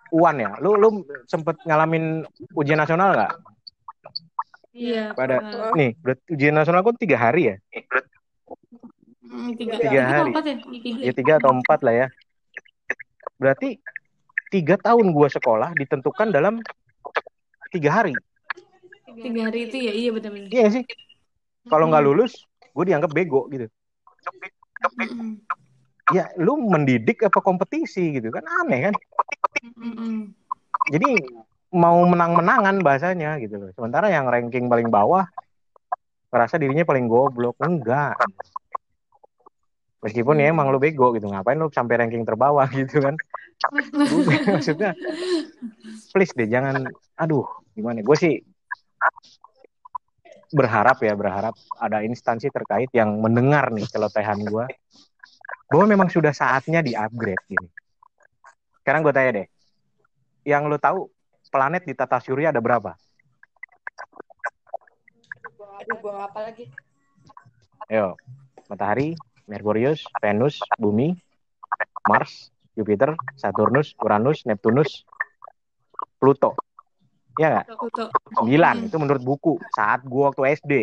[0.09, 0.89] uan ya lu lu
[1.25, 3.33] sempet ngalamin ujian nasional nggak
[4.75, 5.15] Iya.
[5.15, 5.71] pada pernah.
[5.71, 7.57] nih berarti ujian nasional kan tiga hari ya
[9.25, 9.73] Mm, tiga.
[9.75, 10.31] Tiga atau hari.
[10.31, 10.55] empat ya?
[10.61, 11.01] Tiga.
[11.01, 12.07] ya tiga atau empat lah ya
[13.35, 13.69] berarti
[14.47, 16.61] tiga tahun gua sekolah ditentukan dalam
[17.69, 18.15] tiga hari
[19.15, 20.49] Tiga hari itu ya, iya benar-benar.
[20.51, 20.83] iya sih.
[21.65, 23.71] Kalau nggak lulus gue dianggap bego gitu.
[24.99, 25.39] Mm-mm.
[26.13, 28.43] ya lu mendidik apa kompetisi gitu kan?
[28.65, 28.95] Aneh kan?
[29.79, 30.35] Mm-mm.
[30.91, 31.23] jadi
[31.73, 33.69] mau menang-menangan bahasanya gitu loh.
[33.73, 35.25] Sementara yang ranking paling bawah
[36.29, 37.57] merasa dirinya paling goblok.
[37.63, 38.19] Enggak.
[40.05, 41.25] Meskipun ya emang lu bego gitu.
[41.25, 43.15] Ngapain lu sampai ranking terbawah gitu kan?
[44.55, 44.93] Maksudnya
[46.13, 46.85] please deh jangan.
[47.17, 48.05] Aduh gimana?
[48.05, 48.33] Gue sih
[50.53, 54.65] berharap ya berharap ada instansi terkait yang mendengar nih celotehan gue
[55.67, 57.67] bahwa memang sudah saatnya di upgrade gini
[58.85, 59.47] sekarang gue tanya deh
[60.45, 61.09] yang lu tahu
[61.49, 62.93] planet di tata surya ada berapa
[65.75, 66.65] Aduh, ngapa lagi?
[67.91, 68.15] Ayo,
[68.71, 69.13] matahari,
[69.45, 71.13] Merkurius, Venus, Bumi,
[72.07, 75.05] Mars, Jupiter, Saturnus, Uranus, Neptunus,
[76.17, 76.57] Pluto.
[77.35, 77.65] Ya nggak?
[77.75, 78.05] Pluto.
[78.39, 78.75] Sembilan.
[78.87, 79.53] Itu menurut buku.
[79.75, 80.73] Saat gua waktu SD.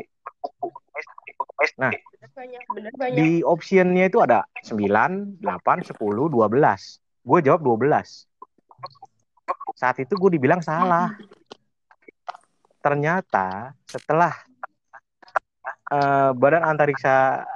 [1.79, 1.95] Nah,
[2.33, 3.16] Banyak, bener banyak.
[3.19, 6.99] di optionnya itu ada 9, 8, 10, 12.
[7.23, 8.27] Gue jawab 12.
[9.79, 11.12] Saat itu gue dibilang salah.
[12.83, 14.35] Ternyata setelah
[15.93, 17.47] eh, Badan Antariksa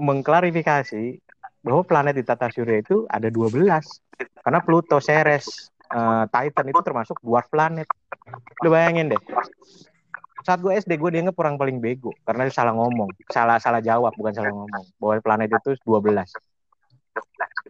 [0.00, 1.20] mengklarifikasi
[1.60, 3.60] bahwa planet di tata surya itu ada 12.
[4.42, 7.88] Karena Pluto, Ceres, eh, Titan itu termasuk dwarf planet.
[8.64, 9.22] Lu bayangin deh.
[10.42, 14.10] Saat gue SD gue dianggap orang paling bego karena dia salah ngomong, salah salah jawab
[14.18, 16.02] bukan salah ngomong bahwa planet itu 12.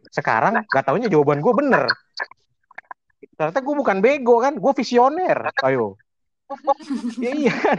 [0.08, 1.84] Sekarang gak taunya jawaban gue bener.
[3.36, 5.52] Ternyata gue bukan bego kan, gue visioner.
[5.60, 6.00] Ayo.
[7.20, 7.78] ya iya kan.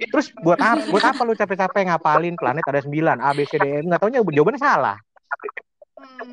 [0.00, 3.64] Terus buat apa, buat apa lu capek-capek ngapalin planet ada 9 A B C D
[3.68, 3.78] E?
[3.84, 4.96] Nggak taunya jawabannya salah.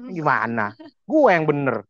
[0.07, 0.71] Gimana?
[1.03, 1.83] Gue yang bener.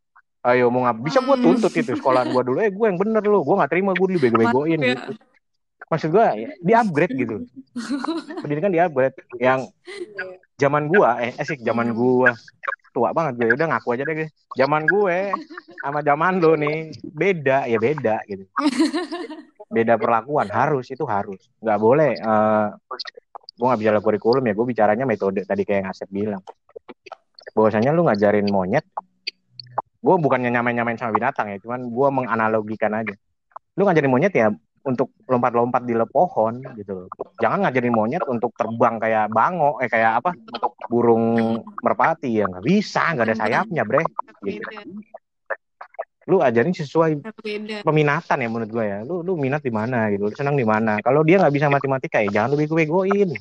[0.48, 2.57] Ayo mau ngap bisa gue tuntut itu sekolahan gue dulu.
[2.64, 3.44] Eh gue yang bener lu.
[3.44, 4.95] Gue nggak terima gue dibego-begoin ya.
[4.95, 5.11] gitu.
[5.88, 7.36] Maksud gue ya, di upgrade gitu.
[8.40, 9.15] Pendidikan di upgrade.
[9.44, 9.72] Yang
[10.56, 12.32] zaman gua eh asik zaman gua.
[12.95, 14.30] Tua banget gue udah ngaku aja deh gue.
[14.57, 15.36] zaman gue
[15.84, 17.68] sama zaman lo nih beda.
[17.68, 18.48] Ya beda gitu.
[19.68, 20.48] Beda perlakuan.
[20.48, 21.44] Harus itu harus.
[21.60, 22.68] Nggak boleh eh
[23.60, 24.53] gue nggak bicara kurikulum ya.
[24.56, 26.44] Gue bicaranya metode tadi kayak yang Asep bilang.
[27.52, 28.88] Bahwasanya lu ngajarin monyet
[30.08, 33.12] gue bukannya nyamain-nyamain sama binatang ya cuman gue menganalogikan aja.
[33.76, 34.48] Lu ngajarin monyet ya
[34.88, 37.08] untuk lompat-lompat di pohon gitu loh.
[37.44, 40.32] Jangan ngajarin monyet untuk terbang kayak bango eh kayak apa?
[40.88, 44.08] Burung merpati ya nggak bisa nggak ada sayapnya bre.
[44.48, 44.64] Gitu.
[44.64, 44.80] Beda.
[46.28, 47.24] lu ajarin sesuai
[47.88, 49.00] peminatan ya menurut gue ya.
[49.04, 51.04] Lu lu minat di mana gitu lu senang di mana.
[51.04, 53.32] Kalau dia nggak bisa matematika ya jangan lu bego-begoin.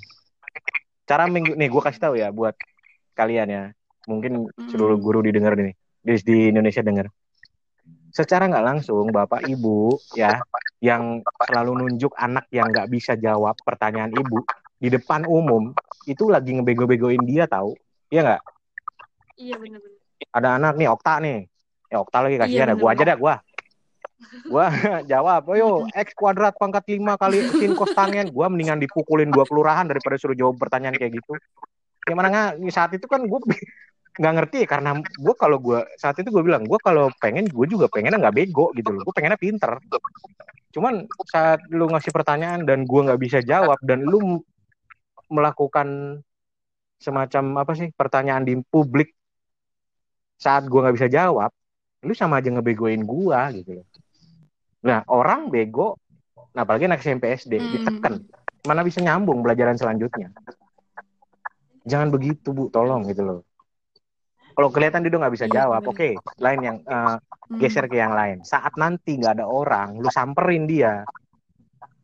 [1.06, 2.58] Cara minggu nih gue kasih tahu ya buat
[3.14, 3.64] kalian ya.
[4.06, 5.74] Mungkin seluruh guru didengar nih
[6.06, 7.10] di, di Indonesia dengar
[8.14, 10.40] secara nggak langsung bapak ibu ya
[10.80, 14.40] yang selalu nunjuk anak yang nggak bisa jawab pertanyaan ibu
[14.80, 15.72] di depan umum
[16.04, 17.74] itu lagi ngebego-begoin dia tahu?
[18.12, 18.42] Iya nggak?
[19.36, 19.94] Iya benar-benar.
[20.32, 21.38] ada anak nih Okta nih.
[21.92, 22.80] Ya Okta lagi kasihan Iya, ya.
[22.80, 23.34] Gua aja dah gua.
[24.48, 24.66] Gua
[25.12, 29.84] jawab ayo x kuadrat pangkat 5 kali sin cos tangen gua mendingan dipukulin dua kelurahan
[29.84, 31.36] daripada suruh jawab pertanyaan kayak gitu.
[32.04, 32.64] Gimana nggak?
[32.72, 33.44] Saat itu kan gua
[34.16, 34.90] nggak ngerti ya karena
[35.20, 38.72] gua kalau gua saat itu gua bilang gua kalau pengen gua juga pengennya nggak bego
[38.72, 39.76] gitu loh gua pengennya pinter.
[40.72, 44.40] Cuman saat lu ngasih pertanyaan dan gua nggak bisa jawab dan lu
[45.28, 46.20] melakukan
[46.96, 49.12] semacam apa sih pertanyaan di publik
[50.40, 51.52] saat gua nggak bisa jawab
[52.00, 53.86] lu sama aja ngebegoin gua gitu loh.
[54.80, 56.00] Nah orang bego
[56.56, 57.68] nah apalagi anak SMP SD Hmm.
[57.68, 58.14] ditekan.
[58.64, 60.32] Mana bisa nyambung pelajaran selanjutnya?
[61.86, 63.45] Jangan begitu bu tolong gitu loh
[64.56, 66.10] kalau kelihatan dia udah nggak bisa Iya, jawab oke
[66.40, 67.60] lain yang Hmm.
[67.62, 68.42] geser ke yang lain.
[68.42, 71.04] Saat nanti nggak ada orang lu samperin dia.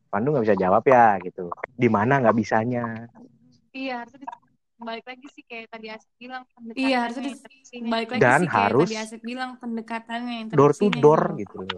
[0.07, 1.49] Pandu nggak bisa jawab ya gitu.
[1.73, 3.09] Di mana nggak bisanya?
[3.73, 4.41] Iya, harusnya di-
[4.83, 7.01] balik lagi sih kayak tadi Asik bilang pendekatannya Iya,
[7.41, 7.89] tersinya.
[7.89, 11.65] Balik lagi Dan sih kayak harus tadi Asep bilang pendekatannya yang door to door gitu.
[11.65, 11.77] gitu.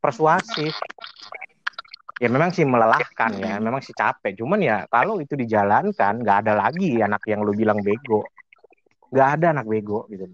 [0.00, 0.72] Persuasif.
[2.18, 4.34] Ya memang sih melelahkan ya memang sih capek.
[4.34, 8.26] Cuman ya kalau itu dijalankan nggak ada lagi anak yang lu bilang bego
[9.08, 10.28] nggak ada anak bego gitu.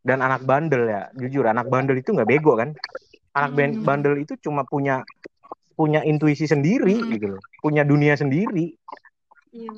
[0.00, 2.72] Dan anak bandel ya jujur anak bandel itu nggak bego kan?
[3.30, 3.84] Anak Hmm.
[3.84, 5.04] bandel itu cuma punya
[5.72, 7.10] punya intuisi sendiri Hmm.
[7.12, 7.42] gitu loh.
[7.58, 8.74] Punya dunia sendiri.
[9.50, 9.70] Iya,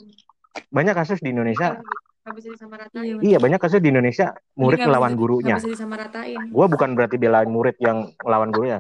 [0.68, 1.78] banyak kasus di Indonesia.
[2.22, 3.02] Nggak bisa disamaratain.
[3.02, 5.54] Iya, iya banyak kasus di Indonesia murid Jadi ngelawan bisa- gurunya.
[5.54, 6.38] nggak bisa disamaratain.
[6.48, 8.78] gue bukan berarti belain murid yang melawan gurunya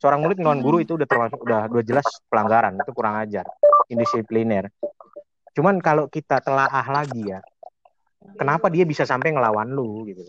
[0.00, 2.72] seorang murid ngelawan guru itu udah termasuk udah udah jelas pelanggaran.
[2.76, 3.44] Itu kurang ajar.
[3.86, 4.72] Indisipliner.
[5.52, 7.38] Cuman kalau kita telaah lagi ya
[8.34, 10.22] kenapa dia bisa sampai ngelawan lu gitu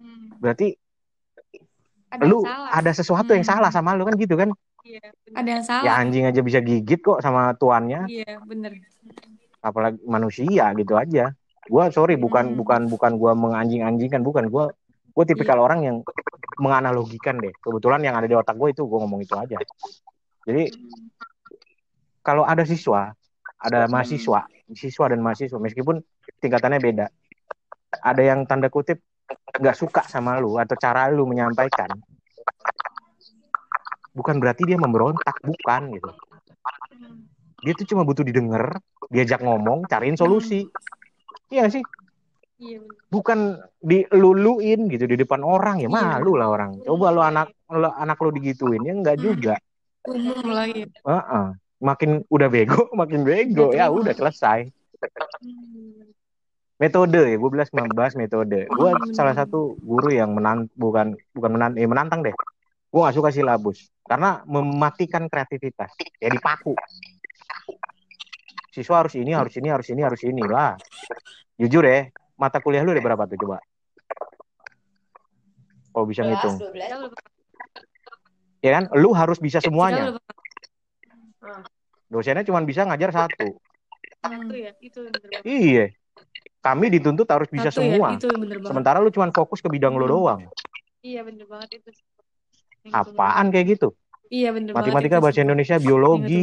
[0.00, 0.32] Hmm.
[0.38, 0.72] berarti
[2.08, 2.70] Ada lu yang salah.
[2.72, 3.52] ada sesuatu yang Hmm.
[3.52, 4.48] salah sama lu kan gitu kan
[4.80, 5.12] Iya.
[5.30, 5.92] Ada yang ya salah.
[6.00, 8.80] anjing aja bisa gigit kok sama tuannya Iya, bener.
[9.60, 14.64] apalagi manusia gitu aja Gue sorry bukan bukan bukan gue menganjing-anjingkan bukan gue
[15.10, 15.96] gue tipikal orang yang
[16.56, 17.52] menganalogikan deh.
[17.54, 19.54] Kebetulan yang ada di otak gue itu gue ngomong itu aja.
[20.44, 20.66] Jadi
[22.20, 23.14] kalau ada siswa,
[23.56, 26.02] ada mahasiswa, siswa dan mahasiswa meskipun
[26.40, 27.06] tingkatannya beda.
[28.00, 28.98] Ada yang tanda kutip
[29.60, 31.90] nggak suka sama lu atau cara lu menyampaikan.
[34.10, 36.10] Bukan berarti dia memberontak, bukan gitu.
[37.60, 38.80] Dia tuh cuma butuh didengar,
[39.12, 40.66] diajak ngomong, cariin solusi.
[41.52, 41.84] Iya nggak sih?
[42.60, 42.80] Iya
[43.10, 46.22] bukan diluluin gitu di depan orang ya Iya.
[46.22, 49.54] malu lah orang coba lo anak lo anak lo digituin ya enggak juga
[50.06, 50.86] Umum lagi.
[50.86, 51.46] Heeh.
[51.82, 54.70] makin udah bego makin bego ya udah selesai
[55.40, 56.12] Hmm.
[56.80, 59.12] Metode ya gue belas membahas metode gue Hmm.
[59.12, 62.32] salah satu guru yang menan bukan bukan menan eh, menantang deh.
[62.90, 65.92] Gue gak suka silabus karena mematikan kreativitas.
[66.18, 66.74] Ya dipaku.
[68.72, 70.74] Siswa harus ini harus ini harus ini harus ini lah.
[71.54, 73.60] Jujur ya mata kuliah lu ada berapa tuh coba?
[75.90, 76.56] Kalau bisa 12, ngitung.
[76.58, 76.72] 12.
[76.72, 77.10] Kita udah
[78.64, 78.84] ya kan?
[78.96, 80.16] Lu harus bisa semuanya.
[80.16, 81.62] udah
[82.10, 83.54] dosennya cuma bisa ngajar satu.
[84.18, 84.72] Satu ya?
[84.82, 85.06] Itu
[85.46, 85.94] iya
[86.60, 88.12] kami dituntut harus bisa Satu semua.
[88.12, 88.68] ya, itu bener banget.
[88.68, 90.10] sementara lu cuma fokus ke bidang lu Hmm.
[90.10, 90.40] doang.
[91.00, 91.88] Iya bener banget itu.
[92.82, 93.88] Yang apaan kayak gitu.
[94.26, 95.24] Iya bener matematika banget.
[95.26, 96.40] bahasa Indonesia biologi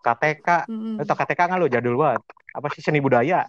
[0.00, 0.96] KTK Hmm.
[0.98, 2.20] atau KTK nggak lo jadul banget.
[2.50, 2.80] Apa sih?
[2.80, 3.44] Seni budaya.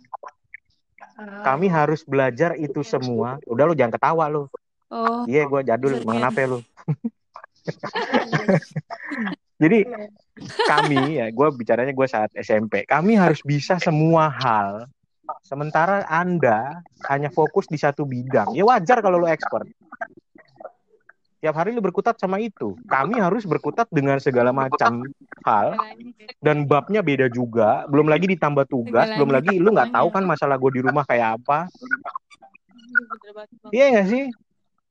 [1.21, 3.35] Kami harus belajar itu semua.
[3.43, 4.47] udah lu jangan ketawa lu.
[4.87, 6.57] Oh, iya gue jadul mengenapa lu.
[9.57, 9.85] Jadi
[10.65, 14.85] kami ya gue bicaranya gue saat SMP kami harus bisa semua hal
[15.41, 18.53] sementara anda hanya fokus di satu bidang.
[18.55, 19.67] Ya wajar kalau lu expert.
[21.41, 22.77] Tiap hari lu berkutat sama itu.
[22.85, 25.09] Kami harus berkutat dengan segala macam
[25.41, 25.73] hal
[26.37, 27.89] dan babnya beda juga.
[27.89, 31.41] Belum lagi ditambah tugas belum lagi lu nggak tahu kan masalah gue di rumah kayak
[31.41, 31.65] apa.
[33.73, 34.23] Iya nggak sih?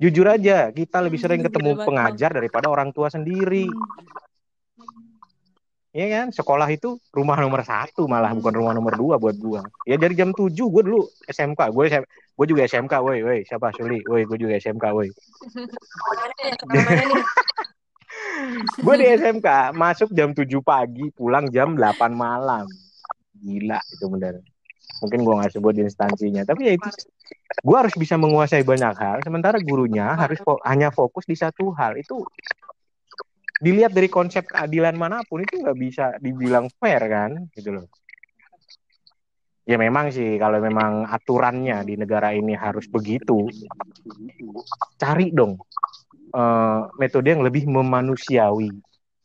[0.01, 3.69] Jujur aja kita lebih Hmm, sering ketemu pengajar daripada orang tua sendiri
[5.91, 6.27] Iya kan?
[6.31, 9.67] Sekolah itu rumah nomor satu malah bukan rumah nomor dua buat gua.
[9.83, 13.41] Ya dari jam 7 gue dulu SMK gue gue juga SMK woi woi.
[13.43, 13.75] Siapa?
[13.75, 13.99] Suli.
[14.07, 15.11] Woi gue juga SMK woi?
[15.11, 17.25] Ke mana nih?
[18.81, 22.71] gue di SMK masuk jam 7 pagi pulang jam 8 malam.
[23.35, 24.35] Gila itu bener.
[25.01, 26.45] Mungkin gua nggak sebut instansinya.
[26.45, 26.89] Tapi ya itu
[27.67, 29.17] gue harus bisa menguasai banyak hal.
[29.27, 31.99] Sementara gurunya harus fo- hanya fokus di satu hal.
[31.99, 32.23] Itu
[33.61, 37.47] dilihat dari konsep keadilan mana pun itu nggak bisa dibilang fair kan?
[37.53, 37.87] Gitu loh.
[39.69, 43.47] Ya memang sih kalau memang aturannya di negara ini harus begitu
[44.99, 45.61] cari dong
[46.35, 48.73] eh, metode yang lebih memanusiawi.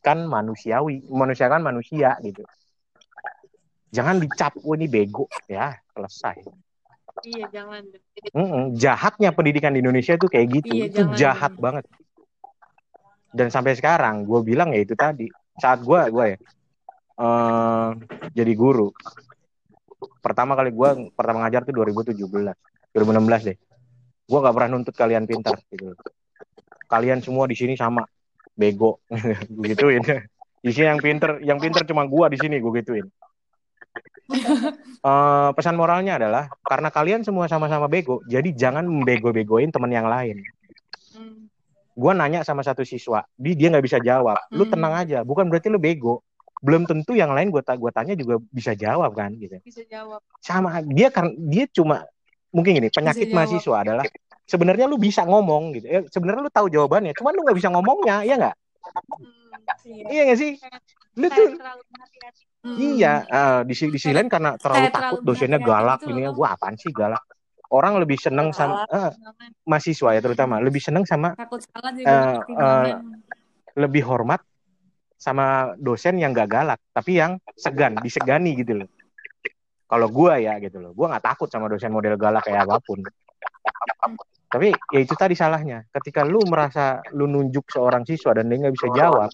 [0.03, 2.43] Kan manusiawi memanusiakan manusia gitu.
[3.95, 5.31] Jangan dicap oh ini bego.
[5.47, 6.43] Ya selesai.
[7.23, 7.81] Iya jangan.
[8.35, 8.75] Mm-mm.
[8.75, 10.75] jahatnya pendidikan di Indonesia tuh kayak gitu.
[10.75, 11.87] Iya, itu jangan, jahat banget
[13.35, 15.27] dan sampai sekarang gue bilang ya itu tadi.
[15.59, 16.37] Saat gue gue ya.
[17.15, 17.89] Eh,
[18.31, 18.95] jadi guru.
[20.23, 22.23] Pertama kali gue pertama ngajar tuh 2017
[22.95, 23.57] 2016 deh.
[24.25, 25.91] Gue gak pernah nuntut kalian pintar gitu.
[26.87, 28.07] Kalian semua di sini sama.
[28.55, 29.03] Bego.
[29.67, 30.01] Gituin.
[30.63, 33.05] Di sini yang pinter yang pinter cuma gue di sini gue gituin.
[35.05, 40.41] Eh, pesan moralnya adalah karena kalian semua sama-sama bego, jadi jangan membego-begoin teman yang lain.
[41.95, 44.35] Gue nanya sama satu siswa, dia dia nggak bisa jawab.
[44.51, 44.71] Lu Hmm.
[44.75, 46.19] tenang aja, bukan berarti lu bego.
[46.59, 49.59] Belum tentu yang lain gue gua tanya juga bisa jawab kan gitu.
[49.63, 50.19] Bisa jawab.
[50.43, 52.03] Sama dia kan dia cuma
[52.51, 54.05] mungkin gini penyakit mahasiswa adalah
[54.43, 55.87] sebenarnya lu bisa ngomong gitu.
[55.87, 58.55] Ya, sebenarnya lu tahu jawabannya, cuman lu nggak bisa ngomongnya, ya nggak?
[58.55, 60.11] Hmm.
[60.11, 60.51] Iya nggak sih?
[61.15, 61.49] Lu Kayak tuh.
[62.65, 62.81] Hmm.
[62.81, 66.47] Iya, eh, di, si- di sisi lain karena terlalu takut dosennya galak gitu ini gue
[66.49, 67.21] apaan sih galak.
[67.73, 69.49] Orang lebih seneng sama eh, Jangan.
[69.65, 73.01] mahasiswa ya terutama lebih seneng sama takut salah Eh, juga pertimbangan.
[73.75, 74.41] lebih hormat
[75.17, 78.89] sama dosen yang gak galak tapi yang segan, disegani gitu loh.
[79.85, 83.05] Kalau gue ya gitu loh, gue nggak takut sama dosen model galak kayak apa pun.
[84.49, 85.85] Tapi ya itu tadi salahnya.
[85.93, 89.29] Ketika lu merasa lu nunjuk seorang siswa dan dia nggak bisa jawab,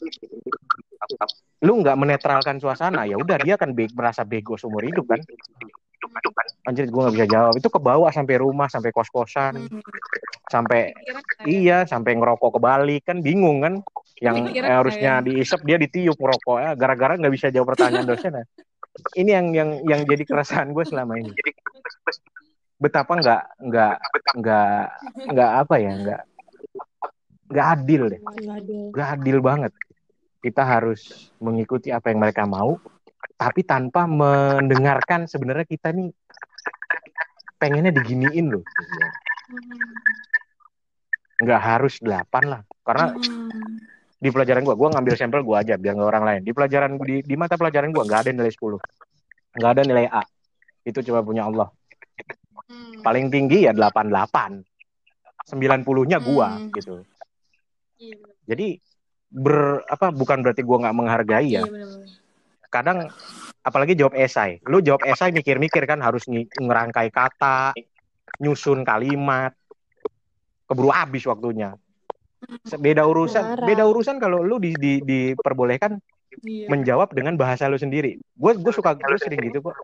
[1.64, 5.24] lu nggak menetralkan suasana, ya udah dia akan be- merasa bego seumur hidup kan.
[6.68, 7.54] Anjir gue nggak bisa jawab.
[7.58, 9.82] Itu kebawa sampai rumah, sampai kos-kosan, Hmm.
[10.50, 10.94] sampai
[11.48, 13.74] iya, sampai ngerokok kebalik kan bingung kan.
[14.22, 18.38] Yang eh, harusnya diisep dia ditiup ngerokoknya gara-gara nggak bisa jawab pertanyaan dosen.
[18.38, 18.46] ya.
[19.18, 21.32] Ini yang yang yang jadi keresahan gue selama ini.
[22.78, 23.96] Betapa nggak nggak
[24.42, 24.76] nggak
[25.34, 26.22] nggak apa ya nggak
[27.52, 28.58] nggak adil deh Nggak
[28.96, 29.72] nggak adil banget
[30.42, 32.82] kita harus mengikuti apa yang mereka mau
[33.42, 36.14] tapi tanpa mendengarkan sebenarnya kita nih
[37.58, 38.62] pengennya diginiin loh.
[41.42, 42.62] Nggak harus delapan lah.
[42.86, 43.50] Karena Hmm.
[44.22, 46.42] di pelajaran gua gua ngambil sampel gua aja biar nggak orang lain.
[46.46, 48.78] Di pelajaran di, di mata pelajaran gua nggak ada nilai 10
[49.58, 50.22] nggak ada nilai A.
[50.86, 51.70] Itu cuma punya Allah.
[52.72, 53.04] Hmm.
[53.04, 54.64] paling tinggi ya 88
[55.50, 56.70] 90 nya gua Hmm.
[56.72, 57.04] gitu.
[57.98, 58.16] Iya,
[58.46, 58.78] jadi
[59.28, 61.66] ber apa bukan berarti gua nggak menghargai ya.
[61.66, 62.21] Iya.
[62.72, 63.12] Kadang
[63.62, 64.64] apalagi jawab esai.
[64.66, 67.76] Lu jawab esai mikir-mikir kan harus ngerangkai kata
[68.40, 69.54] nyusun kalimat.
[70.66, 71.76] Keburu habis waktunya.
[72.80, 73.68] Beda urusan Marah.
[73.70, 76.02] beda urusan kalau lu di, di, diperbolehkan
[76.40, 76.72] Iya.
[76.72, 78.16] menjawab dengan bahasa lu sendiri.
[78.40, 79.76] Gue gue suka gue sering gitu kok.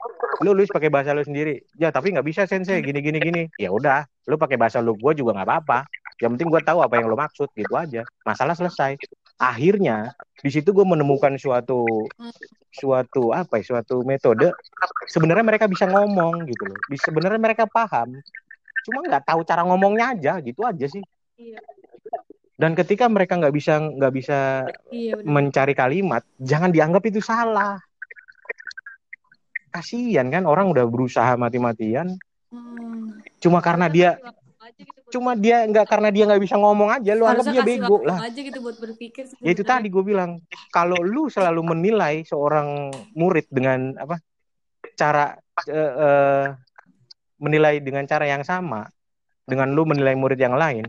[0.48, 1.60] Lu nulis pakai bahasa lu sendiri.
[1.76, 2.80] Ya tapi nggak bisa sensei.
[2.80, 3.44] Gini gini gini.
[3.60, 5.84] Ya udah lu pakai bahasa lu gue juga nggak apa-apa.
[6.24, 8.08] Yang penting gue tahu apa yang lu maksud gitu aja.
[8.24, 8.96] Masalah selesai
[9.38, 11.86] akhirnya di situ gue menemukan suatu
[12.74, 14.54] suatu apa ya suatu metode
[15.10, 16.78] sebenarnya mereka bisa ngomong gitu loh.
[16.94, 18.18] Sebenarnya mereka paham
[18.86, 21.04] cuma nggak tahu cara ngomongnya aja gitu aja sih.
[21.38, 21.62] Iya.
[22.58, 27.78] dan ketika mereka nggak bisa nggak bisa Iya mencari kalimat jangan dianggap itu salah.
[29.70, 32.18] Kasihan kan orang udah berusaha mati-matian.
[32.48, 33.20] Hmm.
[33.44, 34.16] cuma karena dia
[34.78, 38.22] gitu cuma dia nggak karena dia nggak bisa ngomong aja lu anggap dia bego lah.
[38.22, 39.26] aja gitu buat berpikir.
[39.42, 40.38] ya itu tadi gue bilang
[40.70, 44.22] kalau lu selalu menilai seorang murid dengan apa
[44.94, 45.34] cara
[45.66, 46.46] eh, eh,
[47.42, 48.86] menilai dengan cara yang sama
[49.48, 50.86] dengan lu menilai murid yang lain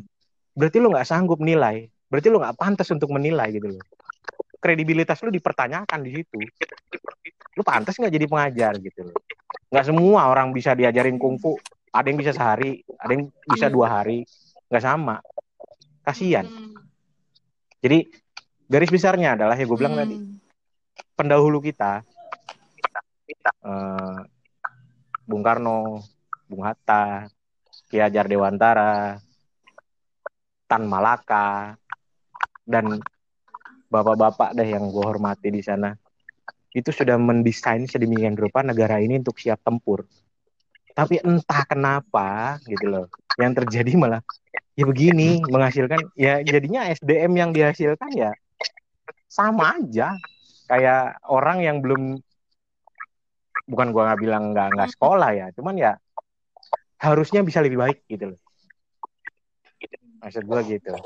[0.58, 1.86] berarti lu nggak sanggup nilai.
[2.10, 3.84] Berarti lu nggak pantas untuk menilai gitu loh.
[4.58, 6.38] Kredibilitas lu dipertanyakan di situ.
[7.54, 9.16] Lu pantas nggak jadi pengajar gitu loh?
[9.70, 11.54] Nggak semua orang bisa diajarin kungfu
[11.92, 14.24] ada yang bisa sehari ada yang bisa dua hari
[14.68, 15.20] nggak sama
[16.04, 16.76] kasihan Hmm.
[17.80, 18.08] jadi
[18.68, 20.02] garis besarnya adalah ya gue bilang Hmm.
[20.04, 20.16] tadi
[21.16, 22.04] pendahulu kita
[23.60, 24.18] eh,
[25.28, 26.00] Bung Karno,
[26.48, 27.28] Bung Hatta,
[27.92, 29.20] Ki Hajar Dewantara,
[30.64, 31.76] Tan Malaka,
[32.64, 32.96] dan
[33.92, 35.92] bapak-bapak deh yang gue hormati di sana
[36.72, 40.04] itu sudah mendesain sedemikian rupa negara ini untuk siap tempur.
[40.98, 43.06] Tapi entah kenapa gitu loh,
[43.38, 44.18] yang terjadi malah
[44.74, 48.34] ya begini menghasilkan ya jadinya SDM yang dihasilkan ya
[49.30, 50.18] sama aja.
[50.66, 52.18] Kayak orang yang belum
[53.70, 55.92] bukan gua nggak bilang nggak nggak sekolah ya cuman ya
[56.98, 58.40] harusnya bisa lebih baik gitu loh.
[60.18, 60.98] Maksud gua gitu.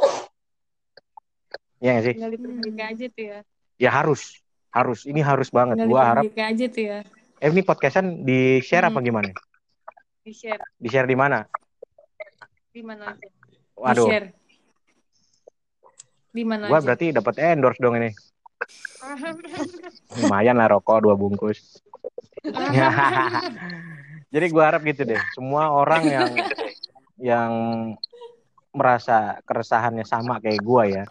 [1.84, 2.14] Ya nggak sih?
[2.16, 3.38] Tinggal diperbaiki aja tuh ya.
[3.76, 4.40] ya harus
[4.72, 5.04] harus.
[5.04, 5.76] Ini harus banget.
[5.84, 6.98] Tinggal gua harap aja tuh ya.
[7.44, 9.04] eh ini podcastan di share apa Hmm.
[9.04, 9.51] gimana
[10.22, 11.42] Di share di share di mana?
[12.70, 13.26] Di mana aja.
[13.74, 14.06] waduh.
[14.06, 14.28] Di-share.
[16.30, 16.86] Di mana gua aja?
[16.86, 18.14] berarti dapat endorse dong ini.
[20.22, 21.82] Lumayan lah rokok dua bungkus.
[24.32, 26.30] Jadi gue harap gitu deh, semua orang yang
[27.20, 27.52] yang
[28.72, 31.04] merasa keresahannya sama kayak gue ya,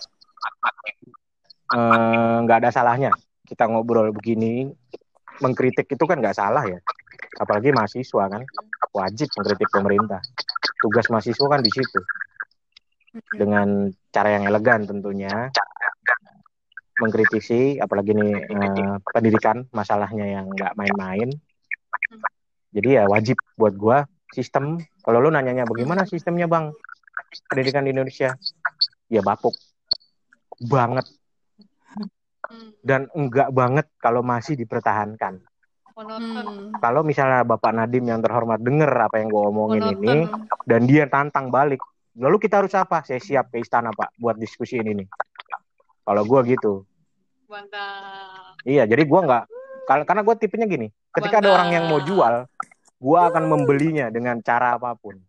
[1.77, 3.13] eh, nggak ada salahnya
[3.45, 4.73] kita ngobrol begini,
[5.37, 6.81] mengkritik itu kan nggak salah ya,
[7.39, 8.43] apalagi mahasiswa kan
[8.91, 10.19] wajib mengkritik pemerintah.
[10.81, 11.99] Tugas mahasiswa kan di situ.
[13.35, 15.51] Dengan cara yang elegan tentunya.
[17.01, 21.33] Mengkritisi, apalagi nih eh, pendidikan masalahnya yang nggak main-main.
[22.71, 24.77] Jadi ya wajib buat gua sistem.
[25.01, 26.69] Kalau lu nanyanya bagaimana sistemnya bang?
[27.49, 28.37] Pendidikan di Indonesia.
[29.09, 29.55] Ya bapuk.
[30.61, 31.09] Banget.
[32.51, 32.75] Hmm.
[32.83, 35.39] dan enggak banget kalau masih dipertahankan
[36.01, 36.45] Monoton.
[36.45, 36.69] Hmm.
[36.81, 40.01] kalau misalnya Bapak Nadim yang terhormat denger apa yang gua omongin Monoton.
[40.01, 40.19] ini
[40.65, 41.79] dan dia tantang balik
[42.17, 45.07] lalu kita harus apa saya siap ke istana pak buat diskusi ini nih
[46.03, 46.83] kalau gua gitu
[47.51, 48.55] Mantap.
[48.63, 49.43] Iya, jadi gua nggak
[50.07, 52.47] karena gue tipenya gini, ketika ada orang yang mau jual,
[52.95, 55.19] gua akan membelinya dengan cara apa pun.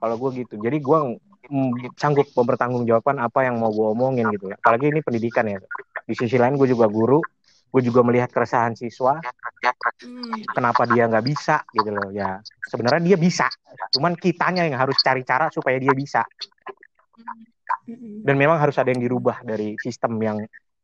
[0.00, 1.12] Kalau gue gitu, jadi gua
[1.52, 4.48] mm, sanggup mempertanggungjawabkan apa yang mau gue omongin gitu.
[4.48, 5.60] Apalagi ini pendidikan ya.
[6.08, 7.20] Di sisi lain gue juga guru,
[7.70, 9.22] gue juga melihat keresahan siswa,
[10.00, 10.42] Hmm.
[10.50, 12.08] kenapa dia nggak bisa gitu loh.
[12.10, 13.46] Ya sebenarnya dia bisa,
[13.94, 16.26] cuman kitanya yang harus cari cara supaya dia bisa.
[18.20, 20.38] Dan memang harus ada yang dirubah dari sistem yang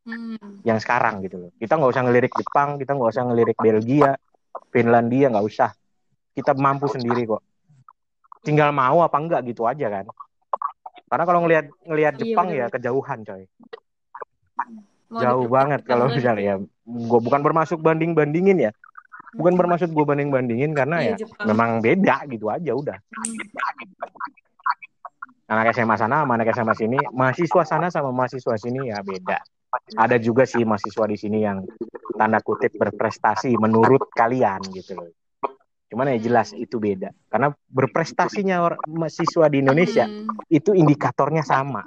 [0.06, 0.62] Hmm.
[0.62, 1.50] yang sekarang gitu loh.
[1.58, 4.14] Kita nggak usah ngelirik Jepang, kita nggak usah ngelirik Belgia,
[4.70, 5.70] Finlandia nggak usah.
[6.30, 7.42] Kita mampu sendiri kok.
[8.46, 10.06] Tinggal mau apa enggak gitu aja kan.
[11.06, 12.60] Karena kalau ngelihat ngelihat Iya, Jepang bener.
[12.62, 13.42] ya kejauhan coy.
[15.06, 16.54] Mau Jauh banget kalau misalnya ya.
[16.82, 18.72] Gue bukan bermaksud banding bandingin ya.
[19.34, 21.46] Bukan bermaksud gue banding bandingin karena Iya, ya Jepang.
[21.46, 22.98] memang beda gitu aja udah.
[25.46, 29.38] Anak SMA sana sama anak SMA sini, mahasiswa sana sama mahasiswa sini ya beda.
[29.94, 31.62] Ada juga sih mahasiswa di sini yang
[32.16, 35.12] tanda kutip berprestasi menurut kalian gitu loh.
[35.86, 37.14] Cuman ya jelas itu beda.
[37.30, 38.58] Karena berprestasinya
[38.90, 40.26] mahasiswa di Indonesia Hmm.
[40.50, 41.86] itu indikatornya sama.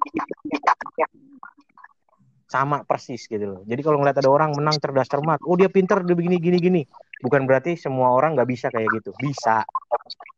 [2.50, 3.62] Sama persis gitu loh.
[3.62, 6.82] Jadi kalau ngeliat ada orang menang cerdas cermat, oh dia pinter, dia begini gini gini.
[7.22, 9.14] Bukan berarti semua orang nggak bisa kayak gitu.
[9.22, 9.62] Bisa.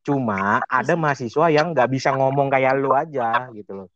[0.04, 3.88] Cuma ada mahasiswa yang nggak bisa ngomong kayak lu aja gitu loh.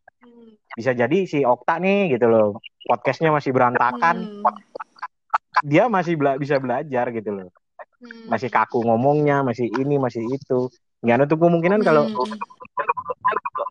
[0.79, 2.63] Bisa jadi si Okta nih gitu loh.
[2.87, 4.63] Podcastnya masih berantakan, Hmm.
[5.59, 7.51] dia masih bela- bisa belajar gitu loh.
[7.99, 8.31] Hmm.
[8.31, 10.71] Masih kaku ngomongnya, masih ini, masih itu.
[11.03, 12.31] Nggak ada tuh kemungkinan kalau Hmm.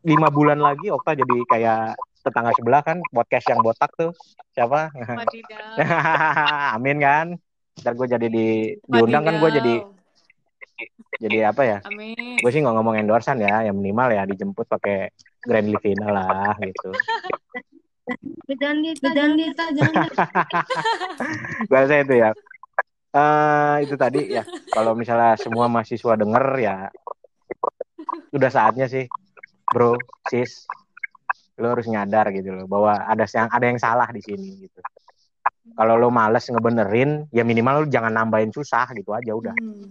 [0.04, 4.10] lima bulan lagi Okta jadi kayak tetangga sebelah kan podcast yang botak tuh.
[4.56, 4.88] Siapa.
[6.76, 7.36] Amin kan?
[7.84, 9.74] Ntar gue jadi di diundang kan gue jadi
[11.20, 11.78] jadi apa ya?
[11.86, 12.40] Amin.
[12.40, 15.12] gue sih nggak ngomong endorsan ya yang minimal ya dijemput pakai
[15.44, 16.90] Grand Livina lah gitu.
[18.50, 20.06] Jangan kita, jangan kita, jangan
[21.72, 22.30] bahasa itu ya.
[23.14, 24.42] Eh itu tadi ya.
[24.74, 26.76] Kalau misalnya semua mahasiswa denger ya
[28.34, 29.06] udah saatnya sih
[29.70, 29.94] bro
[30.28, 30.66] sis
[31.54, 34.80] lo harus nyadar gitu loh bahwa ada yang ada yang salah di sini gitu
[35.72, 39.90] kalau lo males ngebenerin ya minimal lo jangan nambahin susah gitu aja udah Hmm.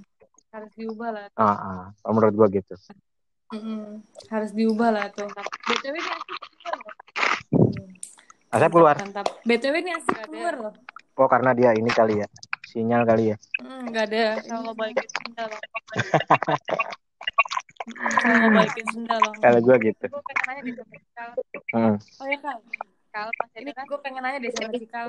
[0.54, 1.26] Harus diubah lah.
[1.34, 1.84] Ah, ah.
[1.98, 2.78] Kalau menurut gua gitu
[3.50, 4.06] Hmm.
[4.30, 5.26] Harus diubah lah tuh.
[5.66, 6.94] BTW ini asik keluar loh.
[8.54, 9.26] Asap keluar Mantap.
[9.42, 10.74] BTW ini asik keluar loh.
[11.18, 12.28] oh karena dia ini kali ya
[12.66, 14.26] sinyal kali ya Hmm, nggak ada.
[14.46, 15.50] Kalau balikin sendal
[17.84, 21.30] Kalau sendal kalau gua gitu Gue pengen nanya deh sama Kal.
[21.74, 21.96] Hmm.
[22.22, 22.58] Oh ya Kal.
[23.14, 23.86] Kal masih Ini ada kan?
[23.86, 25.08] gue pengen nanya deh sama si Kal.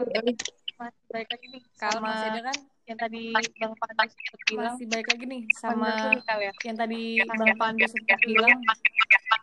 [0.74, 1.62] Masih balik lagi nih.
[1.78, 2.56] Kal Sama masih ada kan?
[2.84, 3.22] yang tadi
[3.56, 4.74] Bang Pandu sempat bilang.
[4.74, 5.90] Masih balik lagi nih Sama
[6.36, 6.51] ya.
[6.66, 8.59] yang tadi Bang Pandu sempat bilang.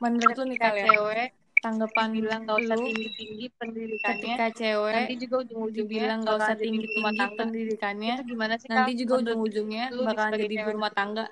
[0.02, 1.30] Menurut lu nih Kal ya, cewek
[1.62, 4.34] tanggapan bilang gak usah lu tinggi-tinggi pendidikannya.
[4.34, 7.38] ketika cewek Nanti juga ujung-ujungnya dibilang gak usah tinggi rumah tinggi tangga.
[7.38, 10.74] pendidikannya gimana sih nanti juga Menurut ujung-ujungnya lu nih bakalan sebagai jadi cewek.
[10.74, 11.26] rumah tangga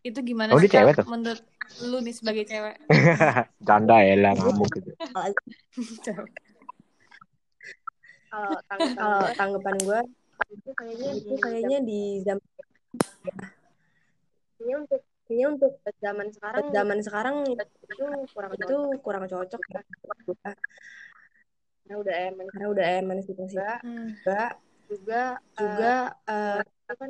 [0.00, 1.06] itu gimana Oh, sih dia cewek tuh?
[1.10, 1.40] menurut
[1.88, 2.74] lu nih sebagai cewek.
[3.66, 4.92] Canda ya lah ngamuk gitu.
[8.32, 10.00] Kalau tanggapan kalau tanggapan gue
[10.56, 12.44] itu kayaknya itu kayaknya di zaman
[14.56, 15.72] kayaknya untuk kayaknya untuk
[16.04, 19.80] zaman sekarang zaman sekarang itu kurang itu kurang cocok ya.
[21.82, 22.46] Karena udah eman.
[22.52, 24.08] Karena udah emansipasi Hmm.
[24.16, 24.38] juga
[24.90, 25.20] juga
[25.60, 25.90] juga
[26.28, 26.60] eh,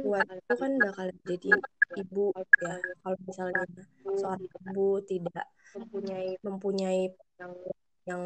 [0.02, 1.50] kuat itu kan bakal jadi
[1.96, 2.32] ibu
[2.62, 3.64] ya kalau misalnya
[4.16, 5.46] seorang ibu tidak
[5.76, 7.02] mempunyai mempunyai
[7.40, 7.52] yang
[8.08, 8.22] yang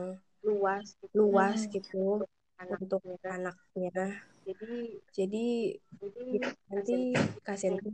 [0.47, 2.23] luas luas gitu
[2.57, 4.23] untuk anaknya.
[4.47, 5.47] jadi jadi
[6.73, 7.13] nanti
[7.45, 7.93] kasihan gitu.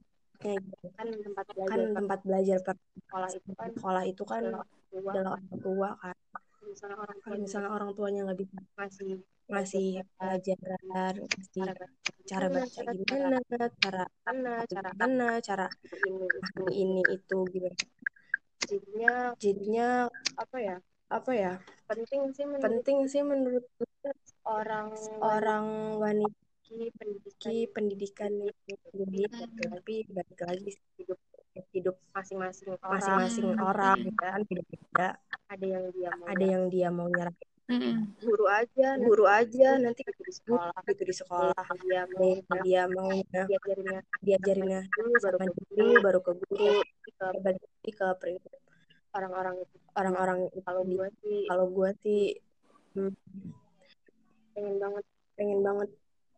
[0.99, 4.43] kan tempat belajar kan tempat belajar per sekolah itu kan sekolah itu kan
[4.93, 6.17] adalah orang tua kan
[7.23, 9.13] kalau misalnya orang tuanya nggak bisa ngasih
[9.51, 9.87] ngasih
[10.17, 11.63] pelajaran ngasih
[12.25, 14.05] cara baca gimana cara cara
[14.97, 15.67] mana cara
[16.07, 17.39] memahami ini itu.
[17.51, 17.77] gimana.
[18.63, 19.87] Jadinya jadinya
[20.39, 20.77] apa ya?
[21.13, 21.53] apa ya?
[21.85, 23.67] Penting sih menurut, penting sih menurut
[24.49, 25.67] orang orang
[26.01, 26.41] wanita
[26.97, 28.33] pendidikan pendidikan
[28.97, 29.29] ini.
[29.61, 31.21] tapi balik lagi sih, hidup
[31.73, 32.93] hidup masing-masing orang.
[32.97, 35.09] masing-masing orang gitu kan beda-beda.
[35.53, 37.37] Ada yang dia mau ada yang dia mau nyerah.
[37.71, 38.11] Hmm.
[38.21, 40.77] guru aja guru aja nanti gitu di sekolah.
[40.89, 41.65] gitu di sekolah.
[41.87, 42.33] Dia mau
[42.65, 46.73] dia maunya diajarinnya diajarinnya dulu baru ke guru baru ke guru.
[46.83, 48.53] ke balik lagi ke prinsip
[49.13, 49.77] orang-orang itu.
[49.93, 52.23] Orang-orang kalau gue sih kalau gue sih
[52.97, 53.13] hmm,
[54.57, 55.05] pengen banget.
[55.33, 55.91] Pengen banget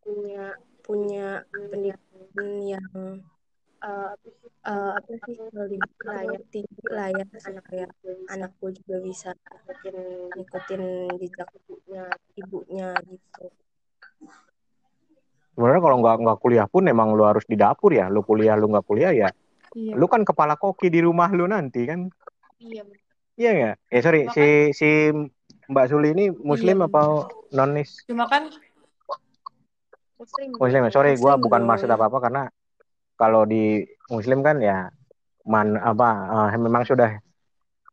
[0.04, 0.54] punya
[0.84, 3.24] punya pendidikan yang
[3.84, 5.34] eh, apa sih?
[5.36, 7.86] Apa ya tinggi ya supaya
[8.32, 9.96] anakku juga bisa ngikutin
[10.34, 10.82] ngikutin
[11.20, 12.04] jejak ibunya.
[12.34, 13.44] ibunya gitu.
[15.54, 18.10] Sebenarnya kalau nggak nggak kuliah pun emang lu harus di dapur ya.
[18.10, 19.30] Lu kuliah lu nggak kuliah ya
[19.74, 19.98] Iya.
[19.98, 22.06] lu kan kepala koki di rumah lu nanti kan?
[22.62, 22.86] Iya.
[23.34, 23.76] iya nggak?
[23.90, 25.10] Eh sorry si si
[25.66, 26.86] Mbak Suli ini muslim Iya.
[26.86, 27.02] apa
[27.50, 28.46] nonis Cuma kan
[30.14, 30.48] muslim.
[30.54, 32.42] Muslim ya sorry gue bukan maksud apa apa karena
[33.14, 34.88] kalau di muslim kan ya
[35.46, 36.08] man apa
[36.50, 37.10] eh, memang sudah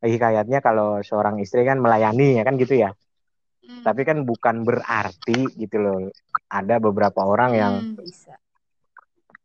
[0.01, 2.91] hikayatnya kalau seorang istri kan melayani ya kan gitu ya
[3.61, 3.85] Hmm.
[3.85, 5.97] tapi kan bukan berarti gitu loh
[6.49, 8.33] ada beberapa orang yang hmm, bisa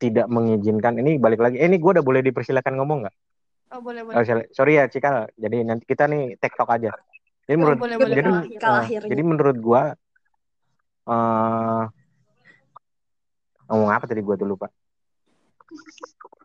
[0.01, 3.16] tidak mengizinkan ini balik lagi eh, ini gue udah boleh dipersilakan ngomong nggak
[3.77, 4.16] Oh boleh boleh.
[4.16, 4.24] Oh,
[4.55, 6.90] sorry- ya Cikal jadi nanti kita nih tiktok aja
[7.44, 8.44] jadi menurut boleh, boleh, jadi boleh.
[8.57, 9.09] Eh, akhirnya.
[9.11, 9.82] jadi menurut gue
[11.07, 11.82] eh
[13.69, 14.66] ngomong apa tadi gue tuh lupa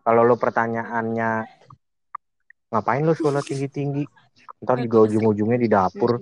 [0.02, 1.30] kalau lo pertanyaannya
[2.72, 4.04] ngapain lo sekolah tinggi tinggi
[4.62, 6.22] ntar juga ujung-ujungnya di dapur.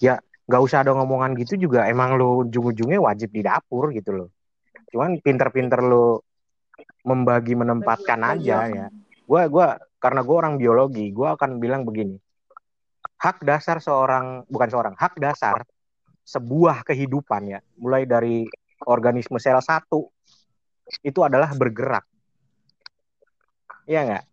[0.00, 1.86] Ya nggak usah ada ngomongan gitu juga.
[1.86, 4.28] Emang lo ujung-ujungnya wajib di dapur gitu loh.
[4.90, 6.26] Cuman pinter-pinter lo
[7.06, 8.86] membagi menempatkan aja ya.
[9.24, 9.66] Gua gua
[10.00, 12.16] karena gue orang biologi, gue akan bilang begini.
[13.20, 15.60] Hak dasar seorang bukan seorang, hak dasar
[16.24, 18.48] sebuah kehidupan ya, mulai dari
[18.88, 20.08] organisme sel satu
[21.04, 22.08] itu adalah bergerak.
[23.90, 24.24] Iya nggak?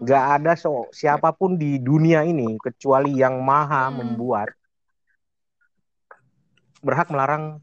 [0.00, 4.00] Nggak ada so, siapa pun di dunia ini kecuali yang maha Hmm.
[4.00, 4.48] membuat
[6.80, 7.60] berhak melarang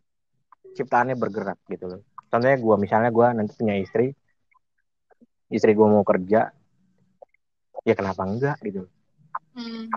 [0.78, 2.02] ciptaannya bergerak gitu loh.
[2.30, 4.14] Contohnya gue, misalnya gue nanti punya istri,
[5.50, 6.54] istri gue mau kerja,
[7.82, 8.86] ya kenapa enggak gitu.
[9.58, 9.90] Hmm.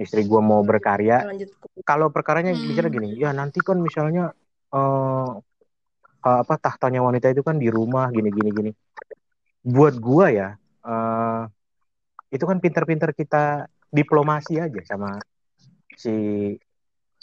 [0.00, 1.52] Istri gue mau berkarya, lanjut
[1.84, 2.64] kalau perkaranya Hmm.
[2.64, 4.32] misalnya gini, ya nanti kan misalnya
[4.72, 5.28] eh
[6.26, 8.72] eh, apa tahtanya wanita itu kan di rumah gini gini gini.
[9.66, 10.48] Buat gua ya,
[10.86, 11.42] eh
[12.30, 15.18] itu kan pinter-pinter kita diplomasi aja sama
[15.98, 16.14] si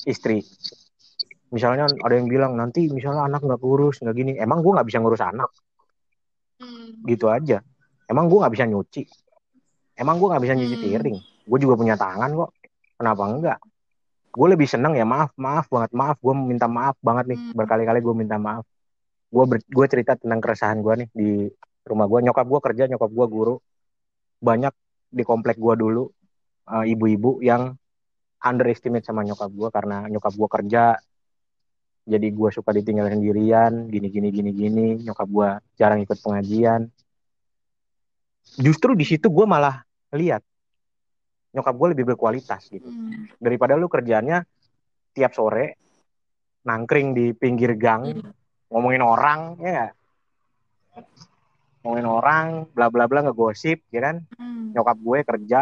[0.03, 0.44] istri.
[1.56, 4.99] Misalnya ada yang bilang nanti misalnya anak nggak kurus nggak gini, emang gua nggak bisa
[4.99, 5.49] ngurus anak
[6.60, 7.03] Hmm.
[7.07, 7.64] gitu aja.
[8.07, 9.03] Emang gua nggak bisa nyuci,
[9.95, 10.84] emang gua nggak bisa nyuci Hmm.
[10.84, 11.18] piring.
[11.44, 12.52] Gue juga punya tangan kok,
[12.99, 13.60] kenapa enggak?
[14.34, 17.53] gue lebih seneng ya maaf maaf banget maaf gue minta maaf banget nih Hmm.
[17.53, 18.65] berkali-kali gue minta maaf
[19.30, 21.30] gue gue cerita tentang keresahan gue nih di
[21.84, 23.55] rumah gue nyokap gue kerja nyokap gue guru.
[24.43, 24.73] Banyak
[25.14, 26.03] di komplek gue dulu
[26.72, 27.72] eh, ibu-ibu yang
[28.43, 30.84] underestimate sama nyokap gue karena nyokap gue kerja.
[32.03, 34.88] Jadi gue suka ditinggal sendirian gini gini gini gini.
[35.07, 35.47] Nyokap gue
[35.80, 36.91] jarang ikut pengajian.
[38.60, 39.81] Justru di situ gue malah
[40.11, 40.43] lihat
[41.53, 42.89] nyokap gue lebih berkualitas gitu.
[42.89, 43.30] Hmm.
[43.38, 44.41] daripada lu kerjaannya
[45.14, 45.77] tiap sore
[46.65, 48.34] nangkring di pinggir gang Hmm.
[48.73, 49.91] ngomongin orang ya nggak
[51.84, 54.23] ngomongin orang bla bla bla ngegosip ya kan?
[54.39, 54.72] Hmm.
[54.72, 55.61] nyokap gue kerja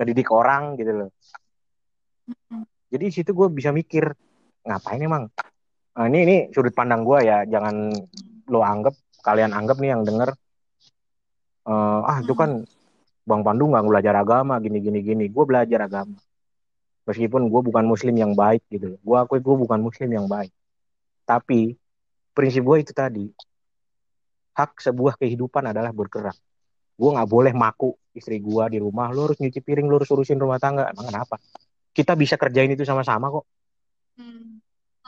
[0.00, 1.10] ngedidik orang gitu loh.
[2.48, 2.64] Hmm.
[2.88, 4.08] jadi di situ gue bisa mikir
[4.64, 5.28] ngapain emang?
[5.92, 7.92] Nah, ini ini sudut pandang gue ya jangan
[8.48, 10.32] lo anggap kalian anggap nih yang denger
[11.68, 12.64] eh, ah itu kan
[13.28, 15.24] bang Pandu nggak belajar agama gini gini gini.
[15.28, 16.16] Gue belajar agama.
[17.04, 20.48] Meskipun gue bukan muslim yang baik gitu gue akui gue bukan muslim yang baik.
[21.28, 21.76] Tapi
[22.32, 23.28] prinsip gue itu tadi
[24.58, 26.34] hak sebuah kehidupan adalah bergerak
[26.98, 30.34] gue nggak boleh maku istri gue di rumah lo harus nyuci piring lo harus urusin
[30.34, 31.38] rumah tangga emang kenapa
[31.94, 33.46] kita bisa kerjain itu sama-sama kok
[34.18, 34.58] Hmm.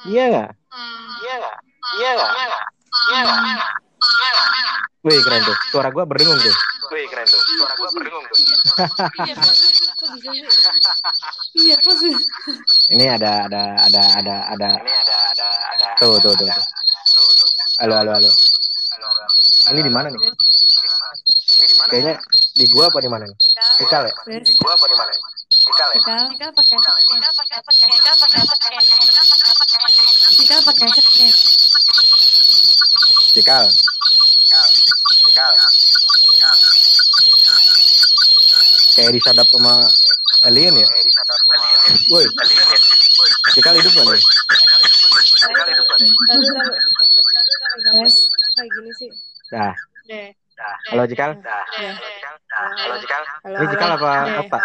[0.06, 1.06] iya nggak Hmm.
[1.26, 1.58] iya nggak
[1.98, 3.70] iya nggak iya nggak
[5.00, 6.52] Wih keren tuh, suara gue berdengung tuh.
[6.92, 8.36] Wih keren tuh, suara gue berdengung tuh.
[9.24, 9.72] Iya, sih?
[11.56, 12.14] Iya, kok sih?
[12.92, 14.68] Ini ada ada ada ada ada.
[14.76, 15.88] Ini ada ada ada.
[15.96, 16.44] Tuh tuh tuh.
[16.44, 16.64] tuh.
[17.80, 18.30] Halo halo halo.
[19.70, 20.20] Ini di mana nih?
[21.90, 22.14] Kayaknya
[22.54, 23.36] di gua apa di mana nih?
[23.82, 24.14] Ikal ya?
[24.40, 25.12] Di gua apa di mana?
[25.50, 25.98] Ikal ya?
[26.00, 26.78] Cikal, Cikal pakai.
[27.90, 28.40] Cikal pakai.
[30.34, 31.34] Cikal pakai headset.
[33.38, 33.66] Ikal.
[35.30, 35.54] Ikal.
[38.90, 39.74] Kayak disadap sama
[40.46, 40.88] alien ya?
[42.10, 42.26] Woi.
[43.58, 44.22] Ikal hidup gak nih?
[45.10, 46.54] Taruh.
[47.80, 48.14] Taruh, Wes,
[48.54, 49.10] Kayak gini sih.
[49.50, 49.74] Nah,
[50.06, 50.30] Deh.
[50.90, 51.02] halo.
[51.06, 51.18] Deh.
[51.18, 51.34] Halo.
[53.42, 54.10] Halo, Ini Cikal apa.
[54.42, 54.58] Okta?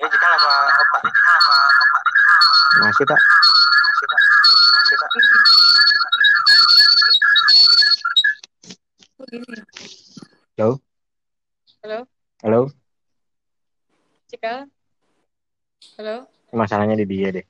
[0.00, 0.98] Ini Cikal apa Okta?
[2.80, 3.20] Masih tak?
[3.20, 5.10] Masih tak?
[10.56, 10.70] Halo?
[11.80, 11.98] Halo,
[12.44, 12.60] Halo?
[14.28, 14.58] Cikal.
[16.00, 16.16] Halo.
[16.52, 17.44] Masalahnya di dia deh.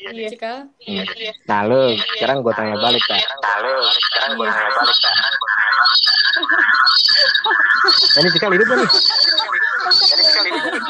[0.00, 0.28] Iya.
[0.32, 0.56] Cikal.
[0.88, 1.04] Hmm.
[1.44, 3.20] Nah lu, sekarang gue tanya balik tak?
[3.20, 5.14] Nah lu, sekarang gue tanya balik tak?
[8.16, 8.88] Ini Cikal hidup gak nih?
[10.00, 10.82] Ini Cikal hidup gak nih?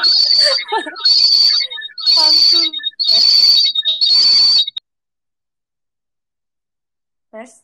[7.31, 7.53] Wes,